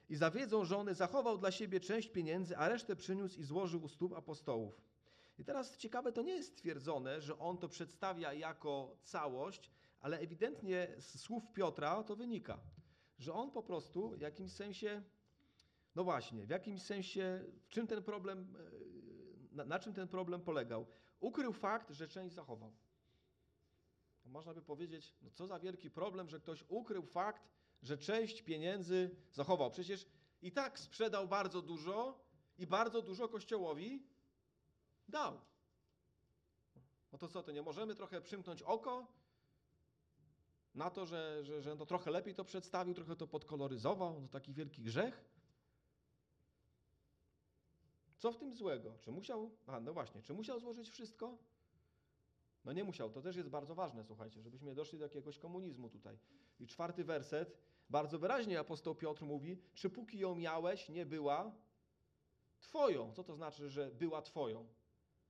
i 0.09 0.15
za 0.15 0.31
wiedzą 0.31 0.65
żony 0.65 0.95
zachował 0.95 1.37
dla 1.37 1.51
siebie 1.51 1.79
część 1.79 2.09
pieniędzy, 2.09 2.57
a 2.57 2.69
resztę 2.69 2.95
przyniósł 2.95 3.39
i 3.39 3.43
złożył 3.43 3.83
u 3.83 3.87
stóp 3.87 4.13
apostołów. 4.13 4.81
I 5.37 5.43
teraz 5.43 5.77
ciekawe, 5.77 6.11
to 6.11 6.21
nie 6.21 6.33
jest 6.33 6.51
stwierdzone, 6.51 7.21
że 7.21 7.39
on 7.39 7.57
to 7.57 7.69
przedstawia 7.69 8.33
jako 8.33 8.97
całość, 9.03 9.71
ale 9.99 10.19
ewidentnie 10.19 10.87
z 10.97 11.19
słów 11.19 11.43
Piotra 11.53 12.03
to 12.03 12.15
wynika, 12.15 12.59
że 13.23 13.33
on 13.33 13.51
po 13.51 13.63
prostu 13.63 14.09
w 14.09 14.21
jakimś 14.21 14.51
sensie, 14.51 15.03
no 15.95 16.03
właśnie, 16.03 16.45
w 16.45 16.49
jakimś 16.49 16.81
sensie, 16.81 17.45
w 17.61 17.69
czym 17.69 17.87
ten 17.87 18.03
problem, 18.03 18.55
e, 19.51 19.55
na, 19.55 19.65
na 19.65 19.79
czym 19.79 19.93
ten 19.93 20.07
problem 20.07 20.41
polegał? 20.41 20.85
Ukrył 21.19 21.53
fakt, 21.53 21.91
że 21.91 22.07
część 22.07 22.35
zachował. 22.35 22.73
Można 24.25 24.53
by 24.53 24.61
powiedzieć, 24.61 25.15
no 25.21 25.29
co 25.31 25.47
za 25.47 25.59
wielki 25.59 25.91
problem, 25.91 26.29
że 26.29 26.39
ktoś 26.39 26.63
ukrył 26.67 27.05
fakt, 27.05 27.49
że 27.81 27.97
część 27.97 28.41
pieniędzy 28.41 29.15
zachował. 29.31 29.71
Przecież 29.71 30.07
i 30.41 30.51
tak 30.51 30.79
sprzedał 30.79 31.27
bardzo 31.27 31.61
dużo 31.61 32.23
i 32.57 32.67
bardzo 32.67 33.01
dużo 33.01 33.29
Kościołowi 33.29 34.07
dał. 35.07 35.41
No 37.11 37.17
to 37.17 37.27
co, 37.27 37.43
to 37.43 37.51
nie 37.51 37.61
możemy 37.61 37.95
trochę 37.95 38.21
przymknąć 38.21 38.61
oko 38.61 39.07
na 40.75 40.89
to, 40.89 41.05
że, 41.05 41.45
że, 41.45 41.61
że 41.61 41.77
to 41.77 41.85
trochę 41.85 42.11
lepiej 42.11 42.35
to 42.35 42.45
przedstawił, 42.45 42.93
trochę 42.93 43.15
to 43.15 43.27
podkoloryzował, 43.27 44.21
no 44.21 44.27
taki 44.27 44.53
wielki 44.53 44.81
grzech? 44.81 45.25
Co 48.17 48.31
w 48.31 48.37
tym 48.37 48.53
złego? 48.53 48.97
Czy 48.99 49.11
musiał, 49.11 49.51
a 49.67 49.79
no 49.79 49.93
właśnie, 49.93 50.21
czy 50.21 50.33
musiał 50.33 50.59
złożyć 50.59 50.89
wszystko? 50.89 51.37
No 52.65 52.73
nie 52.73 52.83
musiał, 52.83 53.09
to 53.09 53.21
też 53.21 53.35
jest 53.35 53.49
bardzo 53.49 53.75
ważne, 53.75 54.03
słuchajcie, 54.03 54.41
żebyśmy 54.41 54.75
doszli 54.75 54.97
do 54.97 55.05
jakiegoś 55.05 55.39
komunizmu 55.39 55.89
tutaj. 55.89 56.17
I 56.59 56.67
czwarty 56.67 57.03
werset, 57.03 57.57
bardzo 57.89 58.19
wyraźnie 58.19 58.59
apostoł 58.59 58.95
Piotr 58.95 59.23
mówi, 59.23 59.61
czy 59.73 59.89
póki 59.89 60.19
ją 60.19 60.35
miałeś, 60.35 60.89
nie 60.89 61.05
była 61.05 61.55
twoją. 62.59 63.13
Co 63.13 63.23
to 63.23 63.35
znaczy, 63.35 63.69
że 63.69 63.91
była 63.91 64.21
twoją? 64.21 64.67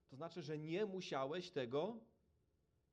To 0.08 0.16
znaczy, 0.16 0.42
że 0.42 0.58
nie 0.58 0.86
musiałeś 0.86 1.50
tego 1.50 1.98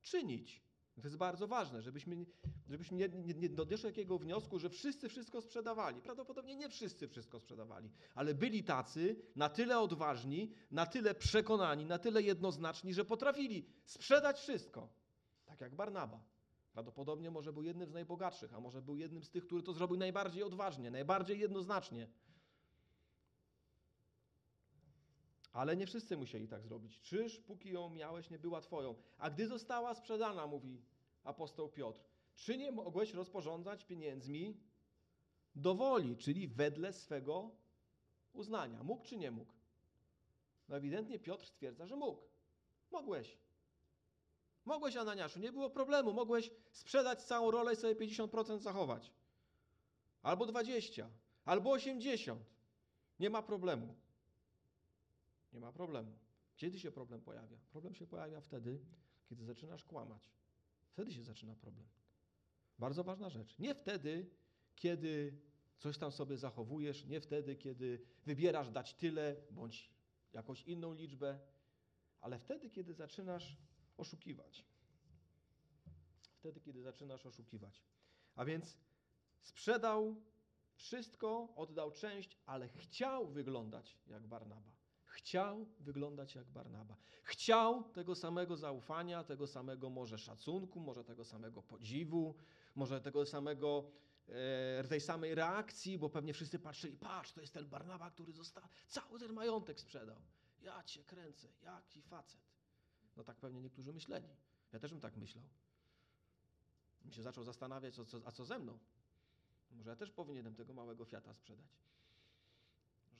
czynić. 0.02 0.62
To 1.02 1.08
jest 1.08 1.18
bardzo 1.18 1.47
ważne, 1.47 1.82
żebyśmy, 1.82 2.26
żebyśmy 2.70 2.97
nie, 2.97 3.10
nie, 3.10 3.34
nie 3.34 3.49
doszli 3.49 3.84
do 3.84 3.89
takiego 3.89 4.18
wniosku, 4.18 4.60
że 4.60 4.70
wszyscy 4.70 5.10
wszystko 5.10 5.41
sprzedawali. 5.41 6.02
Prawdopodobnie 6.02 6.56
nie 6.56 6.70
wszyscy 6.70 7.08
wszystko 7.08 7.39
sprzedawali, 7.39 7.91
ale 8.16 8.34
byli 8.34 8.64
tacy 8.64 9.16
na 9.36 9.49
tyle 9.49 9.80
odważni, 9.80 10.54
na 10.72 10.86
tyle 10.86 11.16
przekonani, 11.16 11.86
na 11.86 11.97
tyle 11.97 12.22
jednoznaczni, 12.22 12.93
że 12.93 13.06
potrafili 13.06 13.66
sprzedać 13.86 14.39
wszystko. 14.39 14.89
Tak 15.45 15.62
jak 15.62 15.76
Barnaba. 15.76 16.24
Prawdopodobnie 16.74 17.32
może 17.32 17.54
był 17.54 17.64
jednym 17.64 17.89
z 17.89 17.93
najbogatszych, 17.93 18.54
a 18.54 18.60
może 18.60 18.82
był 18.82 18.97
jednym 18.97 19.24
z 19.24 19.30
tych, 19.30 19.45
który 19.45 19.64
to 19.64 19.74
zrobił 19.74 19.97
najbardziej 19.97 20.43
odważnie, 20.43 20.91
najbardziej 20.91 21.39
jednoznacznie. 21.39 22.08
Ale 25.54 25.76
nie 25.76 25.86
wszyscy 25.86 26.18
musieli 26.18 26.47
tak 26.47 26.64
zrobić. 26.64 27.02
Czyż 27.02 27.39
póki 27.39 27.70
ją 27.70 27.89
miałeś, 27.89 28.30
nie 28.30 28.39
była 28.39 28.62
twoją? 28.62 28.95
A 29.18 29.30
gdy 29.30 29.47
została 29.47 29.95
sprzedana, 29.95 30.47
mówi 30.47 30.82
apostoł 31.24 31.69
Piotr, 31.69 32.01
czy 32.36 32.57
nie 32.57 32.72
mogłeś 32.72 33.13
rozporządzać 33.13 33.86
pieniędzmi 33.86 34.57
do 35.55 35.76
woli, 35.76 36.17
czyli 36.17 36.47
wedle 36.47 36.93
swego 36.93 37.51
uznania? 38.34 38.84
Mógł 38.84 39.03
czy 39.03 39.17
nie 39.17 39.32
mógł? 39.32 39.53
No 40.69 40.78
ewidentnie 40.78 41.19
Piotr 41.19 41.45
stwierdza, 41.45 41.88
że 41.88 41.95
mógł. 41.95 42.22
Mogłeś. 42.91 43.38
Mogłeś, 44.65 44.95
Ananiaszu, 44.95 45.39
nie 45.39 45.51
było 45.51 45.69
problemu. 45.69 46.13
Mogłeś 46.13 46.51
sprzedać 46.72 47.24
całą 47.24 47.51
rolę 47.51 47.74
i 47.74 47.76
sobie 47.76 47.95
50% 47.95 48.59
zachować. 48.59 49.11
Albo 50.22 50.45
20, 50.45 51.09
albo 51.45 51.72
80. 51.72 52.41
Nie 53.19 53.30
ma 53.30 53.41
problemu. 53.41 53.95
Nie 55.53 55.59
ma 55.59 55.72
problemu. 55.72 56.11
Kiedy 56.55 56.80
się 56.80 56.91
problem 56.91 57.22
pojawia? 57.22 57.57
Problem 57.72 57.95
się 57.95 58.07
pojawia 58.07 58.41
wtedy, 58.41 58.80
kiedy 59.30 59.45
zaczynasz 59.45 59.84
kłamać. 59.84 60.32
Wtedy 60.92 61.14
się 61.14 61.24
zaczyna 61.24 61.56
problem. 61.56 61.88
Bardzo 62.80 63.04
ważna 63.04 63.30
rzecz. 63.30 63.60
Nie 63.60 63.76
wtedy, 63.76 64.30
kiedy 64.76 65.42
coś 65.78 65.98
tam 65.98 66.12
sobie 66.12 66.38
zachowujesz, 66.38 67.06
nie 67.06 67.22
wtedy, 67.22 67.56
kiedy 67.56 68.02
wybierasz 68.26 68.70
dać 68.70 68.94
tyle 68.94 69.36
bądź 69.52 69.92
jakąś 70.34 70.64
inną 70.64 70.94
liczbę, 70.94 71.39
ale 72.22 72.39
wtedy, 72.39 72.70
kiedy 72.70 72.94
zaczynasz 72.94 73.58
oszukiwać. 73.98 74.66
Wtedy, 76.36 76.62
kiedy 76.62 76.82
zaczynasz 76.82 77.26
oszukiwać. 77.26 77.84
A 78.36 78.46
więc 78.46 78.78
sprzedał 79.39 80.22
wszystko, 80.74 81.54
oddał 81.56 81.92
część, 81.92 82.38
ale 82.46 82.70
chciał 82.70 83.28
wyglądać 83.28 83.98
jak 84.08 84.28
Barnaba. 84.28 84.80
Chciał 85.22 85.65
wyglądać 85.80 86.36
jak 86.36 86.49
Barnaba. 86.49 86.97
Chciał 87.24 87.84
tego 87.84 88.15
samego 88.15 88.57
zaufania, 88.57 89.24
tego 89.24 89.47
samego 89.47 89.89
może 89.89 90.17
szacunku, 90.17 90.80
może 90.80 91.03
tego 91.03 91.26
samego 91.26 91.63
podziwu, 91.63 92.36
może 92.76 93.01
tego 93.01 93.26
samego, 93.26 93.91
e, 94.80 94.84
tej 94.84 95.01
samej 95.01 95.36
reakcji, 95.36 95.97
bo 95.97 96.09
pewnie 96.09 96.34
wszyscy 96.34 96.59
patrzyli, 96.59 96.97
patrz, 96.97 97.32
to 97.32 97.41
jest 97.41 97.53
ten 97.53 97.69
Barnaba, 97.69 98.11
który 98.11 98.34
został, 98.34 98.63
cały 98.88 99.19
ten 99.19 99.34
majątek 99.34 99.80
sprzedał. 99.80 100.22
Ja 100.61 100.84
cię 100.84 101.03
kręcę, 101.03 101.47
jaki 101.61 102.01
facet. 102.01 102.41
No 103.17 103.24
tak 103.24 103.38
pewnie 103.38 103.61
niektórzy 103.61 103.93
myśleli. 103.93 104.28
Ja 104.74 104.80
też 104.80 104.91
bym 104.91 105.01
tak 105.01 105.17
myślał. 105.17 105.43
Mi 107.05 107.13
się 107.13 107.24
zaczął 107.24 107.43
zastanawiać, 107.43 107.99
a 107.99 108.05
co, 108.05 108.22
a 108.26 108.32
co 108.32 108.45
ze 108.45 108.59
mną? 108.59 108.80
Może 109.72 109.89
ja 109.89 109.95
też 109.95 110.11
powinienem 110.11 110.55
tego 110.55 110.74
małego 110.74 111.05
Fiata 111.05 111.34
sprzedać. 111.34 111.65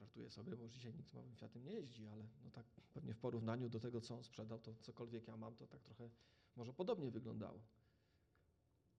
Żartuję 0.02 0.30
sobie, 0.30 0.58
bo 0.58 0.68
dzisiaj 0.68 0.94
nikt 0.94 1.14
małym 1.14 1.36
Fiatem 1.36 1.64
nie 1.64 1.74
jeździ, 1.74 2.08
ale 2.08 2.24
no 2.44 2.52
tak 2.52 2.66
pewnie 2.94 3.14
w 3.14 3.18
porównaniu 3.18 3.70
do 3.70 3.80
tego, 3.80 4.02
co 4.02 4.16
on 4.16 4.24
sprzedał, 4.24 4.60
to 4.60 4.76
cokolwiek 4.82 5.28
ja 5.28 5.38
mam, 5.38 5.56
to 5.56 5.68
tak 5.68 5.84
trochę 5.84 6.10
może 6.56 6.74
podobnie 6.74 7.12
wyglądało. 7.12 7.60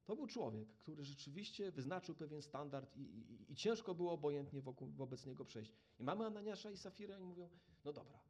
To 0.04 0.16
był 0.16 0.26
człowiek, 0.26 0.68
który 0.76 1.04
rzeczywiście 1.04 1.72
wyznaczył 1.72 2.14
pewien 2.14 2.42
standard 2.42 2.96
i, 2.96 3.00
i, 3.00 3.52
i 3.52 3.56
ciężko 3.56 3.94
było 3.94 4.12
obojętnie 4.12 4.62
wokół, 4.62 4.88
wobec 4.88 5.26
niego 5.26 5.44
przejść. 5.44 5.72
I 5.98 6.04
mamy 6.04 6.26
Ananiasza 6.26 6.70
i 6.70 6.76
Safira 6.76 7.18
i 7.18 7.22
mówią, 7.22 7.48
no 7.84 7.92
dobra, 7.92 8.20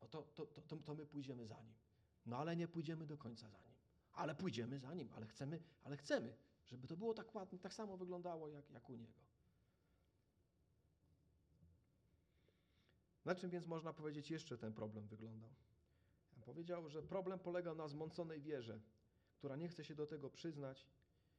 no 0.00 0.08
to, 0.08 0.22
to, 0.22 0.46
to, 0.46 0.76
to 0.76 0.94
my 0.94 1.06
pójdziemy 1.06 1.46
za 1.46 1.62
nim. 1.62 1.74
No 2.26 2.36
ale 2.36 2.56
nie 2.56 2.68
pójdziemy 2.68 3.06
do 3.06 3.18
końca 3.18 3.50
za 3.50 3.58
nim. 3.58 3.74
Ale 4.12 4.34
pójdziemy 4.34 4.78
za 4.78 4.94
nim, 4.94 5.08
ale 5.12 5.26
chcemy, 5.26 5.62
ale 5.84 5.96
chcemy, 5.96 6.36
żeby 6.66 6.88
to 6.88 6.96
było 6.96 7.14
tak 7.14 7.34
ładnie, 7.34 7.58
tak 7.58 7.74
samo 7.74 7.96
wyglądało 7.96 8.48
jak, 8.48 8.70
jak 8.70 8.90
u 8.90 8.96
niego. 8.96 9.20
Na 13.24 13.34
czym 13.34 13.50
więc 13.50 13.66
można 13.66 13.92
powiedzieć 13.92 14.30
jeszcze 14.30 14.58
ten 14.58 14.72
problem 14.72 15.06
wyglądał? 15.06 15.50
Powiedział, 16.44 16.88
że 16.88 17.02
problem 17.02 17.38
polega 17.38 17.74
na 17.74 17.88
zmąconej 17.88 18.40
wierze, 18.40 18.80
która 19.34 19.56
nie 19.56 19.68
chce 19.68 19.84
się 19.84 19.94
do 19.94 20.06
tego 20.06 20.30
przyznać 20.30 20.86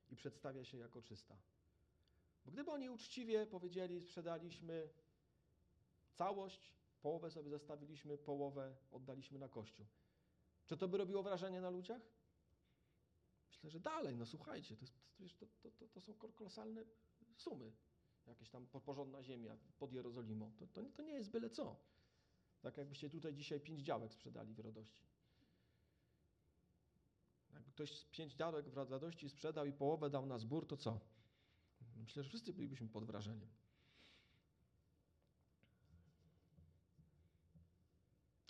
i 0.10 0.16
przedstawia 0.16 0.66
się 0.66 0.78
jako 0.78 1.02
czysta. 1.02 1.38
Bo 2.46 2.52
gdyby 2.52 2.72
oni 2.72 2.90
uczciwie 2.90 3.46
powiedzieli, 3.46 4.02
sprzedaliśmy 4.02 4.90
całość, 6.14 6.74
połowę 7.02 7.32
sobie 7.32 7.50
zostawiliśmy, 7.50 8.18
połowę 8.18 8.76
oddaliśmy 8.92 9.40
na 9.40 9.50
kościół. 9.50 9.86
Czy 10.66 10.78
to 10.78 10.88
by 10.88 10.98
robiło 10.98 11.24
wrażenie 11.24 11.62
na 11.62 11.70
ludziach? 11.70 12.02
Myślę, 13.50 13.70
że 13.70 13.80
dalej, 13.80 14.18
no 14.18 14.26
słuchajcie, 14.26 14.76
to, 15.40 15.46
to, 15.62 15.72
to, 15.72 15.88
to 15.88 16.02
są 16.02 16.14
kolosalne 16.14 16.84
sumy. 17.36 17.72
Jakieś 18.28 18.50
tam 18.50 18.68
porządna 18.68 19.24
ziemia 19.24 19.58
pod 19.78 19.94
Jerozolimą. 19.94 20.52
To, 20.58 20.68
to, 20.68 20.84
to 20.84 21.04
nie 21.04 21.14
jest 21.14 21.30
byle 21.30 21.50
co. 21.50 21.76
Tak 22.62 22.78
jakbyście 22.78 23.10
tutaj 23.10 23.34
dzisiaj 23.34 23.60
pięć 23.60 23.82
działek 23.82 24.14
sprzedali 24.14 24.54
w 24.54 24.60
radości. 24.60 25.04
Jakby 27.54 27.72
ktoś 27.72 28.06
pięć 28.06 28.34
działek 28.34 28.70
w 28.70 28.78
radości 28.78 29.30
sprzedał 29.30 29.66
i 29.66 29.74
połowę 29.74 30.10
dał 30.10 30.26
na 30.26 30.38
zbór, 30.38 30.68
to 30.68 30.78
co? 30.78 31.00
Myślę, 31.96 32.24
że 32.24 32.30
wszyscy 32.30 32.54
bylibyśmy 32.54 32.88
pod 32.88 33.06
wrażeniem. 33.06 33.50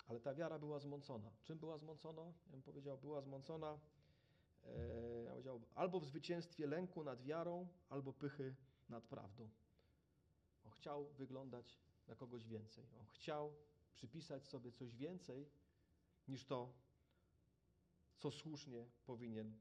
Ale 0.06 0.20
ta 0.20 0.34
wiara 0.34 0.58
była 0.58 0.78
zmącona. 0.78 1.30
Czym 1.42 1.58
była 1.58 1.78
zmącona? 1.78 2.22
Ja 2.22 2.50
bym 2.50 2.62
powiedział, 2.62 2.98
była 2.98 3.20
zmącona 3.20 3.78
e, 4.64 5.42
ja 5.44 5.52
albo 5.74 6.00
w 6.00 6.04
zwycięstwie 6.04 6.66
lęku 6.66 7.04
nad 7.04 7.22
wiarą, 7.22 7.68
albo 7.88 8.12
pychy 8.12 8.54
nad 8.88 9.04
prawdą. 9.04 9.48
Chciał 10.84 11.04
wyglądać 11.04 11.78
na 12.08 12.14
kogoś 12.14 12.46
więcej. 12.46 12.86
On 13.00 13.06
chciał 13.06 13.52
przypisać 13.92 14.46
sobie 14.46 14.72
coś 14.72 14.96
więcej 14.96 15.48
niż 16.28 16.44
to, 16.44 16.72
co 18.16 18.30
słusznie 18.30 18.86
powinien 19.06 19.58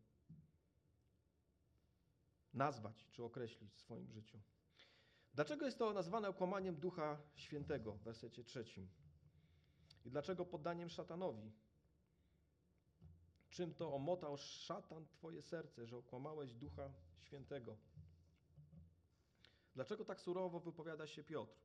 nazwać 2.54 3.08
czy 3.12 3.24
określić 3.24 3.74
w 3.74 3.80
swoim 3.80 4.12
życiu. 4.12 4.40
Dlaczego 5.34 5.66
jest 5.66 5.78
to 5.78 5.94
nazwane 5.94 6.30
okłamaniem 6.30 6.76
Ducha 6.76 7.22
Świętego 7.36 7.94
w 7.94 8.02
wersecie 8.02 8.44
trzecim? 8.44 8.90
I 10.06 10.10
dlaczego 10.10 10.46
poddaniem 10.46 10.90
szatanowi? 10.90 11.52
Czym 13.50 13.74
to 13.74 13.94
omotał 13.94 14.38
szatan 14.38 15.08
Twoje 15.08 15.42
serce, 15.42 15.86
że 15.86 15.98
okłamałeś 15.98 16.54
Ducha 16.54 16.94
Świętego? 17.20 17.78
Dlaczego 19.76 20.06
tak 20.06 20.22
surowo 20.22 20.60
wypowiada 20.60 21.08
się 21.08 21.24
Piotr? 21.24 21.56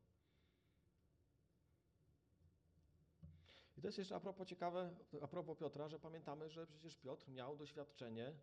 I 3.76 3.80
to 3.80 3.88
jest 3.88 3.98
jeszcze 3.98 4.16
a 4.16 4.20
propos 4.20 4.48
ciekawe, 4.48 4.94
a 5.22 5.28
propos 5.28 5.58
Piotra, 5.58 5.88
że 5.88 5.98
pamiętamy, 5.98 6.48
że 6.48 6.66
przecież 6.66 6.96
Piotr 6.96 7.28
miał 7.28 7.56
doświadczenie 7.56 8.34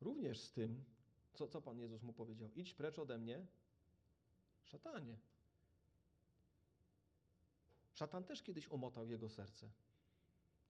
również 0.00 0.40
z 0.40 0.52
tym, 0.52 0.84
co, 1.32 1.48
co 1.48 1.62
Pan 1.62 1.78
Jezus 1.78 2.02
mu 2.02 2.12
powiedział. 2.12 2.50
Idź 2.54 2.74
precz 2.74 2.98
ode 2.98 3.18
mnie, 3.18 3.46
szatanie. 4.64 5.16
Szatan 7.92 8.24
też 8.24 8.42
kiedyś 8.42 8.68
omotał 8.68 9.08
jego 9.08 9.28
serce. 9.28 9.70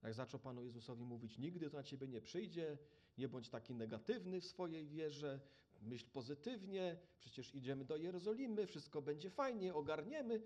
Jak 0.03 0.13
zaczął 0.13 0.39
Panu 0.39 0.63
Jezusowi 0.63 1.03
mówić, 1.03 1.37
nigdy 1.37 1.69
to 1.69 1.77
na 1.77 1.83
Ciebie 1.83 2.07
nie 2.07 2.21
przyjdzie, 2.21 2.77
nie 3.17 3.27
bądź 3.27 3.49
taki 3.49 3.75
negatywny 3.75 4.41
w 4.41 4.45
swojej 4.45 4.87
wierze, 4.87 5.39
myśl 5.81 6.05
pozytywnie, 6.13 6.97
przecież 7.19 7.55
idziemy 7.55 7.85
do 7.85 7.97
Jerozolimy, 7.97 8.67
wszystko 8.67 9.01
będzie 9.01 9.29
fajnie, 9.29 9.73
ogarniemy. 9.73 10.41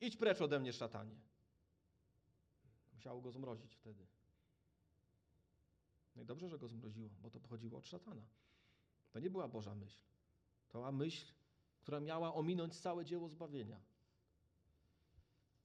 Idź 0.00 0.16
precz 0.16 0.40
ode 0.40 0.60
mnie, 0.60 0.72
szatanie. 0.72 1.16
Musiało 2.94 3.20
go 3.20 3.30
zmrozić 3.30 3.74
wtedy. 3.74 4.06
No 6.16 6.22
i 6.22 6.24
dobrze, 6.24 6.48
że 6.48 6.58
go 6.58 6.68
zmroziło, 6.68 7.10
bo 7.22 7.30
to 7.30 7.40
pochodziło 7.40 7.78
od 7.78 7.86
szatana. 7.86 8.22
To 9.10 9.20
nie 9.20 9.30
była 9.30 9.48
Boża 9.48 9.74
myśl. 9.74 10.02
To 10.68 10.78
była 10.78 10.92
myśl, 10.92 11.32
która 11.80 12.00
miała 12.00 12.34
ominąć 12.34 12.80
całe 12.80 13.04
dzieło 13.04 13.28
zbawienia. 13.28 13.80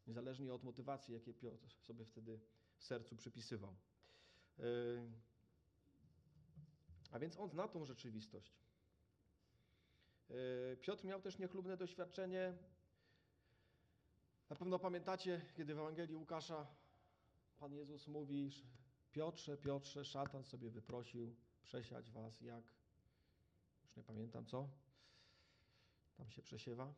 Niezależnie 0.07 0.53
od 0.53 0.63
motywacji, 0.63 1.13
jakie 1.13 1.33
Piotr 1.33 1.71
sobie 1.81 2.05
wtedy 2.05 2.39
w 2.77 2.83
sercu 2.83 3.15
przypisywał. 3.15 3.75
A 7.11 7.19
więc 7.19 7.37
on 7.37 7.49
zna 7.49 7.67
tą 7.67 7.85
rzeczywistość. 7.85 8.59
Yy, 10.29 10.77
Piotr 10.81 11.05
miał 11.05 11.21
też 11.21 11.37
niechlubne 11.39 11.77
doświadczenie. 11.77 12.53
Na 14.49 14.55
pewno 14.55 14.79
pamiętacie, 14.79 15.41
kiedy 15.53 15.75
w 15.75 15.79
Ewangelii 15.79 16.15
Łukasza 16.15 16.67
Pan 17.59 17.73
Jezus 17.73 18.07
mówi, 18.07 18.51
Piotrze, 19.11 19.57
Piotrze, 19.57 20.05
szatan 20.05 20.43
sobie 20.43 20.69
wyprosił 20.69 21.35
przesiać 21.63 22.11
was 22.11 22.41
jak, 22.41 22.73
już 23.83 23.95
nie 23.95 24.03
pamiętam 24.03 24.45
co, 24.45 24.69
tam 26.17 26.29
się 26.29 26.41
przesiewa, 26.41 26.93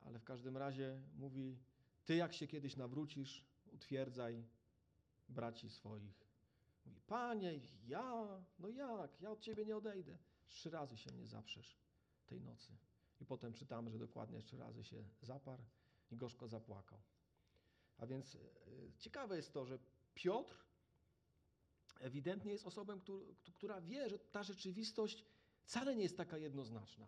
ale 0.00 0.18
w 0.18 0.24
każdym 0.24 0.56
razie 0.56 1.00
mówi, 1.14 1.58
ty 2.04 2.16
jak 2.16 2.32
się 2.32 2.46
kiedyś 2.46 2.76
nawrócisz, 2.76 3.44
utwierdzaj 3.72 4.44
braci 5.28 5.70
swoich. 5.70 6.23
Mówi, 6.86 7.00
panie, 7.06 7.60
ja, 7.86 8.42
no 8.58 8.68
jak, 8.68 9.20
ja 9.20 9.30
od 9.30 9.40
ciebie 9.40 9.64
nie 9.64 9.76
odejdę. 9.76 10.18
Trzy 10.48 10.70
razy 10.70 10.96
się 10.96 11.12
mnie 11.12 11.26
zaprzesz 11.26 11.76
tej 12.26 12.40
nocy. 12.40 12.72
I 13.20 13.24
potem 13.26 13.52
czytamy, 13.52 13.90
że 13.90 13.98
dokładnie 13.98 14.42
trzy 14.42 14.56
razy 14.58 14.84
się 14.84 15.04
zaparł 15.22 15.62
i 16.10 16.16
gorzko 16.16 16.48
zapłakał. 16.48 16.98
A 17.98 18.06
więc 18.06 18.34
e, 18.34 18.38
ciekawe 18.98 19.36
jest 19.36 19.52
to, 19.52 19.64
że 19.64 19.78
Piotr 20.14 20.56
ewidentnie 22.00 22.52
jest 22.52 22.66
osobą, 22.66 23.00
któ- 23.00 23.34
która 23.54 23.80
wie, 23.80 24.08
że 24.08 24.18
ta 24.18 24.42
rzeczywistość 24.42 25.24
wcale 25.62 25.96
nie 25.96 26.02
jest 26.02 26.16
taka 26.16 26.38
jednoznaczna. 26.38 27.06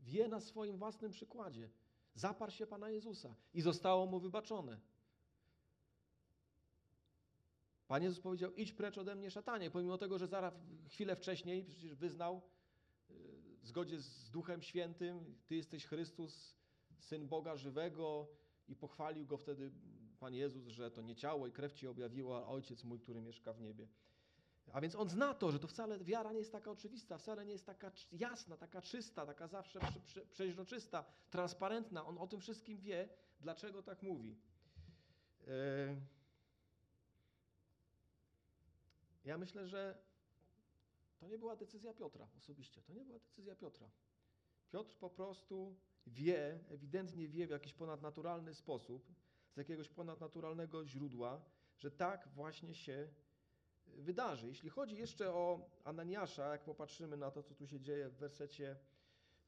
Wie 0.00 0.28
na 0.28 0.40
swoim 0.40 0.76
własnym 0.78 1.10
przykładzie. 1.10 1.70
Zaparł 2.14 2.52
się 2.52 2.66
Pana 2.66 2.90
Jezusa 2.90 3.34
i 3.54 3.60
zostało 3.60 4.06
mu 4.06 4.20
wybaczone. 4.20 4.80
Pan 7.88 8.02
Jezus 8.02 8.20
powiedział: 8.20 8.54
Idź 8.54 8.72
precz 8.72 8.98
ode 8.98 9.14
mnie, 9.14 9.30
szatanie, 9.30 9.70
pomimo 9.70 9.98
tego, 9.98 10.18
że 10.18 10.26
zaraz 10.26 10.54
chwilę 10.88 11.16
wcześniej 11.16 11.64
przecież 11.64 11.94
wyznał 11.94 12.42
w 13.62 13.66
zgodzie 13.66 14.00
z 14.00 14.30
Duchem 14.30 14.62
Świętym: 14.62 15.36
Ty 15.46 15.56
jesteś 15.56 15.86
Chrystus, 15.86 16.56
syn 16.98 17.28
Boga 17.28 17.56
żywego, 17.56 18.28
i 18.68 18.76
pochwalił 18.76 19.26
go 19.26 19.36
wtedy 19.36 19.70
Pan 20.20 20.34
Jezus, 20.34 20.66
że 20.66 20.90
to 20.90 21.02
nie 21.02 21.16
ciało 21.16 21.46
i 21.46 21.52
krew 21.52 21.72
ci 21.72 21.86
objawiło, 21.86 22.46
a 22.46 22.48
ojciec 22.48 22.84
mój, 22.84 23.00
który 23.00 23.20
mieszka 23.20 23.52
w 23.52 23.60
niebie. 23.60 23.88
A 24.72 24.80
więc 24.80 24.94
on 24.94 25.08
zna 25.08 25.34
to, 25.34 25.52
że 25.52 25.58
to 25.58 25.68
wcale 25.68 25.98
wiara 25.98 26.32
nie 26.32 26.38
jest 26.38 26.52
taka 26.52 26.70
oczywista, 26.70 27.18
wcale 27.18 27.44
nie 27.46 27.52
jest 27.52 27.66
taka 27.66 27.92
jasna, 28.12 28.56
taka 28.56 28.82
czysta, 28.82 29.26
taka 29.26 29.48
zawsze 29.48 29.80
prze, 29.80 30.00
prze, 30.00 30.26
przeźroczysta, 30.26 31.04
transparentna. 31.30 32.06
On 32.06 32.18
o 32.18 32.26
tym 32.26 32.40
wszystkim 32.40 32.78
wie, 32.78 33.08
dlaczego 33.40 33.82
tak 33.82 34.02
mówi. 34.02 34.36
E, 35.46 36.17
Ja 39.24 39.38
myślę, 39.38 39.66
że 39.66 39.98
to 41.18 41.28
nie 41.28 41.38
była 41.38 41.56
decyzja 41.56 41.94
Piotra 41.94 42.28
osobiście. 42.36 42.82
To 42.82 42.92
nie 42.92 43.04
była 43.04 43.18
decyzja 43.18 43.56
Piotra. 43.56 43.90
Piotr 44.70 44.94
po 44.94 45.10
prostu 45.10 45.76
wie, 46.06 46.60
ewidentnie 46.68 47.28
wie 47.28 47.46
w 47.46 47.50
jakiś 47.50 47.72
ponadnaturalny 47.72 48.54
sposób, 48.54 49.12
z 49.54 49.56
jakiegoś 49.56 49.88
ponadnaturalnego 49.88 50.86
źródła, 50.86 51.42
że 51.78 51.90
tak 51.90 52.28
właśnie 52.28 52.74
się 52.74 53.08
wydarzy. 53.86 54.48
Jeśli 54.48 54.70
chodzi 54.70 54.96
jeszcze 54.96 55.32
o 55.32 55.70
Ananiasza, 55.84 56.52
jak 56.52 56.64
popatrzymy 56.64 57.16
na 57.16 57.30
to, 57.30 57.42
co 57.42 57.54
tu 57.54 57.66
się 57.66 57.80
dzieje 57.80 58.08
w 58.08 58.16
wersecie 58.16 58.76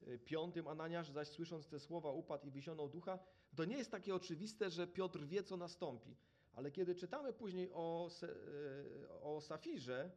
y, 0.09 0.18
piątym, 0.18 0.68
Ananiasz 0.68 1.11
zaś 1.11 1.29
słysząc 1.29 1.68
te 1.68 1.81
słowa 1.81 2.12
upadł 2.12 2.47
i 2.47 2.51
wyzionął 2.51 2.89
ducha, 2.89 3.18
to 3.57 3.64
nie 3.64 3.77
jest 3.77 3.91
takie 3.91 4.14
oczywiste, 4.14 4.71
że 4.71 4.87
Piotr 4.87 5.25
wie, 5.27 5.43
co 5.43 5.57
nastąpi. 5.57 6.16
Ale 6.61 6.71
kiedy 6.71 6.95
czytamy 6.95 7.33
później 7.33 7.71
o, 7.73 8.11
y, 8.23 9.11
o 9.21 9.41
Safirze, 9.41 10.05
y, 10.05 10.11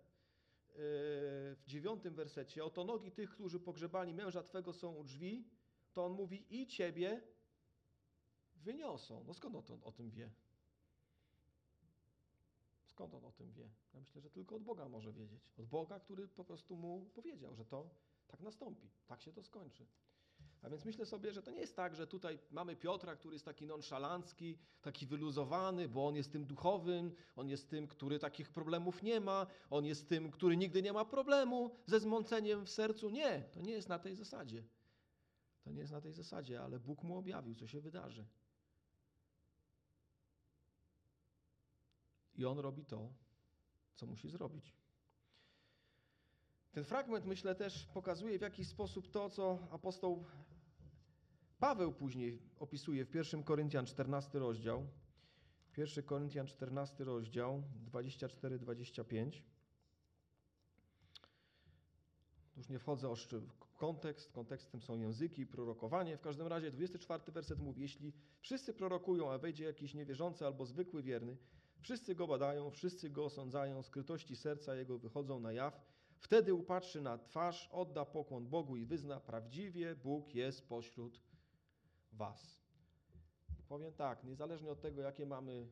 w 1.55 1.61
dziewiątym 1.65 2.13
wersecie, 2.13 2.65
oto 2.65 2.83
nogi 2.83 3.11
tych, 3.11 3.29
którzy 3.29 3.59
pogrzebali 3.59 4.13
męża 4.13 4.43
Twego 4.43 4.73
są 4.73 4.95
u 4.95 5.03
drzwi, 5.03 5.47
to 5.93 6.05
on 6.05 6.11
mówi 6.11 6.61
i 6.61 6.67
Ciebie 6.67 7.21
wyniosą. 8.55 9.23
No 9.27 9.33
skąd 9.33 9.55
on 9.71 9.79
o 9.83 9.91
tym 9.91 10.11
wie? 10.11 10.29
Skąd 12.85 13.13
on 13.13 13.25
o 13.25 13.31
tym 13.31 13.51
wie? 13.51 13.69
Ja 13.93 13.99
myślę, 13.99 14.21
że 14.21 14.29
tylko 14.29 14.55
od 14.55 14.63
Boga 14.63 14.89
może 14.89 15.13
wiedzieć. 15.13 15.51
Od 15.57 15.65
Boga, 15.65 15.99
który 15.99 16.27
po 16.27 16.43
prostu 16.43 16.75
mu 16.75 17.05
powiedział, 17.13 17.55
że 17.55 17.65
to 17.65 17.89
tak 18.27 18.41
nastąpi, 18.41 18.89
tak 19.07 19.21
się 19.21 19.33
to 19.33 19.43
skończy. 19.43 19.85
A 20.63 20.69
więc 20.69 20.85
myślę 20.85 21.05
sobie, 21.05 21.31
że 21.31 21.41
to 21.41 21.51
nie 21.51 21.59
jest 21.59 21.75
tak, 21.75 21.95
że 21.95 22.07
tutaj 22.07 22.39
mamy 22.51 22.75
Piotra, 22.75 23.15
który 23.15 23.35
jest 23.35 23.45
taki 23.45 23.65
nonszalancki, 23.67 24.57
taki 24.81 25.05
wyluzowany, 25.05 25.89
bo 25.89 26.07
on 26.07 26.15
jest 26.15 26.31
tym 26.31 26.45
duchowym, 26.45 27.15
on 27.35 27.49
jest 27.49 27.69
tym, 27.69 27.87
który 27.87 28.19
takich 28.19 28.49
problemów 28.49 29.03
nie 29.03 29.19
ma, 29.19 29.47
on 29.69 29.85
jest 29.85 30.09
tym, 30.09 30.31
który 30.31 30.57
nigdy 30.57 30.81
nie 30.81 30.93
ma 30.93 31.05
problemu 31.05 31.75
ze 31.85 31.99
zmąceniem 31.99 32.65
w 32.65 32.69
sercu. 32.69 33.09
Nie, 33.09 33.41
to 33.41 33.61
nie 33.61 33.71
jest 33.71 33.89
na 33.89 33.99
tej 33.99 34.15
zasadzie. 34.15 34.63
To 35.63 35.71
nie 35.71 35.79
jest 35.79 35.91
na 35.91 36.01
tej 36.01 36.13
zasadzie, 36.13 36.61
ale 36.61 36.79
Bóg 36.79 37.03
mu 37.03 37.17
objawił, 37.17 37.55
co 37.55 37.67
się 37.67 37.81
wydarzy. 37.81 38.25
I 42.35 42.45
on 42.45 42.59
robi 42.59 42.85
to, 42.85 43.09
co 43.95 44.05
musi 44.05 44.29
zrobić. 44.29 44.73
Ten 46.71 46.83
fragment, 46.83 47.25
myślę, 47.25 47.55
też 47.55 47.85
pokazuje 47.85 48.39
w 48.39 48.41
jakiś 48.41 48.67
sposób 48.67 49.11
to, 49.11 49.29
co 49.29 49.59
apostoł 49.71 50.25
Paweł 51.63 51.93
później 51.93 52.39
opisuje 52.59 53.05
w 53.05 53.15
1 53.15 53.43
Koryntian 53.43 53.85
14 53.85 54.39
rozdział. 54.39 54.87
1 55.77 56.03
Koryntian 56.03 56.47
14 56.47 57.03
rozdział 57.03 57.63
24-25. 57.91 59.41
Już 62.57 62.69
nie 62.69 62.79
wchodzę 62.79 63.09
o 63.09 63.15
kontekst, 63.77 64.31
kontekstem 64.31 64.81
są 64.81 64.99
języki 64.99 65.41
i 65.41 65.47
prorokowanie. 65.47 66.17
W 66.17 66.21
każdym 66.21 66.47
razie 66.47 66.71
24 66.71 67.31
werset 67.31 67.59
mówi, 67.59 67.81
jeśli 67.81 68.13
wszyscy 68.39 68.73
prorokują, 68.73 69.31
a 69.31 69.37
wejdzie 69.37 69.65
jakiś 69.65 69.93
niewierzący 69.93 70.45
albo 70.45 70.65
zwykły 70.65 71.03
wierny, 71.03 71.37
wszyscy 71.81 72.15
go 72.15 72.27
badają, 72.27 72.71
wszyscy 72.71 73.09
go 73.09 73.25
osądzają, 73.25 73.83
skrytości 73.83 74.35
serca 74.35 74.75
jego 74.75 74.97
wychodzą 74.97 75.39
na 75.39 75.53
jaw, 75.53 75.81
wtedy 76.17 76.53
upatrzy 76.53 77.01
na 77.01 77.17
twarz, 77.17 77.69
odda 77.71 78.05
pokłon 78.05 78.47
Bogu 78.47 78.77
i 78.77 78.85
wyzna, 78.85 79.19
prawdziwie 79.19 79.95
Bóg 79.95 80.35
jest 80.35 80.67
pośród 80.67 81.32
was. 82.13 82.63
Powiem 83.67 83.93
tak, 83.93 84.23
niezależnie 84.23 84.71
od 84.71 84.81
tego, 84.81 85.01
jakie 85.01 85.25
mamy 85.25 85.67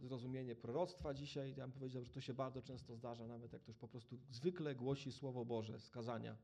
zrozumienie 0.00 0.56
proroctwa 0.56 1.14
dzisiaj, 1.14 1.54
ja 1.56 1.64
bym 1.64 1.72
powiedział, 1.72 2.04
że 2.04 2.12
to 2.12 2.20
się 2.20 2.34
bardzo 2.34 2.62
często 2.62 2.96
zdarza, 2.96 3.26
nawet 3.26 3.52
jak 3.52 3.62
ktoś 3.62 3.76
po 3.76 3.88
prostu 3.88 4.18
zwykle 4.30 4.74
głosi 4.74 5.12
Słowo 5.12 5.44
Boże 5.44 5.80
z 5.80 5.90
kazania, 5.90 6.36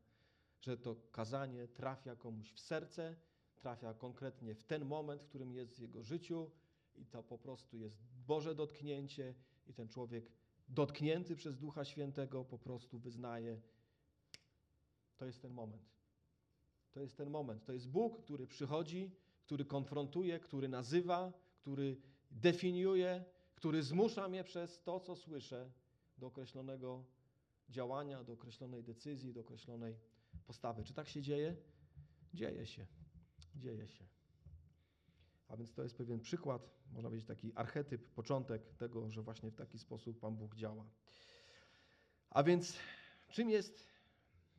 że 0.61 0.79
to 0.79 0.97
kazanie 1.13 1.69
trafia 1.69 2.17
komuś 2.17 2.53
w 2.53 2.61
serce, 2.61 3.17
trafia 3.57 3.95
konkretnie 3.95 4.55
w 4.55 4.65
ten 4.65 4.85
moment, 4.85 5.23
w 5.23 5.27
którym 5.27 5.53
jest 5.53 5.77
w 5.77 5.79
jego 5.79 6.03
życiu 6.03 6.51
i 6.95 7.07
to 7.07 7.23
po 7.23 7.39
prostu 7.39 7.77
jest 7.77 7.97
Boże 8.27 8.55
dotknięcie 8.55 9.35
i 9.67 9.75
ten 9.75 9.89
człowiek 9.89 10.33
dotknięty 10.69 11.37
przez 11.37 11.59
Ducha 11.59 11.85
Świętego 11.85 12.45
po 12.45 12.59
prostu 12.59 12.99
wyznaje, 12.99 13.61
to 15.17 15.27
jest 15.27 15.43
ten 15.43 15.53
moment. 15.53 15.91
To 16.93 17.01
jest 17.01 17.17
ten 17.17 17.31
moment. 17.31 17.65
To 17.65 17.73
jest 17.73 17.89
Bóg, 17.89 18.19
który 18.19 18.47
przychodzi, 18.47 19.17
który 19.51 19.65
konfrontuje, 19.65 20.41
który 20.41 20.69
nazywa, 20.69 21.33
który 21.57 21.97
definiuje, 22.31 23.25
który 23.55 23.83
zmusza 23.83 24.29
mnie 24.29 24.45
przez 24.45 24.83
to, 24.83 25.01
co 25.01 25.17
słyszę, 25.17 25.71
do 26.19 26.27
określonego 26.27 27.05
działania, 27.69 28.25
do 28.25 28.33
określonej 28.33 28.83
decyzji, 28.83 29.33
do 29.33 29.41
określonej 29.41 29.97
postawy. 30.47 30.85
Czy 30.85 30.95
tak 30.95 31.09
się 31.09 31.23
dzieje? 31.23 31.57
Dzieje 32.35 32.67
się. 32.67 32.87
Dzieje 33.57 33.89
się. 33.89 34.05
A 35.49 35.57
więc 35.57 35.73
to 35.73 35.83
jest 35.83 35.97
pewien 35.97 36.21
przykład, 36.21 36.71
można 36.93 37.09
powiedzieć 37.09 37.29
taki 37.29 37.53
archetyp, 37.55 38.11
początek 38.11 38.75
tego, 38.75 39.11
że 39.11 39.23
właśnie 39.23 39.51
w 39.51 39.57
taki 39.57 39.79
sposób 39.79 40.21
Pan 40.21 40.37
Bóg 40.37 40.55
działa. 40.55 40.85
A 42.31 42.43
więc 42.43 42.77
czym 43.29 43.51
jest, 43.51 43.87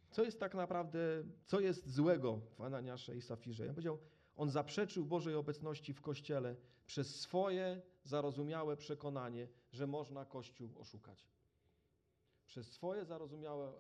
co 0.10 0.24
jest 0.24 0.40
tak 0.40 0.56
naprawdę, 0.56 1.00
co 1.46 1.60
jest 1.60 1.90
złego 1.90 2.42
w 2.58 2.62
Ananiasze 2.62 3.16
i 3.16 3.22
Safirze? 3.22 3.64
Ja 3.64 3.68
bym 3.68 3.76
powiedział, 3.76 4.00
on 4.36 4.50
zaprzeczył 4.50 5.06
Bożej 5.06 5.36
obecności 5.36 5.94
w 5.94 6.02
Kościele 6.02 6.56
przez 6.86 7.20
swoje 7.20 7.82
zarozumiałe 8.04 8.78
przekonanie, 8.78 9.48
że 9.72 9.88
można 9.88 10.26
Kościół 10.26 10.70
oszukać. 10.80 11.28
Przez 12.48 12.72
swoje 12.72 13.06
zarozumiałe 13.06 13.74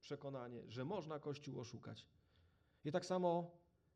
przekonanie, 0.00 0.62
że 0.68 0.84
można 0.84 1.18
Kościół 1.18 1.60
oszukać. 1.60 2.06
I 2.84 2.92
tak 2.92 3.06
samo 3.06 3.50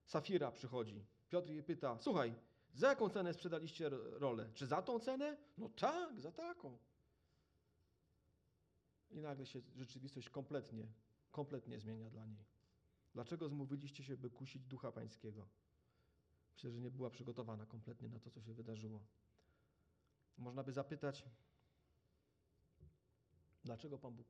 Safira 0.05 0.53
przychodzi. 0.53 1.05
Piotr 1.29 1.51
jej 1.51 1.63
pyta, 1.63 1.99
słuchaj, 2.01 2.35
za 2.75 2.89
jaką 2.89 3.09
cenę 3.09 3.35
sprzedaliście 3.35 3.89
ro- 3.89 4.19
rolę? 4.19 4.51
Czy 4.55 4.67
za 4.67 4.83
tą 4.83 4.99
cenę? 4.99 5.37
No 5.59 5.69
tak, 5.69 6.21
za 6.21 6.33
taką. 6.33 6.79
I 9.11 9.21
nagle 9.21 9.47
się 9.47 9.61
rzeczywistość 9.77 10.29
kompletnie, 10.31 10.87
kompletnie 11.31 11.81
zmienia 11.81 12.11
dla 12.11 12.27
niej. 12.27 12.45
Dlaczego 13.15 13.49
zmówiliście 13.49 14.05
się, 14.05 14.17
by 14.17 14.31
kusić 14.31 14.67
ducha 14.67 14.93
pańskiego? 14.93 15.49
Myślę, 16.53 16.71
że 16.71 16.81
nie 16.81 16.91
była 16.91 17.11
przygotowana 17.11 17.67
kompletnie 17.67 18.09
na 18.09 18.21
to, 18.21 18.31
co 18.31 18.43
się 18.43 18.55
wydarzyło. 18.55 19.01
Można 20.39 20.63
by 20.63 20.73
zapytać, 20.73 21.25
dlaczego 23.65 23.99
Pan 23.99 24.15
Bóg 24.15 24.29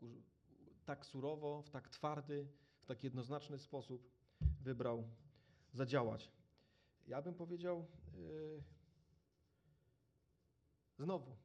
tak 0.84 1.06
surowo, 1.06 1.62
w 1.62 1.70
tak 1.70 1.88
twardy, 1.88 2.48
w 2.80 2.86
tak 2.86 3.04
jednoznaczny 3.04 3.58
sposób 3.58 4.10
wybrał 4.60 5.08
zadziałać. 5.72 6.32
Ja 7.06 7.22
bym 7.22 7.34
powiedział 7.34 7.86
yy, 8.14 8.62
znowu, 10.98 11.36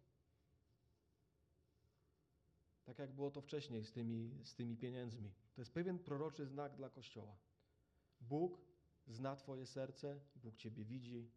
tak 2.96 3.08
jak 3.08 3.16
było 3.16 3.32
to 3.32 3.42
wcześniej 3.42 3.84
z 3.84 3.92
tymi, 3.92 4.32
z 4.44 4.56
tymi 4.56 4.78
pieniędzmi. 4.78 5.34
To 5.54 5.62
jest 5.62 5.72
pewien 5.72 6.00
proroczy 6.00 6.46
znak 6.46 6.76
dla 6.76 6.90
Kościoła. 6.90 7.38
Bóg 8.22 8.62
zna 9.08 9.36
Twoje 9.36 9.66
serce, 9.66 10.20
Bóg 10.36 10.56
Ciebie 10.56 10.86
widzi. 10.86 11.32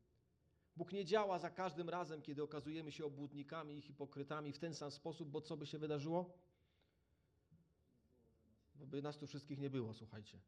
Bóg 0.77 0.93
nie 0.93 1.05
działa 1.05 1.39
za 1.39 1.51
każdym 1.51 1.89
razem, 1.89 2.23
kiedy 2.23 2.43
okazujemy 2.43 2.93
się 2.93 3.05
obłudnikami 3.05 3.79
i 3.79 3.83
hipokrytami 3.83 4.53
w 4.53 4.59
ten 4.59 4.75
sam 4.75 4.91
sposób, 4.91 5.31
bo 5.31 5.41
co 5.41 5.57
by 5.57 5.67
się 5.67 5.79
wydarzyło? 5.79 6.39
Bo 8.75 8.87
by 8.87 9.03
nas 9.03 9.19
tu 9.19 9.27
wszystkich 9.27 9.59
nie 9.59 9.71
było, 9.71 9.95
słuchajcie. 9.95 10.41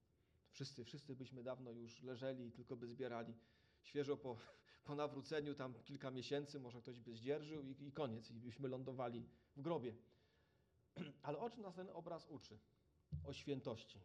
Wszyscy, 0.51 0.85
wszyscy 0.85 1.17
byśmy 1.17 1.43
dawno 1.43 1.71
już 1.71 2.03
leżeli 2.03 2.47
i 2.47 2.53
tylko 2.53 2.77
by 2.77 2.87
zbierali 2.87 3.35
świeżo 3.83 4.17
po, 4.17 4.37
po 4.85 4.95
nawróceniu, 4.95 5.55
tam 5.55 5.75
kilka 5.85 6.11
miesięcy, 6.11 6.61
może 6.61 6.83
ktoś 6.83 7.01
by 7.01 7.15
zdzierżył 7.15 7.63
i, 7.63 7.87
i 7.87 7.93
koniec, 7.93 8.31
i 8.31 8.35
byśmy 8.35 8.69
lądowali 8.69 9.27
w 9.57 9.63
grobie. 9.63 9.95
Ale 11.23 11.39
o 11.39 11.51
czym 11.51 11.63
nas 11.63 11.75
ten 11.75 11.89
obraz 11.91 12.27
uczy? 12.27 12.59
O 13.25 13.33
świętości. 13.33 14.01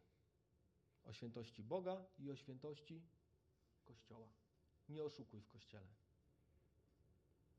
O 1.06 1.14
świętości 1.14 1.64
Boga 1.64 2.06
i 2.20 2.32
o 2.32 2.36
świętości 2.36 3.02
Kościoła. 3.86 4.28
Nie 4.90 5.04
oszukuj 5.04 5.42
w 5.42 5.50
Kościele. 5.50 5.88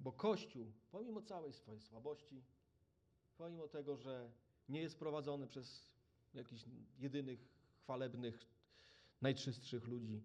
Bo 0.01 0.13
Kościół, 0.13 0.73
pomimo 0.91 1.23
całej 1.23 1.53
swojej 1.53 1.81
słabości, 1.81 2.45
pomimo 3.37 3.69
tego, 3.69 3.97
że 3.97 4.33
nie 4.69 4.81
jest 4.81 4.99
prowadzony 4.99 5.47
przez 5.47 5.95
jakichś 6.35 6.65
jedynych, 6.99 7.49
chwalebnych, 7.83 8.47
najczystszych 9.21 9.87
ludzi, 9.87 10.23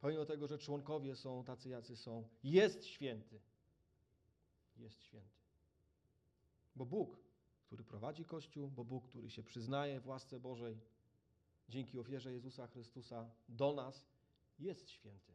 pomimo 0.00 0.24
tego, 0.24 0.46
że 0.46 0.58
członkowie 0.58 1.16
są 1.16 1.44
tacy, 1.44 1.68
jacy 1.68 1.96
są, 1.96 2.28
jest 2.42 2.86
święty. 2.86 3.40
Jest 4.76 5.02
święty. 5.02 5.38
Bo 6.76 6.86
Bóg, 6.86 7.27
który 7.68 7.84
prowadzi 7.84 8.24
Kościół, 8.24 8.70
bo 8.70 8.84
Bóg, 8.84 9.08
który 9.08 9.30
się 9.30 9.42
przyznaje 9.42 10.00
w 10.00 10.06
łasce 10.06 10.40
Bożej 10.40 10.80
dzięki 11.68 11.98
ofierze 11.98 12.32
Jezusa 12.32 12.66
Chrystusa 12.66 13.30
do 13.48 13.72
nas, 13.72 14.06
jest 14.58 14.90
święty. 14.90 15.32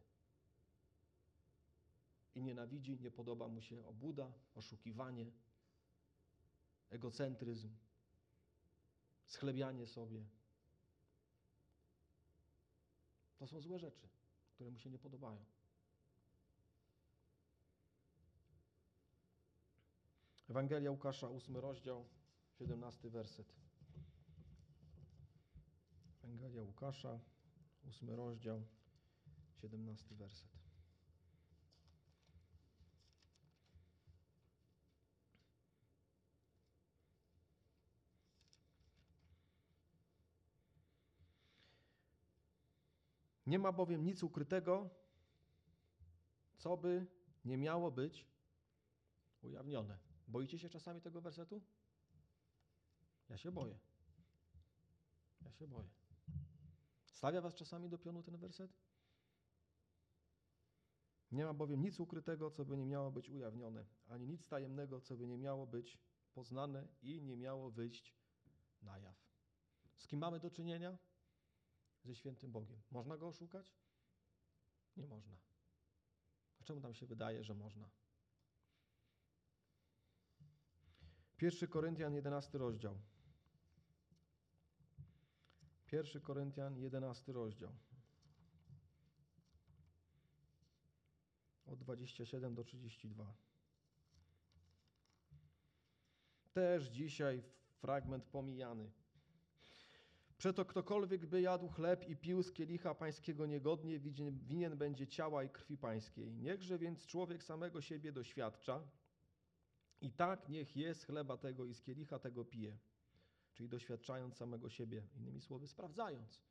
I 2.34 2.42
nienawidzi, 2.42 3.00
nie 3.00 3.10
podoba 3.10 3.48
mu 3.48 3.60
się 3.60 3.86
obłuda, 3.86 4.32
oszukiwanie, 4.54 5.30
egocentryzm, 6.90 7.70
schlebianie 9.26 9.86
sobie. 9.86 10.24
To 13.38 13.46
są 13.46 13.60
złe 13.60 13.78
rzeczy, 13.78 14.08
które 14.54 14.70
mu 14.70 14.78
się 14.78 14.90
nie 14.90 14.98
podobają. 14.98 15.44
Ewangelia 20.48 20.90
Łukasza, 20.90 21.28
ósmy 21.28 21.60
rozdział, 21.60 22.04
17 22.58 23.10
werset. 23.10 23.54
Ewangelia 26.24 26.62
Łukasza, 26.62 27.20
ósmy 27.84 28.16
rozdział, 28.16 28.62
17 29.60 30.14
werset. 30.14 30.48
Nie 43.46 43.58
ma 43.58 43.72
bowiem 43.72 44.04
nic 44.04 44.22
ukrytego, 44.22 44.90
co 46.56 46.76
by 46.76 47.06
nie 47.44 47.56
miało 47.56 47.90
być 47.90 48.26
ujawnione. 49.42 49.98
Boicie 50.28 50.58
się 50.58 50.68
czasami 50.68 51.00
tego 51.00 51.20
wersetu? 51.20 51.62
Ja 53.28 53.36
się 53.36 53.52
boję. 53.52 53.78
Ja 55.42 55.52
się 55.52 55.66
boję. 55.66 55.88
Stawia 57.06 57.40
was 57.40 57.54
czasami 57.54 57.88
do 57.88 57.98
pionu 57.98 58.22
ten 58.22 58.36
werset? 58.36 58.72
Nie 61.32 61.44
ma 61.44 61.54
bowiem 61.54 61.82
nic 61.82 62.00
ukrytego, 62.00 62.50
co 62.50 62.64
by 62.64 62.76
nie 62.76 62.86
miało 62.86 63.10
być 63.10 63.30
ujawnione, 63.30 63.86
ani 64.06 64.28
nic 64.28 64.48
tajemnego, 64.48 65.00
co 65.00 65.16
by 65.16 65.26
nie 65.26 65.38
miało 65.38 65.66
być 65.66 65.98
poznane 66.34 66.88
i 67.02 67.22
nie 67.22 67.36
miało 67.36 67.70
wyjść 67.70 68.14
na 68.82 68.98
jaw. 68.98 69.16
Z 69.96 70.06
kim 70.06 70.18
mamy 70.18 70.40
do 70.40 70.50
czynienia? 70.50 70.98
Ze 72.04 72.14
świętym 72.14 72.52
Bogiem. 72.52 72.82
Można 72.90 73.16
go 73.16 73.28
oszukać? 73.28 73.76
Nie 74.96 75.06
można. 75.06 75.36
A 76.60 76.64
czemu 76.64 76.80
nam 76.80 76.94
się 76.94 77.06
wydaje, 77.06 77.44
że 77.44 77.54
można? 77.54 77.90
1 81.40 81.68
Koryntian 81.68 82.14
11 82.14 82.58
rozdział. 82.58 82.98
1 85.94 86.22
Koryntian 86.22 86.76
11 86.76 87.32
rozdział. 87.32 87.72
Od 91.66 91.78
27 91.78 92.54
do 92.54 92.64
32. 92.64 93.34
Też 96.52 96.88
dzisiaj 96.88 97.42
fragment 97.78 98.24
pomijany. 98.24 98.90
Przeto 100.36 100.64
ktokolwiek 100.64 101.26
by 101.26 101.40
jadł 101.40 101.68
chleb 101.68 102.08
i 102.08 102.16
pił 102.16 102.42
z 102.42 102.52
kielicha 102.52 102.94
pańskiego 102.94 103.46
niegodnie, 103.46 104.00
winien 104.30 104.76
będzie 104.78 105.06
ciała 105.06 105.44
i 105.44 105.48
krwi 105.48 105.78
pańskiej. 105.78 106.32
Niechże 106.32 106.78
więc 106.78 107.06
człowiek 107.06 107.42
samego 107.42 107.80
siebie 107.80 108.12
doświadcza 108.12 108.82
i 110.00 110.12
tak 110.12 110.48
niech 110.48 110.76
jest 110.76 111.06
chleba 111.06 111.36
tego 111.36 111.64
i 111.64 111.74
z 111.74 111.82
kielicha 111.82 112.18
tego 112.18 112.44
pije. 112.44 112.78
Czyli 113.54 113.68
doświadczając 113.68 114.36
samego 114.36 114.70
siebie, 114.70 115.08
innymi 115.16 115.40
słowy, 115.40 115.68
sprawdzając. 115.68 116.42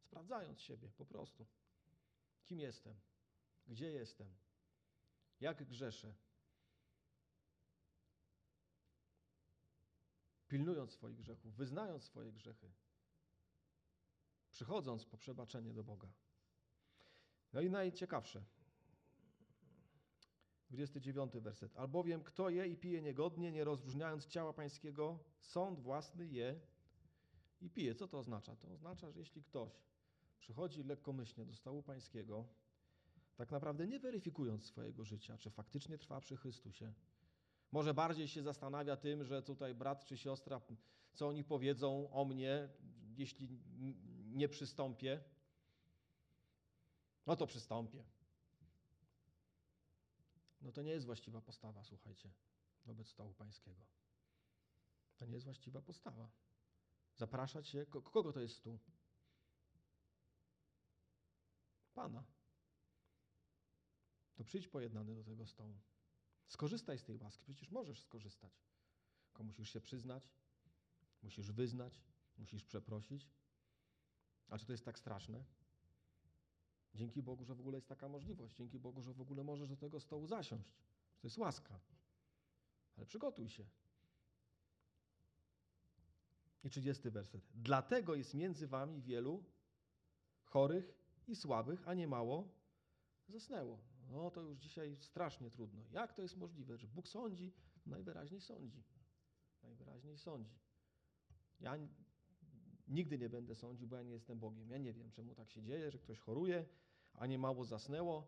Sprawdzając 0.00 0.60
siebie 0.60 0.90
po 0.96 1.06
prostu. 1.06 1.46
Kim 2.44 2.60
jestem? 2.60 3.00
Gdzie 3.66 3.90
jestem? 3.92 4.34
Jak 5.40 5.64
grzeszę? 5.64 6.14
Pilnując 10.48 10.92
swoich 10.92 11.16
grzechów, 11.16 11.54
wyznając 11.54 12.04
swoje 12.04 12.32
grzechy, 12.32 12.72
przychodząc 14.50 15.04
po 15.06 15.16
przebaczenie 15.16 15.74
do 15.74 15.84
Boga. 15.84 16.12
No 17.52 17.60
i 17.60 17.70
najciekawsze, 17.70 18.44
29 20.70 21.32
werset. 21.40 21.76
Albowiem 21.76 22.22
kto 22.22 22.50
je 22.50 22.68
i 22.68 22.76
pije 22.76 23.02
niegodnie, 23.02 23.52
nie 23.52 23.64
rozróżniając 23.64 24.26
ciała 24.26 24.52
pańskiego, 24.52 25.18
sąd 25.40 25.80
własny 25.80 26.26
je 26.26 26.60
i 27.60 27.70
pije. 27.70 27.94
Co 27.94 28.08
to 28.08 28.18
oznacza? 28.18 28.56
To 28.56 28.68
oznacza, 28.68 29.10
że 29.10 29.20
jeśli 29.20 29.42
ktoś 29.42 29.72
przychodzi 30.38 30.82
lekkomyślnie 30.84 31.46
do 31.46 31.54
stołu 31.54 31.82
pańskiego, 31.82 32.44
tak 33.36 33.50
naprawdę 33.50 33.86
nie 33.86 34.00
weryfikując 34.00 34.64
swojego 34.64 35.04
życia, 35.04 35.38
czy 35.38 35.50
faktycznie 35.50 35.98
trwa 35.98 36.20
przy 36.20 36.36
Chrystusie, 36.36 36.92
może 37.72 37.94
bardziej 37.94 38.28
się 38.28 38.42
zastanawia 38.42 38.96
tym, 38.96 39.24
że 39.24 39.42
tutaj 39.42 39.74
brat 39.74 40.04
czy 40.04 40.16
siostra, 40.16 40.60
co 41.12 41.28
oni 41.28 41.44
powiedzą 41.44 42.10
o 42.10 42.24
mnie, 42.24 42.68
jeśli 43.16 43.48
nie 44.26 44.48
przystąpię, 44.48 45.20
no 47.26 47.36
to 47.36 47.46
przystąpię. 47.46 48.04
No 50.60 50.72
to 50.72 50.82
nie 50.82 50.90
jest 50.90 51.06
właściwa 51.06 51.40
postawa, 51.40 51.84
słuchajcie, 51.84 52.32
wobec 52.84 53.08
stołu 53.08 53.34
pańskiego. 53.34 53.86
To 55.16 55.26
nie 55.26 55.34
jest 55.34 55.44
właściwa 55.44 55.82
postawa. 55.82 56.30
Zapraszać 57.16 57.68
się, 57.68 57.86
kogo 57.86 58.32
to 58.32 58.40
jest 58.40 58.56
stół? 58.56 58.78
Pana. 61.94 62.24
To 64.34 64.44
przyjdź 64.44 64.68
pojednany 64.68 65.14
do 65.14 65.24
tego 65.24 65.46
stołu. 65.46 65.80
Skorzystaj 66.48 66.98
z 66.98 67.04
tej 67.04 67.16
łaski, 67.16 67.54
przecież 67.54 67.70
możesz 67.70 68.00
skorzystać. 68.00 68.62
Tylko 69.26 69.42
musisz 69.42 69.72
się 69.72 69.80
przyznać, 69.80 70.30
musisz 71.22 71.52
wyznać, 71.52 72.02
musisz 72.36 72.64
przeprosić. 72.64 73.30
A 74.48 74.58
czy 74.58 74.66
to 74.66 74.72
jest 74.72 74.84
tak 74.84 74.98
straszne? 74.98 75.44
Dzięki 76.94 77.22
Bogu, 77.22 77.44
że 77.44 77.54
w 77.54 77.60
ogóle 77.60 77.76
jest 77.76 77.88
taka 77.88 78.08
możliwość. 78.08 78.56
Dzięki 78.56 78.78
Bogu, 78.78 79.02
że 79.02 79.12
w 79.12 79.20
ogóle 79.20 79.44
możesz 79.44 79.68
do 79.68 79.76
tego 79.76 80.00
stołu 80.00 80.26
zasiąść. 80.26 80.72
To 81.20 81.26
jest 81.26 81.38
łaska. 81.38 81.80
Ale 82.96 83.06
przygotuj 83.06 83.48
się. 83.48 83.64
I 86.64 86.70
30 86.70 87.10
werset. 87.10 87.42
Dlatego 87.54 88.14
jest 88.14 88.34
między 88.34 88.66
wami 88.66 89.02
wielu 89.02 89.44
chorych 90.44 90.94
i 91.28 91.36
słabych, 91.36 91.88
a 91.88 91.94
nie 91.94 92.08
mało 92.08 92.48
zasnęło. 93.28 93.78
No 94.10 94.30
to 94.30 94.40
już 94.40 94.58
dzisiaj 94.58 94.96
strasznie 95.00 95.50
trudno. 95.50 95.82
Jak 95.90 96.12
to 96.12 96.22
jest 96.22 96.36
możliwe, 96.36 96.78
że 96.78 96.86
Bóg 96.86 97.08
sądzi? 97.08 97.52
Najwyraźniej 97.86 98.40
sądzi. 98.40 98.84
Najwyraźniej 99.62 100.18
sądzi. 100.18 100.58
Ja 101.60 101.76
nigdy 102.88 103.18
nie 103.18 103.28
będę 103.28 103.54
sądził, 103.54 103.88
bo 103.88 103.96
ja 103.96 104.02
nie 104.02 104.12
jestem 104.12 104.38
Bogiem. 104.38 104.70
Ja 104.70 104.78
nie 104.78 104.92
wiem, 104.92 105.10
czemu 105.10 105.34
tak 105.34 105.50
się 105.50 105.62
dzieje, 105.62 105.90
że 105.90 105.98
ktoś 105.98 106.18
choruje, 106.18 106.64
a 107.14 107.26
nie 107.26 107.38
mało 107.38 107.64
zasnęło. 107.64 108.26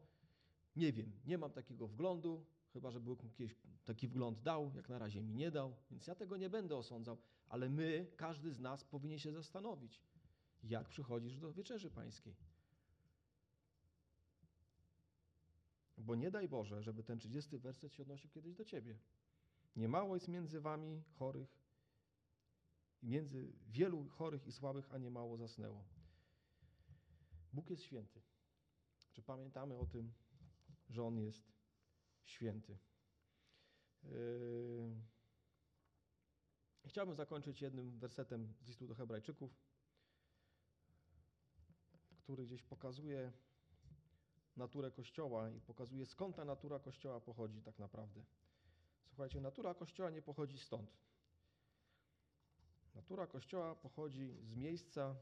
Nie 0.77 0.93
wiem, 0.93 1.13
nie 1.27 1.39
mam 1.39 1.53
takiego 1.53 1.89
wglądu, 1.89 2.45
chyba 2.73 2.91
że 2.91 3.01
Bóg 3.01 3.23
kiedyś 3.35 3.57
taki 3.85 4.09
wgląd 4.09 4.43
dał, 4.43 4.73
jak 4.75 4.89
na 4.89 4.99
razie 4.99 5.23
mi 5.23 5.35
nie 5.35 5.51
dał, 5.51 5.77
więc 5.91 6.07
ja 6.07 6.15
tego 6.15 6.37
nie 6.37 6.51
będę 6.51 6.77
osądzał, 6.77 7.19
ale 7.49 7.69
my, 7.69 8.07
każdy 8.17 8.53
z 8.53 8.61
nas 8.61 8.85
powinien 8.85 9.19
się 9.19 9.33
zastanowić, 9.33 10.01
jak 10.63 10.89
przychodzisz 10.89 11.37
do 11.37 11.53
wieczerzy 11.53 11.91
pańskiej. 11.91 12.37
Bo 15.99 16.15
nie 16.15 16.31
daj 16.31 16.49
Boże, 16.49 16.83
żeby 16.83 17.03
ten 17.03 17.19
30 17.19 17.59
werset 17.59 17.93
się 17.93 18.03
odnosił 18.03 18.31
kiedyś 18.31 18.55
do 18.55 18.65
ciebie. 18.65 18.99
Niemało 19.77 20.17
jest 20.17 20.29
między 20.29 20.61
wami 20.61 21.03
chorych, 21.13 21.61
między 23.03 23.53
wielu 23.67 24.09
chorych 24.09 24.47
i 24.47 24.53
słabych, 24.53 24.95
a 24.95 24.99
nie 24.99 25.11
mało 25.11 25.37
zasnęło. 25.37 25.85
Bóg 27.53 27.71
jest 27.71 27.83
święty. 27.83 28.23
Czy 29.13 29.23
pamiętamy 29.23 29.77
o 29.77 29.87
tym, 29.87 30.13
że 30.89 31.05
On 31.05 31.19
jest 31.19 31.53
święty? 32.25 32.79
Yy... 34.03 34.11
Chciałbym 36.87 37.15
zakończyć 37.15 37.63
jednym 37.63 37.99
wersetem 37.99 38.55
z 38.61 38.67
listu 38.69 38.87
do 38.87 38.95
Hebrajczyków, 38.95 39.61
który 42.17 42.47
gdzieś 42.47 42.63
pokazuje 42.63 43.33
naturę 44.57 44.91
Kościoła 44.91 45.51
i 45.51 45.61
pokazuje 45.61 46.07
skąd 46.07 46.37
ta 46.37 46.45
natura 46.45 46.79
Kościoła 46.79 47.21
pochodzi 47.21 47.63
tak 47.63 47.79
naprawdę. 47.79 48.25
Słuchajcie, 49.09 49.41
natura 49.41 49.75
Kościoła 49.75 50.11
nie 50.11 50.23
pochodzi 50.23 50.59
stąd. 50.59 50.97
Natura 53.01 53.27
Kościoła 53.27 53.75
pochodzi 53.75 54.35
z 54.43 54.55
miejsca, 54.55 55.17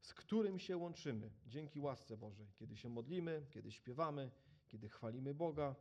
z 0.00 0.14
którym 0.14 0.58
się 0.58 0.76
łączymy 0.76 1.30
dzięki 1.46 1.80
łasce 1.80 2.16
Bożej. 2.16 2.46
Kiedy 2.54 2.76
się 2.76 2.88
modlimy, 2.88 3.46
kiedy 3.50 3.72
śpiewamy, 3.72 4.30
kiedy 4.66 4.88
chwalimy 4.88 5.34
Boga, 5.34 5.74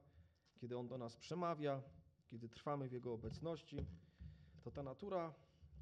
kiedy 0.55 0.77
On 0.77 0.87
do 0.87 0.97
nas 0.97 1.17
przemawia, 1.17 1.81
kiedy 2.27 2.49
trwamy 2.49 2.89
w 2.89 2.91
Jego 2.91 3.13
obecności, 3.13 3.85
to 4.61 4.71
ta 4.71 4.83
natura 4.83 5.33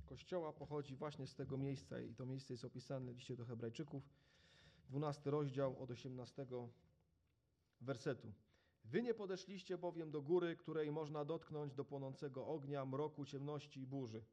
Kościoła 0.05 0.53
pochodzi 0.53 0.95
właśnie 0.95 1.28
z 1.28 1.36
tego 1.36 1.57
miejsca 1.57 1.99
i 1.99 2.16
to 2.16 2.26
miejsce 2.26 2.53
jest 2.53 2.66
opisane 2.66 3.14
w 3.14 3.16
liście 3.16 3.36
do 3.36 3.45
Hebrajczyków, 3.45 4.03
12 4.89 5.32
rozdział 5.32 5.84
od 5.84 5.91
18 5.91 6.45
wersetu. 7.82 8.34
Wy 8.86 9.01
nie 9.01 9.14
podeszliście 9.14 9.78
bowiem 9.78 10.11
do 10.11 10.22
góry, 10.22 10.55
której 10.55 10.91
można 10.91 11.26
dotknąć 11.26 11.74
do 11.74 11.86
płonącego 11.86 12.47
ognia, 12.47 12.86
mroku, 12.86 13.26
ciemności 13.26 13.82
i 13.82 13.88
burzy. 13.88 14.24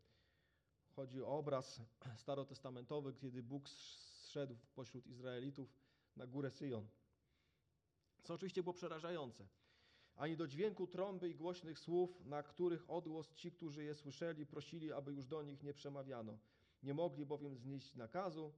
Chodzi 0.97 1.23
o 1.23 1.39
obraz 1.39 1.81
starotestamentowy, 2.17 3.13
kiedy 3.13 3.43
Bóg 3.43 3.69
zszedł 3.69 4.57
pośród 4.75 5.07
Izraelitów 5.07 5.77
na 6.17 6.27
górę 6.27 6.51
Syjon. 6.51 6.89
Co 8.23 8.35
oczywiście 8.35 8.63
było 8.63 8.75
przerażające. 8.75 9.49
Ani 10.17 10.37
do 10.37 10.47
dźwięku 10.47 10.87
trąby 10.87 11.29
i 11.29 11.35
głośnych 11.35 11.79
słów, 11.79 12.25
na 12.25 12.43
których 12.43 12.91
odgłos 12.91 13.35
ci, 13.35 13.53
którzy 13.53 13.85
je 13.85 13.95
słyszeli, 13.95 14.47
prosili, 14.47 14.93
aby 14.93 15.13
już 15.13 15.27
do 15.27 15.43
nich 15.43 15.63
nie 15.63 15.75
przemawiano. 15.75 16.39
Nie 16.83 16.95
mogli 16.95 17.27
bowiem 17.27 17.57
znieść 17.57 17.95
nakazu. 17.97 18.53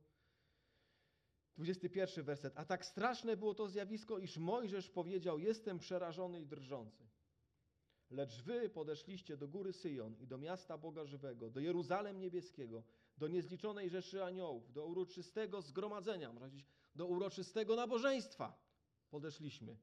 21 1.56 2.24
werset. 2.24 2.52
A 2.56 2.64
tak 2.64 2.86
straszne 2.86 3.36
było 3.36 3.54
to 3.54 3.68
zjawisko, 3.68 4.18
iż 4.18 4.36
Mojżesz 4.36 4.90
powiedział: 4.90 5.38
Jestem 5.38 5.78
przerażony 5.78 6.40
i 6.40 6.46
drżący. 6.46 7.04
Lecz 8.12 8.42
wy 8.42 8.68
podeszliście 8.68 9.36
do 9.36 9.48
góry 9.48 9.72
Syjon 9.72 10.16
i 10.20 10.26
do 10.26 10.38
miasta 10.38 10.78
Boga 10.78 11.04
Żywego, 11.04 11.50
do 11.50 11.60
Jeruzalem 11.60 12.20
Niebieskiego, 12.20 12.82
do 13.18 13.28
niezliczonej 13.28 13.90
rzeszy 13.90 14.24
aniołów, 14.24 14.72
do 14.72 14.86
uroczystego 14.86 15.62
zgromadzenia, 15.62 16.32
można 16.32 16.48
powiedzieć, 16.48 16.66
do 16.94 17.06
uroczystego 17.06 17.76
nabożeństwa 17.76 18.58
podeszliśmy. 19.10 19.76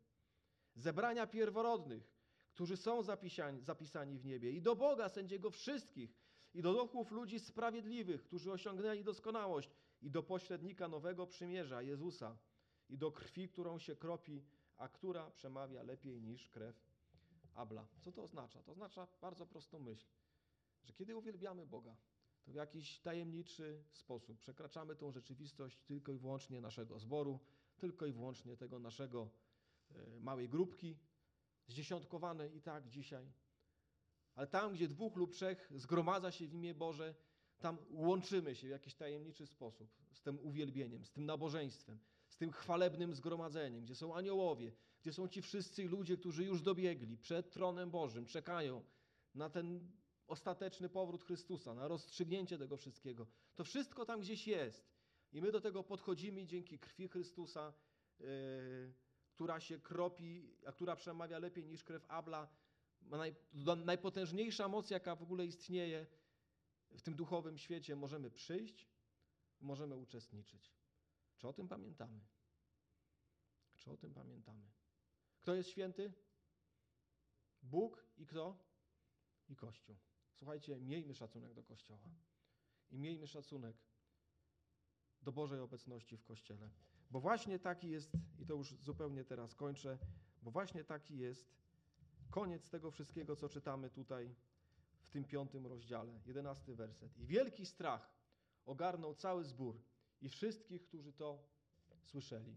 Zebrania 0.76 1.28
pierworodnych, 1.28 2.14
którzy 2.50 2.78
są 2.78 3.04
zapisani, 3.04 3.62
zapisani 3.62 4.20
w 4.20 4.26
niebie, 4.26 4.52
i 4.52 4.62
do 4.62 4.76
Boga, 4.76 5.10
sędziego 5.10 5.52
wszystkich, 5.52 6.16
i 6.54 6.62
do 6.62 6.74
duchów 6.74 7.12
ludzi 7.12 7.40
sprawiedliwych, 7.40 8.24
którzy 8.24 8.52
osiągnęli 8.52 9.04
doskonałość, 9.04 9.70
i 10.02 10.12
do 10.12 10.24
pośrednika 10.24 10.88
nowego 10.88 11.28
przymierza, 11.28 11.82
Jezusa, 11.82 12.38
i 12.90 12.98
do 12.98 13.12
krwi, 13.12 13.48
którą 13.48 13.80
się 13.80 13.96
kropi, 13.96 14.44
a 14.78 14.90
która 14.90 15.32
przemawia 15.32 15.84
lepiej 15.84 16.22
niż 16.22 16.50
krew 16.50 16.89
Abla. 17.60 17.88
Co 18.02 18.12
to 18.12 18.24
oznacza? 18.24 18.64
To 18.64 18.72
oznacza 18.72 19.08
bardzo 19.22 19.46
prostą 19.46 19.80
myśl, 19.80 20.08
że 20.84 20.94
kiedy 20.94 21.16
uwielbiamy 21.16 21.68
Boga, 21.68 21.96
to 22.44 22.52
w 22.52 22.56
jakiś 22.56 23.00
tajemniczy 23.00 23.84
sposób 23.92 24.40
przekraczamy 24.40 24.96
tą 24.96 25.12
rzeczywistość 25.12 25.82
tylko 25.82 26.12
i 26.12 26.18
wyłącznie 26.18 26.62
naszego 26.62 27.00
zboru, 27.00 27.40
tylko 27.78 28.06
i 28.06 28.14
wyłącznie 28.14 28.58
tego 28.58 28.80
naszego 28.80 29.30
e, 29.92 30.20
małej 30.20 30.50
grupki, 30.50 30.98
zdziesiątkowanej 31.68 32.56
i 32.56 32.62
tak 32.62 32.88
dzisiaj. 32.88 33.32
Ale 34.36 34.48
tam, 34.48 34.74
gdzie 34.74 34.88
dwóch 34.88 35.16
lub 35.16 35.32
trzech 35.32 35.72
zgromadza 35.76 36.32
się 36.32 36.48
w 36.48 36.54
imię 36.54 36.74
Boże, 36.74 37.16
tam 37.60 37.78
łączymy 37.90 38.56
się 38.56 38.68
w 38.68 38.72
jakiś 38.72 38.96
tajemniczy 38.96 39.48
sposób 39.48 39.90
z 40.12 40.22
tym 40.22 40.40
uwielbieniem, 40.40 41.06
z 41.06 41.12
tym 41.12 41.26
nabożeństwem, 41.26 42.00
z 42.28 42.38
tym 42.38 42.52
chwalebnym 42.52 43.16
zgromadzeniem, 43.16 43.84
gdzie 43.84 43.96
są 43.96 44.16
aniołowie, 44.16 44.72
gdzie 45.02 45.14
są 45.14 45.28
ci 45.28 45.42
wszyscy 45.42 45.88
ludzie, 45.88 46.18
którzy 46.18 46.44
już 46.44 46.62
dobiegli 46.62 47.18
przed 47.18 47.52
tronem 47.52 47.92
Bożym, 47.92 48.26
czekają 48.26 48.84
na 49.36 49.50
ten 49.50 49.92
ostateczny 50.28 50.90
powrót 50.90 51.24
Chrystusa, 51.24 51.74
na 51.74 51.88
rozstrzygnięcie 51.88 52.58
tego 52.58 52.78
wszystkiego. 52.78 53.28
To 53.56 53.64
wszystko 53.64 54.06
tam 54.06 54.22
gdzieś 54.22 54.48
jest. 54.48 54.90
I 55.32 55.42
my 55.42 55.52
do 55.52 55.62
tego 55.62 55.84
podchodzimy 55.84 56.46
dzięki 56.46 56.80
krwi 56.80 57.08
Chrystusa, 57.08 57.74
yy, 58.20 58.94
która 59.30 59.60
się 59.60 59.80
kropi, 59.80 60.56
a 60.66 60.72
która 60.72 60.96
przemawia 60.96 61.40
lepiej 61.40 61.68
niż 61.68 61.84
krew 61.84 62.06
Abla. 62.08 62.48
Naj, 63.02 63.36
najpotężniejsza 63.86 64.68
moc, 64.68 64.90
jaka 64.90 65.16
w 65.16 65.24
ogóle 65.24 65.46
istnieje 65.46 66.08
w 66.92 67.02
tym 67.02 67.16
duchowym 67.16 67.58
świecie, 67.58 67.96
możemy 67.96 68.32
przyjść, 68.32 68.90
możemy 69.60 69.98
uczestniczyć. 69.98 70.74
Czy 71.38 71.48
o 71.48 71.54
tym 71.54 71.68
pamiętamy? 71.68 72.20
Czy 73.76 73.92
o 73.92 73.98
tym 73.98 74.14
pamiętamy? 74.14 74.79
Kto 75.42 75.56
jest 75.56 75.70
święty? 75.70 76.14
Bóg 77.64 78.06
i 78.18 78.26
kto? 78.26 78.58
I 79.50 79.56
Kościół. 79.56 79.96
Słuchajcie, 80.34 80.80
miejmy 80.80 81.16
szacunek 81.16 81.54
do 81.54 81.64
Kościoła 81.64 82.10
i 82.92 82.98
miejmy 82.98 83.28
szacunek 83.28 83.76
do 85.22 85.32
Bożej 85.32 85.60
obecności 85.60 86.18
w 86.18 86.24
Kościele. 86.24 86.70
Bo 87.12 87.20
właśnie 87.20 87.60
taki 87.60 87.90
jest, 87.90 88.12
i 88.40 88.46
to 88.46 88.54
już 88.54 88.76
zupełnie 88.82 89.24
teraz 89.24 89.56
kończę, 89.56 89.98
bo 90.42 90.52
właśnie 90.52 90.84
taki 90.84 91.18
jest 91.18 91.60
koniec 92.30 92.70
tego 92.70 92.92
wszystkiego, 92.92 93.36
co 93.36 93.50
czytamy 93.50 93.90
tutaj 93.90 94.36
w 95.02 95.10
tym 95.10 95.26
piątym 95.26 95.68
rozdziale, 95.68 96.20
jedenasty 96.26 96.76
werset. 96.76 97.18
I 97.18 97.26
wielki 97.26 97.66
strach 97.66 98.14
ogarnął 98.66 99.16
cały 99.16 99.44
zbór 99.44 99.82
i 100.22 100.30
wszystkich, 100.30 100.84
którzy 100.84 101.14
to 101.14 101.44
słyszeli. 102.04 102.56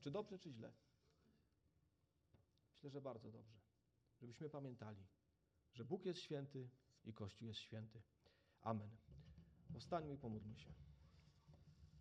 Czy 0.00 0.10
dobrze, 0.10 0.38
czy 0.38 0.50
źle? 0.52 0.72
Myślę, 2.80 2.90
że 2.90 3.00
bardzo 3.00 3.30
dobrze. 3.30 3.60
Żebyśmy 4.20 4.50
pamiętali, 4.50 5.06
że 5.72 5.84
Bóg 5.84 6.04
jest 6.04 6.20
święty 6.20 6.70
i 7.04 7.12
Kościół 7.12 7.48
jest 7.48 7.60
święty. 7.60 8.02
Amen. 8.60 8.96
Powstańmy 9.72 10.14
i 10.14 10.18
pomódlmy 10.18 10.58
się. 10.58 10.74